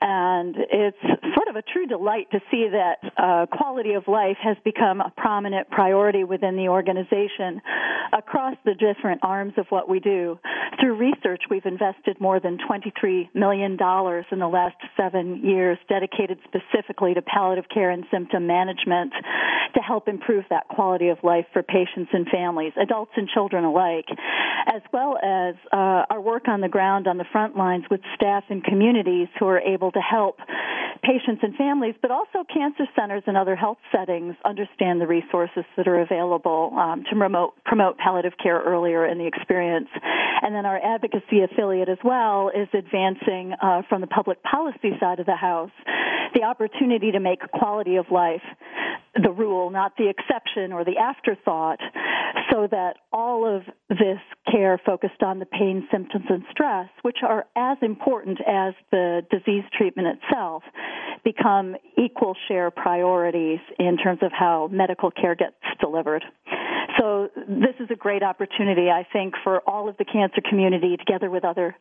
and 0.00 0.54
it's 0.56 0.98
sort 1.34 1.48
of 1.48 1.56
a 1.56 1.62
true 1.62 1.86
delight 1.86 2.28
to 2.32 2.40
see 2.50 2.68
that 2.70 2.98
uh, 3.16 3.46
quality 3.46 3.92
of 3.92 4.08
life 4.08 4.36
has 4.42 4.56
become 4.64 5.00
a 5.00 5.12
prominent 5.16 5.70
priority 5.70 6.24
within 6.24 6.56
the 6.56 6.68
organization 6.68 7.60
across 8.12 8.56
the 8.64 8.74
different 8.74 9.20
arms 9.22 9.52
of 9.56 9.66
what 9.68 9.88
we 9.88 10.00
do. 10.00 10.38
Through 10.80 10.96
research, 10.96 11.42
we've 11.50 11.66
invested 11.66 12.20
more 12.20 12.40
than 12.40 12.58
$23 12.58 13.34
million 13.34 13.72
in 13.72 14.38
the 14.38 14.48
last 14.48 14.76
seven 14.96 15.44
years 15.44 15.78
dedicated 15.88 16.38
specifically 16.44 17.14
to 17.14 17.22
palliative 17.22 17.68
care 17.72 17.90
and 17.90 18.04
symptom 18.10 18.46
management 18.46 19.12
to 19.74 19.80
help 19.80 20.08
improve 20.08 20.44
that 20.50 20.68
quality 20.68 21.08
of 21.08 21.18
life 21.22 21.46
for 21.52 21.62
patients 21.62 22.10
and 22.12 22.26
families, 22.28 22.72
adults 22.80 23.12
and 23.16 23.28
children 23.28 23.64
alike, 23.64 24.06
as 24.66 24.82
well 24.92 25.18
as 25.28 25.54
uh, 25.72 26.08
our 26.10 26.20
work 26.20 26.48
on 26.48 26.60
the 26.60 26.68
ground 26.68 27.06
on 27.06 27.18
the 27.18 27.26
front 27.30 27.56
lines 27.56 27.84
with 27.90 28.00
staff 28.14 28.44
and 28.48 28.64
communities 28.64 29.28
who 29.38 29.46
are 29.46 29.60
able 29.60 29.92
to 29.92 30.00
help 30.00 30.38
patients 31.02 31.40
and 31.42 31.54
families, 31.54 31.94
but 32.00 32.10
also 32.10 32.44
cancer 32.52 32.84
centers 32.98 33.22
and 33.26 33.36
other 33.36 33.54
health 33.54 33.78
settings 33.92 34.34
understand 34.44 35.00
the 35.00 35.06
resources 35.06 35.64
that 35.76 35.86
are 35.86 36.00
available 36.00 36.72
um, 36.76 37.04
to 37.04 37.16
promote, 37.16 37.52
promote 37.64 37.98
palliative 37.98 38.32
care 38.42 38.60
earlier 38.60 39.06
in 39.06 39.18
the 39.18 39.26
experience. 39.26 39.88
And 40.42 40.54
then 40.54 40.66
our 40.66 40.78
advocacy 40.82 41.42
affiliate 41.42 41.88
as 41.88 41.98
well 42.02 42.50
is 42.54 42.68
advancing 42.72 43.54
uh, 43.60 43.82
from 43.88 44.00
the 44.00 44.06
public 44.06 44.42
policy 44.42 44.96
side 44.98 45.20
of 45.20 45.26
the 45.26 45.36
house 45.36 45.70
the 46.34 46.42
opportunity 46.42 47.12
to 47.12 47.20
make 47.20 47.40
quality 47.52 47.96
of 47.96 48.06
life 48.10 48.42
the 49.14 49.30
rule, 49.30 49.70
not 49.70 49.96
the 49.96 50.08
exception 50.08 50.72
or 50.72 50.84
the 50.84 50.96
afterthought, 50.98 51.78
so 52.50 52.66
that 52.70 52.96
all 53.12 53.46
of 53.46 53.62
this 53.88 54.18
care 54.50 54.80
focused 54.84 55.22
on 55.22 55.38
the 55.38 55.46
pain, 55.46 55.86
symptoms, 55.90 56.26
and 56.28 56.44
stress, 56.50 56.88
which 57.02 57.18
are 57.22 57.46
as 57.56 57.78
important 57.82 58.38
as 58.46 58.74
the 58.90 59.22
disease 59.30 59.64
treatment 59.76 60.08
itself, 60.08 60.62
become 61.24 61.76
equal 61.96 62.34
share 62.46 62.70
priorities 62.70 63.60
in 63.78 63.96
terms 63.96 64.20
of 64.22 64.30
how 64.32 64.68
medical 64.70 65.10
care 65.10 65.34
gets 65.34 65.56
delivered. 65.80 66.24
So 66.98 67.28
this 67.36 67.74
is 67.78 67.88
a 67.90 67.96
great 67.96 68.22
opportunity, 68.22 68.88
I 68.90 69.06
think, 69.12 69.34
for 69.44 69.60
all 69.68 69.88
of 69.88 69.96
the 69.98 70.04
cancer 70.04 70.40
community 70.48 70.96
together 70.96 71.30
with 71.30 71.44
other 71.44 71.76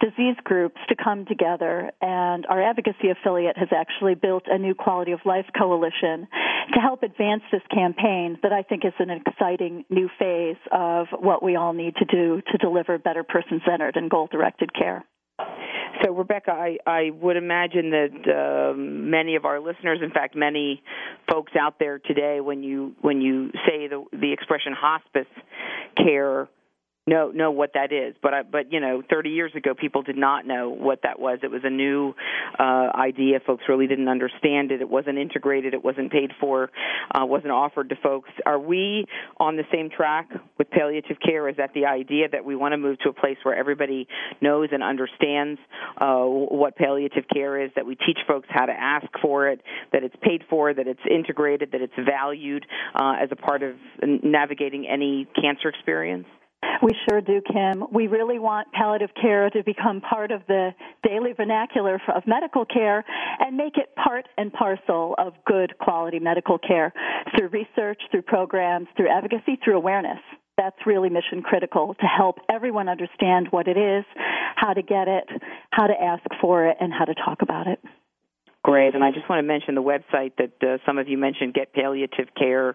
disease 0.00 0.36
groups 0.42 0.76
to 0.88 0.96
come 0.96 1.24
together. 1.24 1.90
And 2.00 2.46
our 2.46 2.62
advocacy 2.62 3.10
affiliate 3.10 3.56
has 3.56 3.68
actually 3.74 4.14
built 4.14 4.44
a 4.46 4.58
new 4.58 4.74
quality 4.74 5.12
of 5.12 5.20
life 5.24 5.46
coalition 5.56 6.26
to 6.74 6.80
help 6.80 7.02
advance 7.02 7.42
this 7.52 7.62
campaign 7.72 8.38
that 8.42 8.52
I 8.52 8.62
think 8.62 8.84
is 8.84 8.92
an 8.98 9.10
exciting 9.10 9.84
new 9.88 10.08
phase 10.18 10.56
of 10.72 11.06
what 11.12 11.42
we 11.42 11.56
all 11.56 11.72
need 11.72 11.96
to 11.96 12.04
do 12.04 12.42
to 12.52 12.58
deliver 12.58 12.98
better 12.98 13.24
person 13.24 13.60
centered 13.68 13.96
and 13.96 14.10
goal 14.10 14.28
directed 14.30 14.74
care. 14.74 15.04
So, 16.04 16.12
Rebecca, 16.12 16.50
I, 16.50 16.78
I 16.86 17.10
would 17.10 17.36
imagine 17.36 17.90
that 17.90 18.72
uh, 18.72 18.76
many 18.76 19.36
of 19.36 19.44
our 19.44 19.60
listeners, 19.60 20.00
in 20.02 20.10
fact, 20.10 20.34
many 20.34 20.82
folks 21.30 21.52
out 21.58 21.78
there 21.78 21.98
today, 21.98 22.40
when 22.40 22.62
you 22.62 22.94
when 23.00 23.20
you 23.20 23.50
say 23.66 23.86
the 23.88 24.04
the 24.12 24.32
expression 24.32 24.74
hospice 24.76 25.26
care, 25.96 26.48
know 27.06 27.30
know 27.30 27.52
what 27.52 27.74
that 27.74 27.92
is. 27.92 28.14
But 28.20 28.34
I, 28.34 28.42
but 28.42 28.72
you 28.72 28.80
know, 28.80 29.02
30 29.08 29.30
years 29.30 29.52
ago, 29.54 29.74
people 29.74 30.02
did 30.02 30.16
not 30.16 30.46
know 30.46 30.70
what 30.70 31.02
that 31.02 31.20
was. 31.20 31.38
It 31.42 31.50
was 31.50 31.62
a 31.64 31.70
new 31.70 32.14
uh, 32.58 32.90
idea. 32.94 33.38
Folks 33.46 33.64
really 33.68 33.86
didn't 33.86 34.08
understand 34.08 34.72
it. 34.72 34.80
It 34.80 34.88
wasn't 34.88 35.18
integrated. 35.18 35.72
It 35.72 35.84
wasn't 35.84 36.10
paid 36.10 36.32
for. 36.40 36.70
Uh, 37.14 37.24
wasn't 37.24 37.52
offered 37.52 37.90
to 37.90 37.96
folks. 37.96 38.30
Are 38.44 38.58
we 38.58 39.06
on 39.38 39.56
the 39.56 39.62
same 39.72 39.88
track 39.88 40.30
with 40.58 40.70
palliative 40.70 41.18
care? 41.24 41.48
Is 41.48 41.56
that 41.58 41.74
the 41.74 41.86
idea 41.86 42.28
that 42.30 42.44
we 42.44 42.56
want 42.56 42.72
to 42.72 42.78
move 42.78 42.98
to 43.00 43.10
a 43.10 43.12
place 43.12 43.36
where 43.44 43.54
everybody 43.54 44.08
knows 44.40 44.70
and 44.72 44.82
understands 44.82 45.60
uh, 45.98 46.24
what 46.24 46.76
palliative 46.76 47.24
care 47.32 47.62
is? 47.62 47.70
That 47.76 47.86
we 47.86 47.94
teach 47.94 48.18
folks 48.26 48.48
how 48.50 48.66
to 48.66 48.72
ask 48.72 49.06
for 49.22 49.48
it. 49.48 49.62
That 49.92 50.02
it's 50.02 50.16
paid 50.22 50.42
for. 50.50 50.74
That 50.74 50.88
it's 50.88 51.00
integrated. 51.08 51.70
That 51.70 51.82
it's 51.82 51.94
valued 52.04 52.66
uh, 52.96 53.14
as 53.22 53.28
a 53.30 53.36
part 53.36 53.62
of 53.62 53.76
navigating 54.02 54.88
any 54.88 55.28
cancer 55.40 55.68
experience. 55.68 56.26
We 56.82 56.94
sure 57.08 57.20
do, 57.20 57.40
Kim. 57.40 57.84
We 57.92 58.06
really 58.06 58.38
want 58.38 58.68
palliative 58.72 59.10
care 59.20 59.48
to 59.50 59.62
become 59.64 60.00
part 60.00 60.30
of 60.30 60.42
the 60.46 60.70
daily 61.02 61.32
vernacular 61.32 62.00
of 62.14 62.26
medical 62.26 62.64
care 62.64 63.04
and 63.40 63.56
make 63.56 63.76
it 63.76 63.94
part 63.96 64.26
and 64.36 64.52
parcel 64.52 65.14
of 65.18 65.32
good 65.46 65.78
quality 65.78 66.18
medical 66.18 66.58
care 66.58 66.92
through 67.36 67.48
research, 67.48 68.00
through 68.10 68.22
programs, 68.22 68.88
through 68.96 69.08
advocacy, 69.08 69.58
through 69.64 69.76
awareness. 69.76 70.18
That's 70.56 70.76
really 70.86 71.10
mission 71.10 71.42
critical 71.42 71.94
to 71.94 72.06
help 72.06 72.38
everyone 72.50 72.88
understand 72.88 73.48
what 73.50 73.68
it 73.68 73.76
is, 73.76 74.04
how 74.56 74.72
to 74.72 74.82
get 74.82 75.08
it, 75.08 75.28
how 75.70 75.86
to 75.86 75.94
ask 75.94 76.24
for 76.40 76.66
it, 76.66 76.76
and 76.80 76.92
how 76.92 77.04
to 77.04 77.14
talk 77.14 77.42
about 77.42 77.66
it. 77.66 77.78
Great, 78.66 78.96
and 78.96 79.04
I 79.04 79.12
just 79.12 79.28
want 79.28 79.38
to 79.38 79.46
mention 79.46 79.76
the 79.76 79.82
website 79.82 80.32
that 80.38 80.50
uh, 80.60 80.78
some 80.84 80.98
of 80.98 81.06
you 81.06 81.16
mentioned, 81.16 81.54
getpalliativecare.org. 81.54 82.74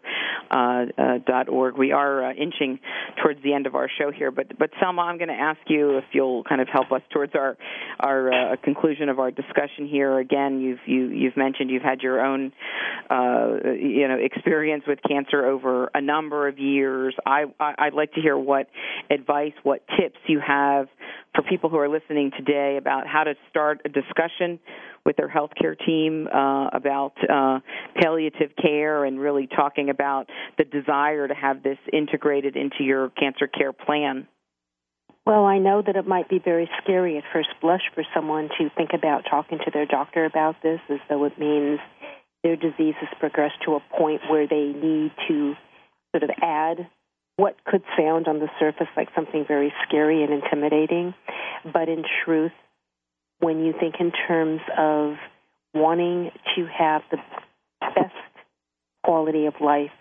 Uh, 0.50 0.56
uh, 0.98 1.78
we 1.78 1.92
are 1.92 2.30
uh, 2.30 2.34
inching 2.34 2.80
towards 3.22 3.44
the 3.44 3.54
end 3.54 3.68
of 3.68 3.76
our 3.76 3.90
show 4.00 4.10
here, 4.10 4.32
but 4.32 4.58
but 4.58 4.70
Selma, 4.80 5.02
I'm 5.02 5.18
going 5.18 5.28
to 5.28 5.34
ask 5.34 5.60
you 5.68 5.98
if 5.98 6.06
you'll 6.14 6.46
kind 6.46 6.62
of 6.62 6.70
help 6.70 6.94
us 6.94 7.02
towards 7.12 7.36
our 7.36 7.58
our 8.00 8.32
uh, 8.32 8.56
conclusion 8.64 9.10
of 9.10 9.20
our 9.20 9.32
discussion 9.32 9.86
here. 9.86 10.18
Again, 10.18 10.62
you've 10.62 10.80
you, 10.86 11.08
you've 11.10 11.36
mentioned 11.36 11.70
you've 11.70 11.84
had 11.84 12.00
your 12.00 12.26
own 12.26 12.54
uh, 13.10 13.74
you 13.78 14.08
know 14.08 14.16
experience 14.18 14.86
with 14.88 15.00
cancer 15.06 15.46
over 15.46 15.92
a 15.94 16.00
number 16.00 16.48
of 16.48 16.58
years. 16.58 17.14
I, 17.26 17.48
I 17.60 17.76
I'd 17.78 17.94
like 17.94 18.14
to 18.14 18.22
hear 18.22 18.38
what 18.38 18.70
advice, 19.10 19.52
what 19.64 19.84
tips 20.00 20.20
you 20.28 20.40
have 20.40 20.88
for 21.36 21.42
people 21.44 21.70
who 21.70 21.78
are 21.78 21.90
listening 21.90 22.32
today 22.38 22.78
about 22.78 23.08
how 23.08 23.24
to 23.24 23.36
start 23.50 23.82
a 23.86 23.90
discussion 23.90 24.60
with 25.06 25.16
their 25.18 25.30
healthcare 25.30 25.76
team 25.86 26.28
uh, 26.28 26.68
about 26.70 27.14
uh, 27.30 27.60
palliative 28.02 28.52
care 28.62 29.06
and 29.06 29.20
really 29.20 29.48
talking 29.48 29.90
about 29.90 30.28
the 30.58 30.64
desire 30.64 31.28
to 31.28 31.34
have 31.34 31.64
this 31.64 31.78
integrated 31.92 32.56
into 32.56 32.84
your 32.84 33.10
cancer 33.10 33.48
care 33.48 33.74
plan? 33.74 34.28
Well, 35.26 35.46
I 35.46 35.60
know 35.60 35.84
that 35.86 35.96
it 35.96 36.08
might 36.08 36.30
be 36.30 36.40
very 36.40 36.70
scary 36.82 37.18
at 37.18 37.24
first 37.32 37.50
blush 37.62 37.84
for 37.94 38.04
someone 38.14 38.50
to 38.58 38.70
think 38.76 38.92
about 38.94 39.26
talking 39.30 39.60
to 39.60 39.72
their 39.72 39.86
doctor 39.86 40.26
about 40.26 40.56
this 40.64 40.80
as 40.90 41.00
though 41.10 41.26
it 41.26 41.38
means 41.38 41.80
their 42.44 42.56
disease 42.56 42.96
has 43.00 43.10
progressed 43.20 43.62
to 43.66 43.76
a 43.76 43.80
point 43.98 44.22
where 44.30 44.48
they 44.48 44.74
need 44.74 45.12
to 45.28 45.54
sort 46.12 46.24
of 46.24 46.32
add 46.42 46.88
what 47.38 47.56
could 47.66 47.84
sound 47.98 48.28
on 48.28 48.40
the 48.40 48.50
surface 48.60 48.88
like 48.98 49.10
something 49.16 49.46
very 49.48 49.74
scary 49.88 50.24
and 50.24 50.34
intimidating. 50.34 51.14
But 51.72 51.88
in 51.88 52.04
truth, 52.26 52.52
when 53.40 53.64
you 53.64 53.74
think 53.80 53.96
in 54.00 54.12
terms 54.28 54.62
of 54.78 55.16
wanting 55.74 56.32
to 56.56 56.66
have 56.66 57.02
the 57.12 57.18
best 57.82 58.14
quality 59.04 59.46
of 59.46 59.54
life 59.62 59.92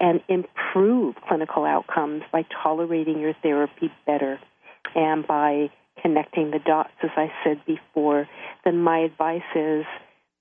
and 0.00 0.20
improve 0.28 1.14
clinical 1.28 1.64
outcomes 1.64 2.22
by 2.32 2.44
tolerating 2.62 3.20
your 3.20 3.34
therapy 3.42 3.90
better 4.06 4.38
and 4.94 5.26
by 5.26 5.70
connecting 6.02 6.50
the 6.50 6.58
dots, 6.64 6.92
as 7.02 7.10
I 7.16 7.30
said 7.44 7.60
before, 7.66 8.28
then 8.64 8.78
my 8.78 9.00
advice 9.00 9.42
is 9.54 9.84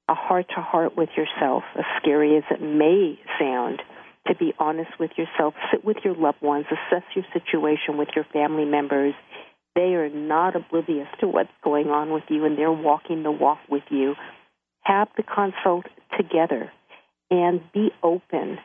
a 0.07 0.13
heart 0.13 0.47
to 0.55 0.61
heart 0.61 0.95
with 0.95 1.09
yourself, 1.17 1.63
as 1.77 1.85
scary 2.01 2.37
as 2.37 2.43
it 2.51 2.61
may 2.61 3.19
sound, 3.39 3.81
to 4.27 4.35
be 4.35 4.53
honest 4.59 4.91
with 4.99 5.11
yourself, 5.17 5.53
sit 5.71 5.83
with 5.83 5.97
your 6.03 6.15
loved 6.15 6.41
ones, 6.41 6.65
assess 6.67 7.03
your 7.15 7.25
situation 7.33 7.97
with 7.97 8.09
your 8.15 8.25
family 8.31 8.65
members, 8.65 9.13
they 9.77 9.93
are 9.93 10.09
not 10.09 10.55
oblivious 10.55 11.07
to 11.19 11.27
what's 11.27 11.51
going 11.63 11.87
on 11.87 12.11
with 12.11 12.23
you 12.29 12.45
and 12.45 12.57
they're 12.57 12.71
walking 12.71 13.21
the 13.21 13.31
walk 13.31 13.59
with 13.69 13.83
you. 13.91 14.15
Have 14.87 15.09
the 15.17 15.23
consult 15.23 15.85
together 16.17 16.71
and 17.29 17.61
be 17.73 17.91
open 18.01 18.57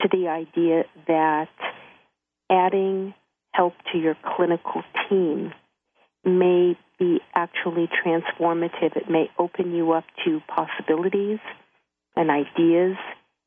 to 0.00 0.08
the 0.10 0.28
idea 0.28 0.84
that 1.06 1.48
adding 2.50 3.14
help 3.52 3.74
to 3.92 3.98
your 3.98 4.16
clinical 4.36 4.82
team 5.08 5.52
may 6.24 6.76
be 6.98 7.20
actually 7.34 7.88
transformative. 8.04 8.96
It 8.96 9.10
may 9.10 9.30
open 9.38 9.74
you 9.74 9.92
up 9.92 10.04
to 10.24 10.40
possibilities 10.48 11.38
and 12.16 12.30
ideas 12.30 12.96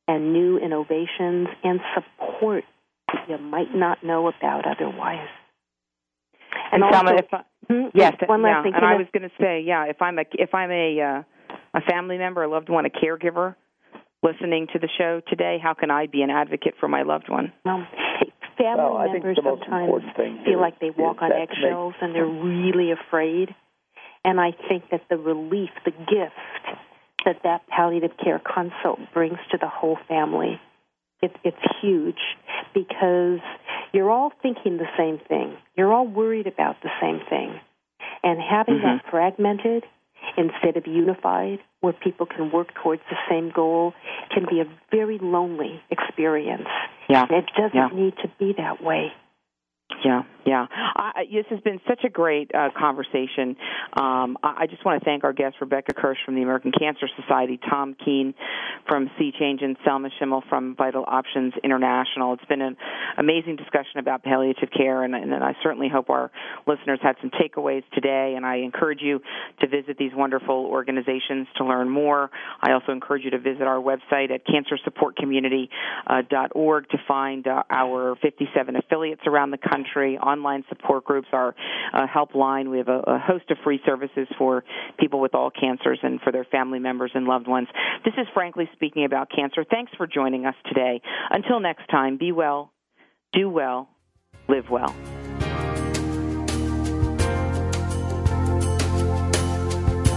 and 0.07 0.33
new 0.33 0.57
innovations 0.57 1.47
and 1.63 1.79
support 1.95 2.63
that 3.11 3.29
you 3.29 3.37
might 3.37 3.73
not 3.73 4.03
know 4.03 4.27
about 4.27 4.65
otherwise. 4.67 5.27
And, 6.71 6.83
and 6.83 6.95
also, 6.95 7.15
if 7.15 7.33
I, 7.33 7.43
hmm, 7.67 7.87
yes, 7.93 8.13
one 8.25 8.41
last 8.41 8.57
yeah, 8.57 8.63
thing. 8.63 8.73
And 8.75 8.85
I 8.85 8.95
was 8.95 9.07
going 9.13 9.23
to 9.23 9.35
say, 9.39 9.63
yeah, 9.65 9.85
if 9.85 10.01
I'm 10.01 10.19
a 10.19 10.23
if 10.33 10.53
I'm 10.53 10.71
a 10.71 11.01
uh, 11.01 11.23
a 11.75 11.81
family 11.81 12.17
member, 12.17 12.43
a 12.43 12.49
loved 12.49 12.69
one, 12.69 12.85
a 12.85 12.89
caregiver, 12.89 13.55
listening 14.23 14.67
to 14.73 14.79
the 14.79 14.89
show 14.97 15.21
today, 15.27 15.57
how 15.61 15.73
can 15.73 15.91
I 15.91 16.07
be 16.07 16.21
an 16.21 16.29
advocate 16.29 16.75
for 16.79 16.87
my 16.87 17.03
loved 17.03 17.29
one? 17.29 17.51
Um, 17.65 17.85
family 18.57 18.77
well, 18.77 19.11
members 19.11 19.37
sometimes 19.43 20.03
feel 20.45 20.59
like 20.59 20.79
they 20.79 20.89
walk 20.89 21.17
on 21.21 21.31
eggshells 21.31 21.93
and 22.01 22.15
they're 22.15 22.25
really 22.25 22.91
afraid. 22.91 23.53
And 24.23 24.39
I 24.39 24.51
think 24.67 24.89
that 24.91 25.01
the 25.09 25.17
relief, 25.17 25.69
the 25.83 25.91
gift 25.91 26.79
that 27.25 27.41
that 27.43 27.67
palliative 27.67 28.11
care 28.23 28.39
consult 28.39 28.99
brings 29.13 29.37
to 29.51 29.57
the 29.59 29.67
whole 29.67 29.97
family, 30.07 30.59
it, 31.21 31.31
it's 31.43 31.57
huge 31.81 32.19
because 32.73 33.39
you're 33.93 34.09
all 34.09 34.31
thinking 34.41 34.77
the 34.77 34.89
same 34.97 35.19
thing. 35.27 35.57
You're 35.75 35.93
all 35.93 36.07
worried 36.07 36.47
about 36.47 36.77
the 36.81 36.89
same 37.01 37.19
thing. 37.29 37.59
And 38.23 38.39
having 38.41 38.75
mm-hmm. 38.75 38.97
that 38.97 39.11
fragmented 39.11 39.83
instead 40.37 40.77
of 40.77 40.87
unified, 40.87 41.59
where 41.81 41.93
people 41.93 42.25
can 42.25 42.51
work 42.51 42.73
towards 42.81 43.01
the 43.09 43.17
same 43.29 43.51
goal, 43.53 43.93
can 44.33 44.45
be 44.49 44.59
a 44.59 44.65
very 44.91 45.19
lonely 45.19 45.81
experience. 45.89 46.67
Yeah. 47.09 47.25
And 47.29 47.43
it 47.43 47.45
doesn't 47.55 47.75
yeah. 47.75 47.89
need 47.93 48.15
to 48.23 48.31
be 48.39 48.53
that 48.57 48.83
way. 48.83 49.11
Yeah, 50.03 50.23
yeah. 50.45 50.67
I, 50.71 51.25
this 51.31 51.45
has 51.49 51.59
been 51.61 51.79
such 51.87 52.03
a 52.03 52.09
great 52.09 52.51
uh, 52.53 52.69
conversation. 52.77 53.55
Um, 53.93 54.37
I, 54.43 54.61
I 54.61 54.67
just 54.69 54.85
want 54.85 55.01
to 55.01 55.05
thank 55.05 55.23
our 55.23 55.33
guests, 55.33 55.57
Rebecca 55.59 55.93
Kirch 55.93 56.17
from 56.25 56.35
the 56.35 56.41
American 56.41 56.71
Cancer 56.71 57.07
Society, 57.19 57.59
Tom 57.69 57.95
Kean 58.03 58.33
from 58.87 59.09
C-Change, 59.17 59.61
and 59.61 59.77
Selma 59.83 60.09
Schimmel 60.19 60.43
from 60.47 60.75
Vital 60.75 61.03
Options 61.07 61.53
International. 61.63 62.33
It's 62.33 62.45
been 62.45 62.61
an 62.61 62.77
amazing 63.17 63.55
discussion 63.55 63.99
about 63.99 64.23
palliative 64.23 64.69
care, 64.75 65.03
and, 65.03 65.15
and 65.15 65.33
I 65.33 65.55
certainly 65.63 65.89
hope 65.89 66.09
our 66.09 66.31
listeners 66.67 66.99
had 67.01 67.15
some 67.21 67.31
takeaways 67.31 67.83
today. 67.93 68.33
And 68.35 68.45
I 68.45 68.57
encourage 68.57 69.01
you 69.01 69.21
to 69.61 69.67
visit 69.67 69.97
these 69.97 70.11
wonderful 70.13 70.65
organizations 70.65 71.47
to 71.57 71.65
learn 71.65 71.89
more. 71.89 72.29
I 72.61 72.73
also 72.73 72.91
encourage 72.91 73.23
you 73.23 73.31
to 73.31 73.39
visit 73.39 73.63
our 73.63 73.81
website 73.81 74.29
at 74.31 74.45
cancersupportcommunity.org 74.45 76.85
uh, 76.85 76.91
to 76.91 76.97
find 77.07 77.47
uh, 77.47 77.63
our 77.69 78.15
57 78.21 78.75
affiliates 78.75 79.21
around 79.25 79.51
the 79.51 79.57
country 79.57 79.95
country, 79.95 80.17
online 80.35 80.63
support 80.69 81.05
groups, 81.05 81.27
our 81.31 81.55
uh, 81.93 82.05
helpline. 82.07 82.69
We 82.69 82.79
have 82.79 82.89
a, 82.89 82.99
a 83.07 83.19
host 83.19 83.49
of 83.51 83.57
free 83.63 83.79
services 83.85 84.27
for 84.37 84.63
people 84.99 85.21
with 85.21 85.33
all 85.33 85.49
cancers 85.49 85.99
and 86.03 86.19
for 86.21 86.31
their 86.31 86.45
family 86.45 86.79
members 86.79 87.11
and 87.13 87.25
loved 87.25 87.47
ones. 87.47 87.67
This 88.03 88.13
is 88.17 88.27
Frankly 88.33 88.69
Speaking 88.73 89.05
About 89.05 89.29
Cancer. 89.33 89.63
Thanks 89.69 89.91
for 89.97 90.07
joining 90.07 90.45
us 90.45 90.55
today. 90.67 91.01
Until 91.31 91.59
next 91.59 91.87
time, 91.87 92.17
be 92.17 92.31
well, 92.31 92.71
do 93.31 93.49
well, 93.49 93.89
live 94.47 94.69
well. 94.69 94.93